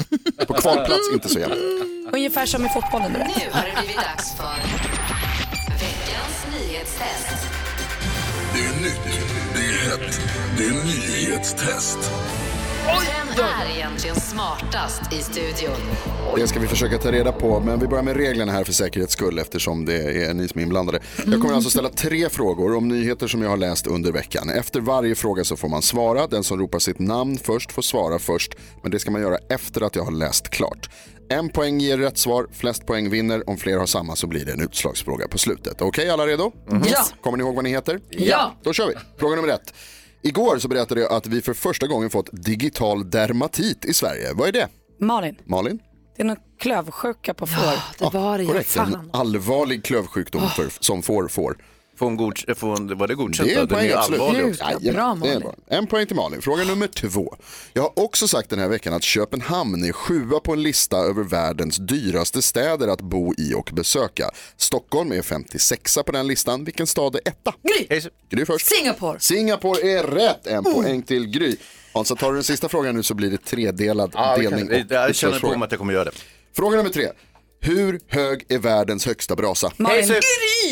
På 0.48 0.54
kvalplats 0.54 1.10
inte 1.14 1.30
så 1.30 1.40
jämnt. 1.40 1.56
Ungefär 2.14 2.46
som 2.46 2.66
i 2.66 2.70
fotbollen. 2.70 3.12
Nu 3.12 3.18
har 3.52 3.64
det 3.66 3.74
blivit 3.78 3.96
dags 3.96 4.36
för 4.38 4.56
veckans 5.70 6.38
nyhetstest. 6.52 7.48
Det 8.54 8.60
är 8.60 8.82
nytt, 8.82 9.02
det 9.54 9.60
är 9.60 9.90
hett, 9.90 10.20
det 10.58 10.64
är 10.64 10.74
nyhetstest. 10.86 11.98
Vem 12.86 13.46
är 13.46 13.76
egentligen 13.76 14.16
smartast 14.16 15.14
i 15.14 15.22
studion? 15.22 15.76
Det 16.36 16.48
ska 16.48 16.60
vi 16.60 16.68
försöka 16.68 16.98
ta 16.98 17.12
reda 17.12 17.32
på, 17.32 17.60
men 17.60 17.80
vi 17.80 17.88
börjar 17.88 18.04
med 18.04 18.18
reglerna 18.18 18.52
här 18.52 18.64
för 18.64 18.74
säkerhets 18.74 19.14
skull 19.14 19.40
eftersom 19.40 19.86
det 19.86 20.26
är 20.26 20.34
ni 20.34 20.48
som 20.48 20.60
är 20.60 20.64
inblandade. 20.64 21.00
Jag 21.26 21.42
kommer 21.42 21.54
alltså 21.54 21.70
ställa 21.70 21.90
tre 21.90 22.30
frågor 22.30 22.76
om 22.76 22.88
nyheter 22.88 23.28
som 23.28 23.42
jag 23.42 23.50
har 23.50 23.58
läst 23.58 23.88
under 23.88 24.12
veckan. 24.12 24.50
Efter 24.50 24.80
varje 24.80 25.16
fråga 25.16 25.44
så 25.44 25.56
får 25.56 25.70
man 25.70 25.82
svara. 25.82 26.28
Den 26.28 26.44
som 26.44 26.60
ropar 26.60 26.80
sitt 26.80 27.00
namn 27.00 27.38
först 27.38 27.72
får 27.72 27.82
svara 27.82 28.20
först, 28.20 28.54
men 28.82 28.92
det 28.92 29.00
ska 29.00 29.12
man 29.12 29.22
göra 29.22 29.38
efter 29.50 29.82
att 29.82 29.96
jag 29.96 30.04
har 30.04 30.12
läst 30.12 30.50
klart. 30.50 30.90
En 31.30 31.50
poäng 31.50 31.80
ger 31.80 31.98
rätt 31.98 32.18
svar, 32.18 32.48
flest 32.54 32.86
poäng 32.86 33.10
vinner. 33.10 33.50
Om 33.50 33.58
fler 33.58 33.78
har 33.78 33.86
samma 33.86 34.16
så 34.16 34.28
blir 34.28 34.46
det 34.46 34.52
en 34.52 34.62
utslagsfråga 34.62 35.28
på 35.28 35.38
slutet. 35.38 35.82
Okej, 35.82 36.10
alla 36.10 36.28
redo? 36.28 36.52
Ja. 36.86 37.06
Kommer 37.22 37.38
ni 37.38 37.44
ihåg 37.44 37.56
vad 37.56 37.64
ni 37.64 37.70
heter? 37.70 38.00
Ja. 38.10 38.54
Då 38.64 38.74
kör 38.74 38.88
vi. 38.88 38.94
Fråga 39.20 39.36
nummer 39.36 39.50
ett. 39.50 39.74
Igår 40.24 40.58
så 40.60 40.68
berättade 40.68 41.02
jag 41.02 41.12
att 41.14 41.28
vi 41.28 41.42
för 41.42 41.54
första 41.54 41.88
gången 41.88 42.10
fått 42.10 42.30
digital 42.32 43.10
dermatit 43.10 43.86
i 43.86 43.94
Sverige. 43.94 44.34
Vad 44.34 44.48
är 44.48 44.52
det? 44.52 44.68
Malin, 45.00 45.36
Malin? 45.46 45.80
det 46.16 46.22
är 46.22 46.26
någon 46.26 46.38
klövsjuka 46.60 47.34
på 47.34 47.48
får. 47.48 47.80
det 48.00 48.18
var 48.18 48.38
det. 48.38 48.46
Korrekt, 48.46 48.78
en 48.78 49.10
allvarlig 49.14 49.84
klövsjukdom 49.84 50.50
för, 50.50 50.84
som 50.84 51.02
får 51.02 51.28
får. 51.28 51.58
Får 51.96 52.06
hon 52.06 52.18
god, 52.18 52.58
får 52.58 52.68
hon, 52.68 52.98
var 52.98 53.08
det 53.08 53.16
godkänt? 53.16 53.50
Det 53.50 53.56
är 53.56 53.58
en 53.60 53.64
är 53.64 53.68
poäng, 53.68 53.86
ju 53.88 53.94
absolut. 53.94 54.22
allvarlig 54.22 54.46
också. 54.50 54.64
Jajamän, 54.82 55.20
det 55.20 55.30
är 55.30 55.40
bra. 55.40 55.56
En 55.68 55.88
poäng 55.88 56.08
till 56.08 56.16
Malin. 56.16 56.42
Fråga 56.42 56.64
nummer 56.64 56.88
två. 56.88 57.36
Jag 57.74 57.82
har 57.82 58.00
också 58.00 58.28
sagt 58.28 58.50
den 58.50 58.60
här 58.60 58.68
veckan 58.68 58.94
att 58.94 59.04
Köpenhamn 59.04 59.84
är 59.86 59.92
sjua 59.92 60.40
på 60.40 60.54
en 60.54 60.64
lista 60.64 60.98
över 60.98 61.24
världens 61.24 61.78
dyraste 61.78 62.42
städer 62.42 62.88
att 62.88 63.02
bo 63.02 63.34
i 63.38 63.54
och 63.54 63.70
besöka. 63.74 64.30
Stockholm 64.58 65.12
är 65.12 65.22
56 65.22 65.98
på 66.06 66.12
den 66.12 66.28
listan. 66.28 66.64
Vilken 66.64 66.88
stad 66.88 67.16
är 67.16 67.22
etta? 67.26 67.54
Gry! 67.64 68.02
Gry 68.30 68.46
först. 68.46 68.66
Singapore. 68.68 69.20
Singapore 69.20 69.82
är 69.92 70.04
rätt. 70.04 70.48
En 70.48 70.64
poäng 70.64 71.02
till 71.02 71.28
Gry. 71.28 71.56
Hansa, 71.94 72.16
tar 72.16 72.30
du 72.30 72.34
den 72.34 72.44
sista 72.44 72.70
frågan 72.70 72.96
nu 72.96 73.04
så 73.04 73.14
blir 73.14 73.32
det 73.32 73.38
tredelad 73.46 74.12
Ja, 74.14 74.36
kan- 74.36 74.42
delning. 74.52 74.70
och 74.86 74.92
Jag 74.92 75.16
känner 75.16 75.40
på 75.40 75.48
mig 75.58 75.66
att 75.66 75.72
jag 75.72 75.80
kommer 75.80 75.94
göra 75.94 76.04
det. 76.06 76.12
Fråga 76.56 76.78
nummer 76.78 76.90
tre. 76.90 77.08
Hur 77.66 78.00
hög 78.08 78.46
är 78.50 78.58
världens 78.58 79.06
högsta 79.06 79.36
brasa? 79.36 79.72
Malin. 79.78 80.14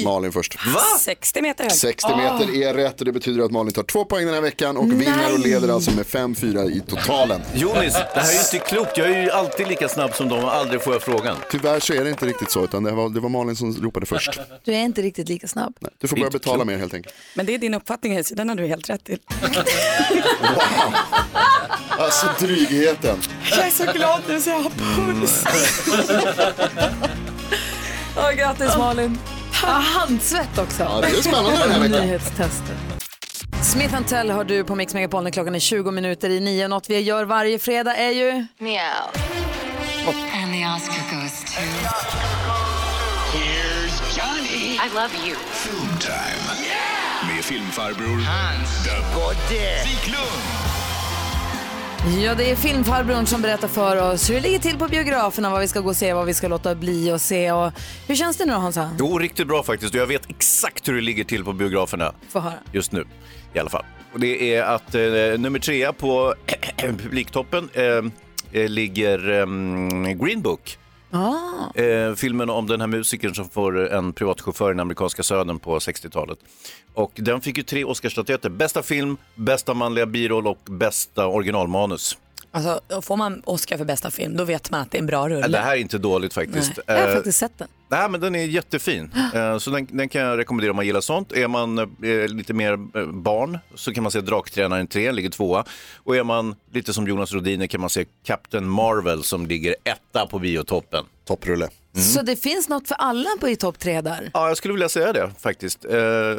Malin 0.04 0.32
först. 0.32 0.58
60 1.00 1.42
meter 1.42 1.64
hög. 1.64 1.72
60 1.74 2.08
meter 2.16 2.64
är 2.64 2.74
rätt 2.74 3.00
och 3.00 3.06
det 3.06 3.12
betyder 3.12 3.44
att 3.44 3.52
Malin 3.52 3.74
tar 3.74 3.84
två 3.84 4.06
poäng 4.06 4.26
den 4.26 4.34
här 4.34 4.42
veckan 4.42 4.78
och 4.78 4.92
vinner 4.92 5.34
och 5.34 5.40
leder 5.40 5.74
alltså 5.74 5.92
med 5.92 6.06
5-4 6.06 6.70
i 6.72 6.80
totalen. 6.82 7.42
Jonis, 7.54 7.94
det 7.94 8.20
här 8.20 8.30
är 8.30 8.34
ju 8.34 8.40
inte 8.40 8.60
klokt. 8.60 8.98
Jag 8.98 9.10
är 9.12 9.24
ju 9.24 9.32
alltid 9.32 9.68
lika 9.68 9.90
snabb 9.90 10.16
som 10.16 10.30
dem 10.30 10.44
och 10.44 10.54
aldrig 10.56 10.82
får 10.82 10.94
jag 10.94 11.02
frågan. 11.02 11.36
Tyvärr 11.52 11.80
så 11.80 11.94
är 11.94 12.04
det 12.04 12.10
inte 12.10 12.26
riktigt 12.26 12.52
så 12.52 12.64
utan 12.64 12.84
det 12.84 12.92
var, 12.92 13.10
det 13.10 13.20
var 13.20 13.30
Malin 13.30 13.56
som 13.56 13.74
ropade 13.82 14.06
först. 14.06 14.40
Du 14.64 14.74
är 14.74 14.80
inte 14.84 15.02
riktigt 15.02 15.30
lika 15.30 15.48
snabb. 15.48 15.74
Du 16.00 16.08
får 16.08 16.18
börja 16.18 16.30
betala 16.30 16.66
mer 16.66 16.78
helt 16.78 16.94
enkelt. 16.94 17.16
Men 17.36 17.46
det 17.46 17.54
är 17.54 17.58
din 17.58 17.74
uppfattning 17.74 18.14
Hayes, 18.14 18.30
den 18.30 18.50
har 18.50 18.56
du 18.56 18.68
helt 18.68 18.90
rätt 18.90 19.04
till. 19.04 19.20
Alltså 21.90 22.28
drygheten. 22.40 23.18
Jag 23.52 23.68
är 23.68 23.72
så 23.72 23.92
glad 23.92 24.22
nu 24.28 24.42
så 24.42 24.50
jag 24.50 24.60
har 24.60 24.72
puls. 24.96 25.44
Åh, 28.18 28.32
grattis 28.32 28.78
Malin. 28.78 29.18
Ja, 29.64 29.68
handsvett 29.68 30.58
också. 30.58 30.84
Ja, 30.84 31.02
det 31.02 31.08
är 31.08 31.12
spännande 31.22 31.60
den 31.60 31.72
här 31.72 31.80
veckan. 31.80 32.06
Nyhetstester. 32.06 32.76
Smith 33.62 34.02
Tell 34.02 34.30
har 34.30 34.44
du 34.44 34.64
på 34.64 34.76
Mix 34.76 34.94
Megapol 34.94 35.24
när 35.24 35.32
klockan 35.32 35.56
är 35.56 35.60
20 35.60 35.92
minuter 35.92 36.30
i 36.30 36.40
nio. 36.40 36.68
Något 36.68 36.90
vi 36.90 37.00
gör 37.00 37.26
varje 37.26 37.60
fredag 37.60 37.96
är 37.96 38.12
ju... 38.12 38.46
Meow. 38.58 39.32
And 40.44 40.54
the 40.54 40.66
Oscar 40.66 41.22
goes 41.22 41.44
to... 41.44 41.62
Here's 43.34 44.18
Johnny. 44.18 44.76
I 44.76 44.90
love 44.96 45.12
you. 45.28 45.36
Filmtime. 45.52 46.42
Med 47.28 47.44
filmfarbror 47.44 48.20
Hans 48.20 48.84
the 48.84 49.90
Wiklund. 49.90 50.71
Ja, 52.06 52.36
det 52.36 52.52
är 52.52 52.56
filmfarbrorn 52.56 53.26
som 53.26 53.42
berättar 53.42 53.68
för 53.68 54.12
oss 54.14 54.30
hur 54.30 54.36
det 54.36 54.42
ligger 54.42 54.60
till 54.60 54.78
på 54.78 54.88
biograferna, 54.88 55.50
vad 55.50 55.62
vi 55.62 55.68
ska 55.68 55.80
gå 55.80 55.90
och 55.90 55.96
se, 55.96 56.14
vad 56.14 56.26
vi 56.26 56.34
ska 56.34 56.48
låta 56.48 56.76
bli 56.76 57.12
och 57.12 57.22
se. 57.22 57.52
Och 57.52 57.72
hur 58.08 58.16
känns 58.16 58.38
det 58.38 58.46
nu 58.46 58.54
då, 58.54 58.58
Hansa? 58.60 58.90
Jo, 59.00 59.18
riktigt 59.20 59.48
bra 59.48 59.64
faktiskt. 59.64 59.94
Jag 59.94 60.08
vet 60.08 60.30
exakt 60.30 60.88
hur 60.88 60.94
det 60.96 61.02
ligger 61.02 61.24
till 61.24 61.44
på 61.44 61.54
biograferna 61.54 62.14
Få 62.30 62.40
höra. 62.40 62.54
just 62.72 62.92
nu 62.92 63.06
i 63.54 63.60
alla 63.60 63.70
fall. 63.70 63.86
Och 64.14 64.20
det 64.20 64.56
är 64.56 64.64
att 64.64 64.96
eh, 64.96 65.02
nummer 65.40 65.60
trea 65.60 65.94
på 65.94 66.36
publiktoppen 66.78 67.70
eh, 67.74 67.84
eh, 68.62 68.70
ligger 68.70 69.32
eh, 69.32 69.46
Green 70.14 70.42
Book. 70.42 70.78
Ah. 71.12 71.80
Eh, 71.82 72.16
filmen 72.16 72.50
om 72.50 72.68
den 72.68 72.80
här 72.82 72.88
musikern 72.88 73.36
som 73.36 73.50
får 73.50 73.92
en 73.94 74.14
privatchaufför 74.14 74.70
i 74.70 74.74
den 74.74 74.80
amerikanska 74.80 75.24
södern 75.24 75.60
på 75.60 75.80
60-talet. 75.80 76.40
Och 76.94 77.12
den 77.16 77.42
fick 77.42 77.58
ju 77.58 77.64
tre 77.64 77.84
Oscarsstatyetter. 77.86 78.50
Bästa 78.50 78.84
film, 78.84 79.18
bästa 79.36 79.74
manliga 79.74 80.06
biroll 80.06 80.48
och 80.48 80.60
bästa 80.66 81.28
originalmanus. 81.28 82.18
Alltså, 82.52 83.02
får 83.02 83.18
man 83.18 83.42
Oscar 83.46 83.78
för 83.78 83.86
bästa 83.86 84.12
film 84.12 84.38
då 84.38 84.44
vet 84.44 84.72
man 84.72 84.82
att 84.82 84.92
det 84.92 84.98
är 84.98 85.00
en 85.00 85.06
bra 85.06 85.30
rulle. 85.30 85.48
Det 85.48 85.58
här 85.58 85.72
är 85.72 85.80
inte 85.80 85.98
dåligt 85.98 86.34
faktiskt. 86.34 86.72
Jag 86.88 86.96
har 87.02 87.08
Eh, 87.08 87.14
faktiskt 87.16 87.38
sett 87.40 87.58
den. 87.58 87.68
Nej, 87.92 88.10
men 88.10 88.22
den 88.22 88.36
är 88.36 88.46
jättefin. 88.46 89.12
Eh, 89.36 89.58
Så 89.58 89.70
den, 89.72 89.88
den 89.92 90.10
kan 90.10 90.22
jag 90.22 90.38
rekommendera 90.38 90.72
om 90.72 90.76
man 90.76 90.86
gillar 90.86 91.02
sånt. 91.02 91.32
Är 91.32 91.48
man 91.48 91.78
eh, 91.80 91.86
lite 92.28 92.54
mer 92.54 92.74
eh, 92.74 93.06
barn 93.12 93.58
så 93.76 93.94
kan 93.94 94.04
man 94.04 94.12
se 94.12 94.22
Draktränaren 94.22 94.88
3, 94.88 95.12
ligger 95.12 95.30
tvåa. 95.30 95.66
Och 95.98 96.16
är 96.16 96.24
man 96.24 96.56
lite 96.74 96.94
som 96.94 97.08
Jonas 97.08 97.34
Rodiner 97.34 97.68
kan 97.68 97.82
man 97.82 97.90
se 97.90 98.06
Captain 98.26 98.70
Marvel 98.70 99.24
som 99.24 99.48
ligger 99.48 99.76
etta 99.84 100.28
på 100.28 100.40
biotoppen. 100.40 101.06
Topprulle. 101.26 101.70
Så 102.16 102.22
det 102.22 102.36
finns 102.36 102.70
något 102.70 102.88
för 102.88 102.96
alla 102.96 103.30
på 103.40 103.50
i 103.50 103.56
topp 103.56 103.80
tre 103.80 104.02
där? 104.02 104.32
Ja, 104.34 104.48
jag 104.48 104.58
skulle 104.58 104.74
vilja 104.74 104.90
säga 104.90 105.14
det 105.14 105.32
faktiskt. 105.40 105.86
Eh, 105.86 105.92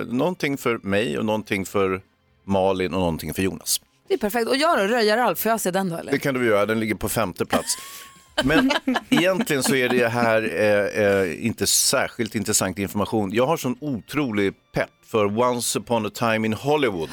någonting 0.07 0.59
för 0.59 0.79
mig 0.79 1.19
och 1.19 1.25
någonting 1.25 1.67
för 1.67 2.01
Malin 2.45 2.95
och 2.95 3.01
någonting 3.01 3.35
för 3.35 3.43
Jonas. 3.43 3.81
Det 4.09 4.15
är 4.15 4.19
perfekt. 4.19 4.49
Och 4.49 4.57
jag 4.57 4.79
då, 4.79 4.85
Röja-Ralf, 4.85 5.39
får 5.39 5.51
jag 5.51 5.61
se 5.61 5.71
den 5.71 5.89
då 5.89 5.97
eller? 5.97 6.13
Det 6.13 6.19
kan 6.19 6.35
du 6.35 6.41
väl 6.41 6.49
göra, 6.49 6.67
den 6.67 6.81
ligger 6.81 6.95
på 6.95 7.09
femte 7.09 7.47
plats. 7.47 7.77
Men 8.45 8.71
egentligen 9.11 9.63
så 9.63 9.75
är 9.75 9.89
det 9.89 10.09
här 10.09 10.43
eh, 10.43 11.05
eh, 11.05 11.47
inte 11.47 11.67
särskilt 11.67 12.35
intressant 12.35 12.79
information. 12.79 13.33
Jag 13.33 13.47
har 13.47 13.57
sån 13.57 13.77
otrolig 13.81 14.55
pepp 14.73 14.91
för 15.07 15.39
Once 15.39 15.79
upon 15.79 16.07
a 16.07 16.11
time 16.15 16.47
in 16.47 16.53
Hollywood. 16.53 17.11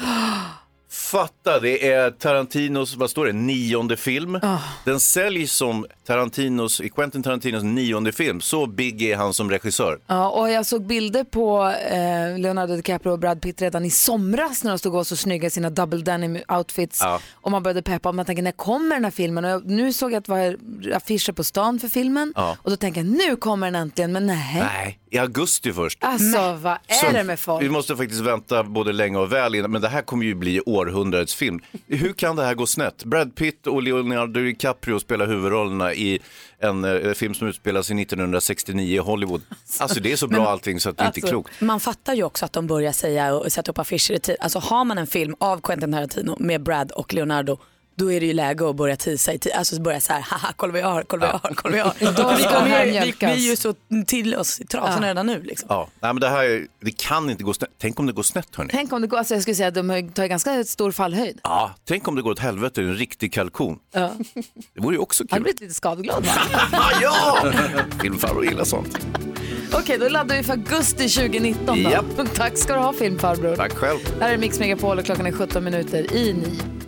Fatta, 0.92 1.60
det 1.60 1.88
är 1.92 2.10
Tarantinos, 2.10 2.96
vad 2.96 3.10
står 3.10 3.26
det, 3.26 3.32
nionde 3.32 3.96
film. 3.96 4.40
Den 4.84 5.00
säljs 5.00 5.52
som 5.52 5.86
Tarantinos, 6.06 6.80
Quentin 6.94 7.22
Tarantinos 7.22 7.62
nionde 7.62 8.12
film. 8.12 8.40
Så 8.40 8.66
big 8.66 9.02
är 9.02 9.16
han 9.16 9.34
som 9.34 9.50
regissör. 9.50 9.98
Ja, 10.06 10.30
och 10.30 10.50
jag 10.50 10.66
såg 10.66 10.86
bilder 10.86 11.24
på 11.24 11.68
eh, 11.90 12.38
Leonardo 12.38 12.76
DiCaprio 12.76 13.10
och 13.12 13.18
Brad 13.18 13.42
Pitt 13.42 13.62
redan 13.62 13.84
i 13.84 13.90
somras 13.90 14.64
när 14.64 14.70
de 14.70 14.78
stod 14.78 14.92
och 14.92 14.96
var 14.96 15.04
så 15.04 15.16
snygga 15.16 15.46
i 15.46 15.50
sina 15.50 15.70
double 15.70 16.00
denim 16.02 16.38
outfits. 16.48 17.00
Ja. 17.02 17.20
Och 17.32 17.50
man 17.50 17.62
började 17.62 17.82
peppa 17.82 18.08
och 18.08 18.14
man 18.14 18.24
tänker 18.24 18.42
när 18.42 18.52
kommer 18.52 18.96
den 18.96 19.04
här 19.04 19.10
filmen? 19.10 19.44
Och 19.44 19.50
jag, 19.50 19.66
nu 19.66 19.92
såg 19.92 20.12
jag 20.12 20.18
att 20.18 20.24
det 20.24 20.32
var 20.32 20.56
affischer 20.96 21.32
på 21.32 21.44
stan 21.44 21.78
för 21.78 21.88
filmen 21.88 22.32
Ja. 22.36 22.56
och 22.62 22.70
då 22.70 22.76
tänker 22.76 23.00
jag 23.00 23.10
nu 23.10 23.36
kommer 23.36 23.66
den 23.66 23.74
äntligen, 23.82 24.12
men 24.12 24.26
nej. 24.26 24.56
Nej, 24.60 24.98
i 25.10 25.18
augusti 25.18 25.72
först. 25.72 25.98
Alltså 26.04 26.52
vad 26.62 26.72
är 26.86 26.94
Så 26.94 27.10
det 27.12 27.24
med 27.24 27.38
folk? 27.40 27.64
Vi 27.64 27.68
måste 27.68 27.96
faktiskt 27.96 28.20
vänta 28.20 28.62
både 28.62 28.92
länge 28.92 29.18
och 29.18 29.32
väl 29.32 29.54
innan, 29.54 29.70
men 29.70 29.82
det 29.82 29.88
här 29.88 30.02
kommer 30.02 30.24
ju 30.24 30.34
bli 30.34 30.60
århundradets 30.80 31.34
film. 31.34 31.60
Hur 31.86 32.12
kan 32.12 32.36
det 32.36 32.44
här 32.44 32.54
gå 32.54 32.66
snett? 32.66 33.04
Brad 33.04 33.34
Pitt 33.34 33.66
och 33.66 33.82
Leonardo 33.82 34.40
DiCaprio 34.40 34.98
spelar 35.00 35.26
huvudrollerna 35.26 35.94
i 35.94 36.18
en 36.58 36.84
eh, 36.84 37.12
film 37.12 37.34
som 37.34 37.48
utspelar 37.48 37.82
sig 37.82 38.02
1969 38.02 38.94
i 38.94 38.98
Hollywood. 38.98 39.42
Alltså 39.80 40.00
det 40.00 40.12
är 40.12 40.16
så 40.16 40.26
bra 40.26 40.48
allting 40.48 40.80
så 40.80 40.90
att 40.90 40.98
det 40.98 41.06
inte 41.06 41.20
är 41.20 41.22
Alltså, 41.22 41.30
klokt. 41.32 41.60
Man 41.60 41.80
fattar 41.80 42.14
ju 42.14 42.22
också 42.22 42.44
att 42.44 42.52
de 42.52 42.66
börjar 42.66 42.92
säga 42.92 43.34
och 43.34 43.52
sätta 43.52 43.70
upp 43.70 43.78
affischer 43.78 44.12
i 44.14 44.18
tid. 44.18 44.36
Alltså 44.40 44.58
har 44.58 44.84
man 44.84 44.98
en 44.98 45.06
film 45.06 45.34
av 45.40 45.60
Quentin 45.60 45.92
Tarantino 45.92 46.36
med 46.40 46.62
Brad 46.62 46.90
och 46.90 47.14
Leonardo 47.14 47.58
då 48.00 48.12
är 48.12 48.20
det 48.20 48.26
ju 48.26 48.32
läge 48.32 48.68
att 48.70 48.76
börja 48.76 48.96
tisa. 48.96 49.32
Alltså 49.54 49.80
börja 49.80 50.00
så 50.00 50.12
här, 50.12 50.20
haha 50.20 50.52
kolla 50.56 50.72
vad 50.72 50.80
jag 50.82 50.86
har, 50.86 51.02
kolla 51.02 51.26
vad 51.26 51.34
jag 51.34 51.48
har, 51.48 51.54
kolla 51.54 51.70
vad 51.72 51.78
jag 52.00 52.06
har. 52.08 52.12
Då 52.22 52.34
vi, 52.36 52.42
kommer 52.44 52.84
vi, 52.84 53.14
vi 53.20 53.26
är 53.26 53.34
ju 53.50 53.56
så 53.56 53.74
till 54.06 54.34
oss 54.34 54.60
i 54.60 54.66
trasorna 54.66 55.06
Ja. 55.06 55.10
redan 55.10 55.26
nu 55.26 55.42
liksom. 55.42 55.66
Ja, 55.70 55.88
nej, 56.00 56.12
men 56.14 56.20
det 56.20 56.28
här 56.28 56.44
är- 56.44 56.66
det 56.80 56.90
kan 56.96 57.30
inte 57.30 57.44
gå 57.44 57.54
snett. 57.54 57.70
Tänk 57.80 58.00
om 58.00 58.06
det 58.06 58.12
går 58.12 58.22
snett 58.22 58.56
hörni. 58.56 58.70
Tänk 58.72 58.92
om 58.92 59.00
det 59.02 59.06
går, 59.08 59.18
alltså 59.18 59.34
jag 59.34 59.42
skulle 59.42 59.54
säga 59.54 59.68
att 59.68 59.74
de 59.74 60.10
tar 60.14 60.26
ganska 60.26 60.64
stor 60.64 60.92
fallhöjd. 60.92 61.40
Ja, 61.42 61.74
tänk 61.84 62.08
om 62.08 62.14
det 62.14 62.22
går 62.22 62.30
åt 62.30 62.38
helvete, 62.38 62.80
en 62.82 62.94
riktig 62.96 63.32
kalkon. 63.32 63.78
Ja. 63.92 64.10
Det 64.74 64.80
vore 64.80 64.94
ju 64.94 65.00
också 65.00 65.26
kul. 65.26 65.42
blivit 65.42 65.60
lite 65.60 65.74
skadeglad 65.74 66.26
va? 66.26 66.32
ja! 67.02 67.52
Filmfarbror 68.02 68.44
gillar 68.44 68.64
sånt. 68.64 68.98
Okej, 69.72 69.98
då 69.98 70.08
laddar 70.08 70.36
vi 70.36 70.42
för 70.42 70.52
augusti 70.52 71.08
2019 71.08 71.82
då. 71.84 71.90
Japp. 71.90 72.34
Tack 72.34 72.58
ska 72.58 72.72
du 72.74 72.78
ha 72.78 72.92
filmfarbror. 72.92 73.56
Tack 73.56 73.72
själv. 73.72 73.98
Här 74.20 74.32
är 74.32 74.38
Mix 74.38 74.58
Megapol 74.58 74.98
och 74.98 75.04
klockan 75.04 75.26
är 75.26 75.32
17 75.32 75.64
minuter 75.64 76.12
i 76.16 76.32
nio. 76.32 76.79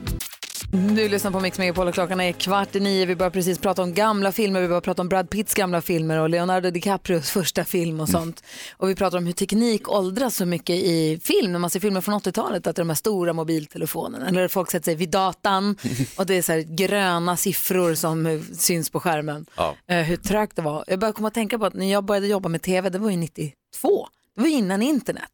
Du 0.75 1.09
lyssnar 1.09 1.31
på 1.31 1.41
Mix 1.41 1.59
Megapol 1.59 1.89
och 1.89 1.95
klockan 1.95 2.21
är 2.21 2.33
kvart 2.33 2.77
i 2.77 2.81
nio. 2.81 3.07
Vi 3.07 3.17
börjar 3.17 3.31
precis 3.31 3.59
prata 3.59 3.83
om 3.83 3.95
gamla 3.95 4.33
filmer. 4.33 4.61
Vi 4.61 4.69
börjar 4.69 4.81
prata 4.81 5.03
om 5.03 5.09
Brad 5.09 5.31
Pitts 5.31 5.55
gamla 5.55 5.81
filmer 5.83 6.19
och 6.19 6.29
Leonardo 6.31 6.71
DiCaprios 6.71 7.31
första 7.31 7.65
film 7.65 8.01
och 8.01 8.09
sånt. 8.09 8.45
Och 8.77 8.89
vi 8.89 8.95
pratar 8.95 9.19
om 9.19 9.27
hur 9.27 9.33
teknik 9.33 9.89
åldras 9.89 10.37
så 10.37 10.47
mycket 10.47 10.77
i 10.77 11.21
film. 11.23 11.53
När 11.53 11.59
man 11.59 11.71
ser 11.71 11.81
filmer 11.81 12.01
från 12.01 12.15
80-talet, 12.15 12.67
att 12.67 12.77
det 12.77 12.81
är 12.81 12.85
de 12.85 12.89
här 12.91 12.95
stora 12.95 13.33
mobiltelefonerna. 13.33 14.29
Eller 14.29 14.49
folk 14.49 14.71
sätter 14.71 14.85
sig 14.85 14.95
vid 14.95 15.11
datan 15.11 15.77
och 16.19 16.27
det 16.27 16.35
är 16.35 16.43
så 16.43 16.75
gröna 16.75 17.37
siffror 17.37 17.95
som 17.95 18.45
syns 18.59 18.91
på 18.91 19.01
skärmen. 19.01 19.47
Ja. 19.57 19.77
Eh, 19.87 20.03
hur 20.03 20.17
trögt 20.17 20.57
det 20.57 20.63
var. 20.63 20.85
Jag 20.87 20.99
började 20.99 21.17
komma 21.17 21.29
att 21.29 21.35
tänka 21.35 21.59
på 21.59 21.67
att 21.67 21.75
när 21.75 21.93
jag 21.93 22.05
började 22.05 22.27
jobba 22.27 22.49
med 22.49 22.63
tv, 22.63 22.89
det 22.91 22.99
var 22.99 23.11
ju 23.11 23.17
92. 23.17 23.53
Det 24.35 24.41
var 24.41 24.49
innan 24.49 24.83
internet. 24.83 25.31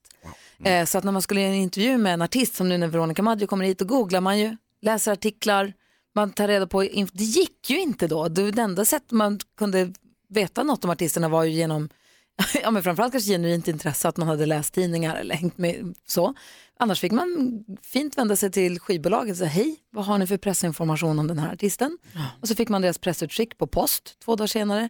Eh, 0.65 0.85
Så 0.85 0.99
att 0.99 1.05
när 1.05 1.13
man 1.13 1.23
skulle 1.23 1.41
göra 1.41 1.51
en 1.53 1.59
intervju 1.61 1.99
med 1.99 2.15
en 2.15 2.23
artist, 2.23 2.55
som 2.55 2.69
nu 2.69 2.79
när 2.79 2.87
Veronica 2.87 3.23
Maggio 3.23 3.47
kommer 3.47 3.65
hit, 3.65 3.79
då 3.79 3.85
googlar 3.85 4.21
man 4.21 4.39
ju, 4.39 4.57
läser 4.83 5.13
artiklar, 5.13 5.73
man 6.15 6.33
tar 6.33 6.49
reda 6.49 6.67
på, 6.67 6.83
det 7.13 7.25
gick 7.25 7.71
ju 7.71 7.81
inte 7.81 8.07
då. 8.07 8.29
Det 8.29 8.59
enda 8.59 8.85
sättet 8.85 9.11
man 9.11 9.41
kunde 9.57 9.93
veta 10.29 10.63
något 10.63 10.85
om 10.85 10.91
artisterna 10.91 11.29
var 11.29 11.45
ju 11.45 11.51
genom, 11.51 11.89
ja 12.63 12.71
men 12.71 12.83
framförallt 12.83 13.13
kanske 13.13 13.33
genuint 13.33 13.69
intresse, 13.69 14.09
att 14.09 14.17
man 14.17 14.29
hade 14.29 14.47
läst 14.47 14.75
tidningar 14.75 15.17
eller 15.17 15.35
hängt 15.35 15.59
med 15.59 15.95
så. 16.07 16.35
Annars 16.81 17.01
fick 17.01 17.13
man 17.13 17.65
fint 17.83 18.19
vända 18.19 18.37
sig 18.37 18.51
till 18.51 18.81
skivbolaget 18.81 19.33
och 19.33 19.39
säga, 19.39 19.49
hej, 19.49 19.77
vad 19.91 20.05
har 20.05 20.19
ni 20.19 20.27
för 20.27 20.37
pressinformation 20.37 21.19
om 21.19 21.27
den 21.27 21.39
här 21.39 21.53
artisten? 21.53 21.99
Och 22.41 22.49
så 22.49 22.55
fick 22.55 22.69
man 22.69 22.83
deras 22.83 22.99
pressutskick 22.99 23.59
på 23.59 23.67
post 23.67 24.17
två 24.25 24.37
dagar 24.37 24.47
senare 24.47 24.89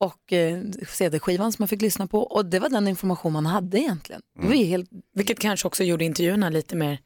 och 0.00 0.32
eh, 0.32 0.62
CD-skivan 0.88 1.52
som 1.52 1.62
man 1.62 1.68
fick 1.68 1.82
lyssna 1.82 2.06
på 2.06 2.22
och 2.22 2.46
det 2.46 2.58
var 2.58 2.68
den 2.68 2.88
information 2.88 3.32
man 3.32 3.46
hade 3.46 3.80
egentligen. 3.80 4.22
Det 4.40 4.46
var 4.46 4.54
ju 4.54 4.64
helt 4.64 4.90
Vilket 5.14 5.38
kanske 5.38 5.66
också 5.66 5.84
gjorde 5.84 6.04
intervjuerna 6.04 6.48
lite 6.48 6.76
mer 6.76 6.98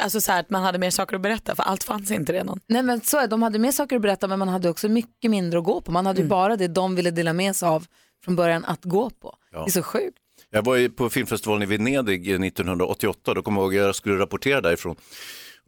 Alltså 0.00 0.20
så 0.20 0.32
här 0.32 0.40
att 0.40 0.50
man 0.50 0.62
hade 0.62 0.78
mer 0.78 0.90
saker 0.90 1.16
att 1.16 1.22
berätta 1.22 1.54
för 1.54 1.62
allt 1.62 1.84
fanns 1.84 2.10
inte 2.10 2.32
redan. 2.32 2.60
Nej 2.66 2.82
men 2.82 3.00
så 3.00 3.16
är 3.16 3.22
det. 3.22 3.26
de 3.26 3.42
hade 3.42 3.58
mer 3.58 3.72
saker 3.72 3.96
att 3.96 4.02
berätta 4.02 4.28
men 4.28 4.38
man 4.38 4.48
hade 4.48 4.70
också 4.70 4.88
mycket 4.88 5.30
mindre 5.30 5.58
att 5.58 5.64
gå 5.64 5.80
på. 5.80 5.92
Man 5.92 6.06
hade 6.06 6.20
ju 6.22 6.28
bara 6.28 6.56
det 6.56 6.68
de 6.68 6.94
ville 6.94 7.10
dela 7.10 7.32
med 7.32 7.56
sig 7.56 7.68
av 7.68 7.86
från 8.24 8.36
början 8.36 8.64
att 8.64 8.84
gå 8.84 9.10
på. 9.10 9.34
Ja. 9.52 9.58
Det 9.58 9.70
är 9.70 9.72
så 9.72 9.82
sjukt. 9.82 10.18
Jag 10.50 10.64
var 10.64 10.76
ju 10.76 10.90
på 10.90 11.10
filmfestivalen 11.10 11.62
i 11.62 11.66
Venedig 11.66 12.28
eh, 12.30 12.40
1988, 12.40 13.34
då 13.34 13.42
kommer 13.42 13.60
jag 13.60 13.64
ihåg 13.64 13.80
att 13.80 13.86
jag 13.86 13.94
skulle 13.94 14.18
rapportera 14.18 14.60
därifrån. 14.60 14.96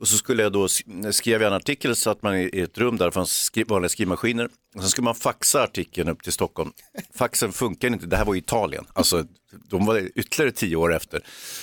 Och 0.01 0.09
så 0.09 0.16
skulle 0.16 0.42
jag 0.42 0.53
då, 0.53 0.68
skrev 1.11 1.42
jag 1.42 1.48
en 1.48 1.57
artikel, 1.57 1.96
så 1.96 2.11
att 2.11 2.22
man 2.22 2.36
i 2.36 2.51
i 2.53 2.61
ett 2.61 2.78
rum 2.78 2.96
där 2.96 3.07
det 3.07 3.12
fanns 3.12 3.42
skri, 3.42 3.64
vanliga 3.64 3.88
skrivmaskiner. 3.88 4.44
Och 4.74 4.80
sen 4.80 4.90
skulle 4.90 5.05
man 5.05 5.14
faxa 5.14 5.62
artikeln 5.62 6.09
upp 6.09 6.22
till 6.22 6.32
Stockholm. 6.32 6.72
Faxen 7.14 7.53
funkar 7.53 7.88
inte, 7.88 8.07
det 8.07 8.16
här 8.16 8.24
var 8.24 8.34
i 8.34 8.38
Italien. 8.38 8.84
Alltså, 8.92 9.24
de 9.68 9.86
var 9.86 10.11
ytterligare 10.14 10.53
tio 10.53 10.76
år 10.76 10.94
efter. 10.94 11.20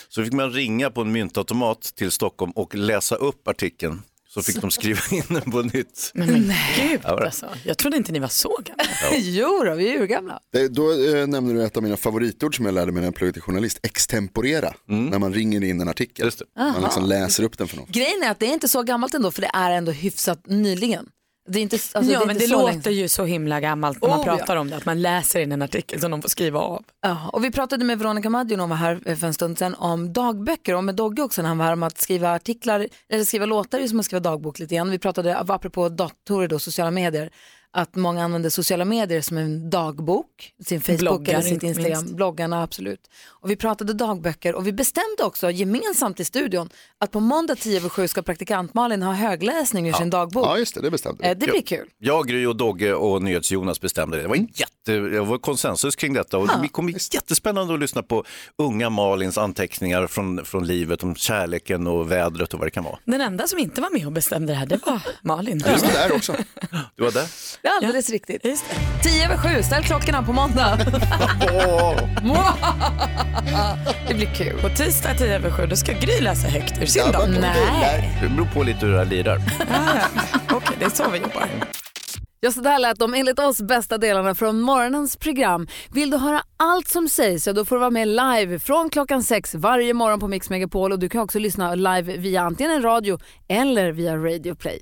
Så 0.10 0.24
fick 0.24 0.34
man 0.34 0.52
ringa 0.52 0.90
på 0.90 1.02
en 1.02 1.12
myntautomat 1.12 1.82
till 1.82 2.12
Stockholm 2.12 2.52
och 2.52 2.76
läsa 2.76 3.16
upp 3.16 3.48
artikeln. 3.48 4.02
Så 4.38 4.44
Så 4.44 4.52
fick 4.52 4.62
de 4.62 4.72
skriva 4.72 5.00
in 5.12 5.24
den 5.28 5.52
på 5.52 5.62
nytt. 5.62 6.12
Men, 6.14 6.28
men 6.28 6.54
gud 6.76 7.00
Ja, 7.04 7.26
alltså. 7.26 7.50
Jag 7.64 7.78
trodde 7.78 7.98
inte 7.98 8.12
ni 8.12 8.20
var 8.20 8.28
så 8.28 8.58
gamla. 8.64 8.84
jo 9.18 9.64
då, 9.66 9.76
vi 9.76 9.94
är 9.94 10.02
urgamla. 10.02 10.40
Det, 10.54 10.68
då 10.68 10.92
eh, 10.92 11.28
nämner 11.28 11.54
du 11.54 11.64
ett 11.64 11.78
av 11.78 11.84
mina 11.84 11.98
favoritord 11.98 12.56
som 12.56 12.66
jag 12.66 12.74
lärde 12.74 12.92
mig 12.92 13.02
när 13.02 13.08
jag 13.08 13.16
pluggade 13.16 13.34
till 13.34 13.42
journalist, 13.42 13.80
extemporera. 13.84 14.74
När 14.86 15.20
man 15.20 15.34
ringer 15.34 15.64
in 15.64 15.82
en 15.82 15.90
artikel. 15.90 16.32
Man 16.56 16.82
liksom 16.82 17.06
läser 17.06 17.44
upp 17.44 17.58
den 17.58 17.68
för 17.68 17.78
någon. 17.78 17.86
Grejen 17.90 18.24
är 18.24 18.32
att 18.32 18.40
det 18.40 18.46
är 18.46 18.54
inte 18.54 18.68
så 18.68 18.84
gammalt 18.84 19.14
ändå 19.14 19.32
för 19.32 19.42
det 19.42 19.52
är 19.54 19.72
ändå 19.72 19.92
hyfsat 19.92 20.48
nyligen. 20.48 21.06
Det 21.48 21.60
är 21.60 21.64
inte, 21.64 21.76
alltså, 21.76 22.00
det 22.00 22.06
ja 22.12 22.22
är 22.22 22.26
men 22.26 22.38
det 22.38 22.48
låter 22.48 22.74
länge. 22.84 22.90
ju 22.90 23.08
så 23.08 23.26
himla 23.26 23.60
gammalt 23.60 24.02
när 24.02 24.10
man 24.10 24.20
Oh, 24.20 24.24
pratar 24.24 24.56
ja. 24.56 24.62
om 24.62 24.70
det. 24.70 24.76
Att 24.76 24.86
man 24.86 25.02
läser 25.02 25.40
in 25.40 25.52
en 25.52 25.62
artikel 25.62 26.02
som 26.02 26.12
de 26.12 26.22
får 26.22 26.30
skriva 26.30 26.60
av. 26.60 26.84
Ja, 27.02 27.30
och 27.34 27.44
vi 27.44 27.52
pratade 27.52 27.86
med 27.86 28.00
Veronica 28.00 28.30
Maggio 28.30 28.56
när 28.56 28.62
hon 28.62 28.70
var 28.70 28.78
här 28.78 29.16
för 29.16 29.28
en 29.28 29.34
stund 29.34 29.58
sedan 29.58 29.76
om 29.76 30.14
dagböcker 30.14 30.76
och 30.76 30.84
med 30.84 30.96
Dogge 30.96 31.22
också 31.22 31.42
när 31.42 31.50
han 31.50 31.58
var 31.58 31.66
här 31.66 31.74
om 31.74 31.84
att 31.84 31.98
skriva 31.98 32.34
artiklar 32.36 32.88
eller 33.10 33.24
skriva 33.24 33.46
låtar 33.46 33.80
är 33.80 33.88
som 33.88 34.00
att 34.00 34.06
skriva 34.06 34.20
dagbok 34.20 34.60
lite 34.60 34.76
grann. 34.76 34.92
Vi 34.92 35.00
pratade 35.00 35.38
apropå 35.38 35.90
datorer 35.90 36.54
och 36.54 36.62
sociala 36.62 36.92
medier 36.92 37.30
att 37.74 37.96
många 37.96 38.24
använder 38.24 38.50
sociala 38.50 38.86
medier 38.86 39.22
som 39.22 39.38
en 39.38 39.70
dagbok, 39.70 40.26
sin 40.66 40.82
Facebook 40.82 41.00
Bloggar, 41.00 41.34
eller 41.34 41.42
sitt 41.44 41.64
Instagram, 41.64 42.00
minst. 42.00 42.16
bloggarna 42.16 42.64
absolut. 42.64 43.00
Och 43.28 43.50
vi 43.50 43.56
pratade 43.56 43.94
dagböcker 43.94 44.56
och 44.56 44.68
vi 44.68 44.74
bestämde 44.74 45.24
också 45.24 45.52
gemensamt 45.52 46.20
i 46.20 46.26
studion 46.26 46.70
att 47.00 47.12
på 47.12 47.20
måndag 47.20 47.56
10 47.56 47.78
över 47.78 47.90
7 47.90 48.08
ska 48.08 48.22
praktikant 48.22 48.74
Malin 48.74 49.02
ha 49.04 49.14
högläsning 49.14 49.88
ur 49.90 49.94
sin 49.94 50.10
dagbok. 50.10 50.46
Ja 50.46 50.58
just 50.58 50.76
det, 50.76 50.82
det 50.82 50.92
bestämde 50.92 51.24
vi. 51.24 51.30
Eh, 51.30 51.38
Det 51.38 51.46
blir 51.48 51.62
kul. 51.62 51.88
Jag, 51.98 52.28
Gry 52.28 52.46
och 52.46 52.56
Dogge 52.56 52.94
och 52.94 53.22
NyhetsJonas 53.22 53.82
bestämde 53.82 54.18
det. 54.18 54.24
Det 54.24 54.30
var, 54.30 54.36
en 54.36 54.48
jätte, 54.54 54.92
det 54.92 55.20
var 55.22 55.38
konsensus 55.38 55.96
kring 55.96 56.14
detta 56.14 56.38
och 56.38 56.48
det 56.62 56.68
kommer 56.68 56.92
jättespännande 57.14 57.74
att 57.74 57.80
lyssna 57.80 58.04
på 58.04 58.24
unga 58.58 58.90
Malins 58.90 59.38
anteckningar 59.38 60.08
från, 60.08 60.46
från 60.46 60.68
livet 60.68 61.04
om 61.04 61.16
kärleken 61.16 61.88
och 61.88 62.12
vädret 62.12 62.54
och 62.54 62.60
vad 62.60 62.68
det 62.68 62.72
kan 62.72 62.84
vara. 62.84 63.00
Den 63.06 63.22
enda 63.22 63.48
som 63.48 63.60
inte 63.60 63.82
var 63.82 63.90
med 63.90 64.06
och 64.06 64.12
bestämde 64.12 64.54
det 64.54 64.58
här 64.58 64.66
det 64.66 64.80
var 64.86 65.02
Malin. 65.22 65.64
Just 65.72 65.86
det, 65.88 65.94
där 65.94 66.16
också. 66.16 66.36
Du 66.96 67.04
var 67.04 67.12
där? 67.12 67.28
Det 67.62 67.68
är 67.68 67.76
alldeles 67.76 68.10
riktigt. 68.10 68.42
10 69.04 69.26
över 69.26 69.38
7, 69.58 69.64
ställ 69.64 69.84
klockorna 69.84 70.24
på 70.24 70.34
måndag. 70.34 70.78
det 74.08 74.14
blir 74.14 74.36
kul. 74.36 74.60
På 74.62 74.70
tisdag 74.70 75.14
10 75.18 75.36
över 75.36 75.52
7 75.52 75.66
då 75.66 75.76
ska 75.76 75.92
Gry 75.92 76.22
läsa 76.22 76.48
högt 76.48 76.82
ur 76.82 76.86
sin 76.86 77.04
Ja. 77.14 77.26
Nej. 77.42 78.20
Det 78.22 78.30
beror 78.30 78.46
på 78.46 78.64
lite 78.64 78.86
hur 78.86 78.92
det 78.94 78.98
här 78.98 79.06
lirar. 79.06 79.42
Okej, 80.52 80.76
det 80.80 80.86
är 80.86 80.90
så 80.90 81.10
vi 81.10 81.18
jobbar. 81.18 81.50
Ja, 82.40 82.52
så 82.52 82.62
där 82.62 82.80
lät 82.80 83.00
de 83.00 83.14
enligt 83.14 83.40
oss 83.40 83.62
bästa 83.62 83.98
delarna 83.98 84.36
från 84.36 84.62
morgonens 84.62 85.18
program. 85.18 85.68
Vill 85.94 86.10
du 86.10 86.18
höra 86.18 86.42
allt 86.58 86.88
som 86.88 87.10
sägs 87.10 87.44
så 87.44 87.52
då 87.52 87.66
får 87.66 87.76
du 87.76 87.80
vara 87.80 87.90
med 87.90 88.08
live 88.08 88.60
från 88.60 88.90
klockan 88.90 89.24
sex 89.24 89.56
varje 89.56 89.94
morgon 89.94 90.20
på 90.20 90.28
Mix 90.28 90.50
Megapol 90.50 90.92
och 90.92 91.00
du 91.00 91.10
kan 91.10 91.22
också 91.22 91.40
lyssna 91.40 91.76
live 91.76 92.18
via 92.18 92.42
antingen 92.42 92.72
en 92.72 92.82
radio 92.82 93.20
eller 93.48 93.92
via 93.92 94.16
Radio 94.16 94.56
Play. 94.56 94.82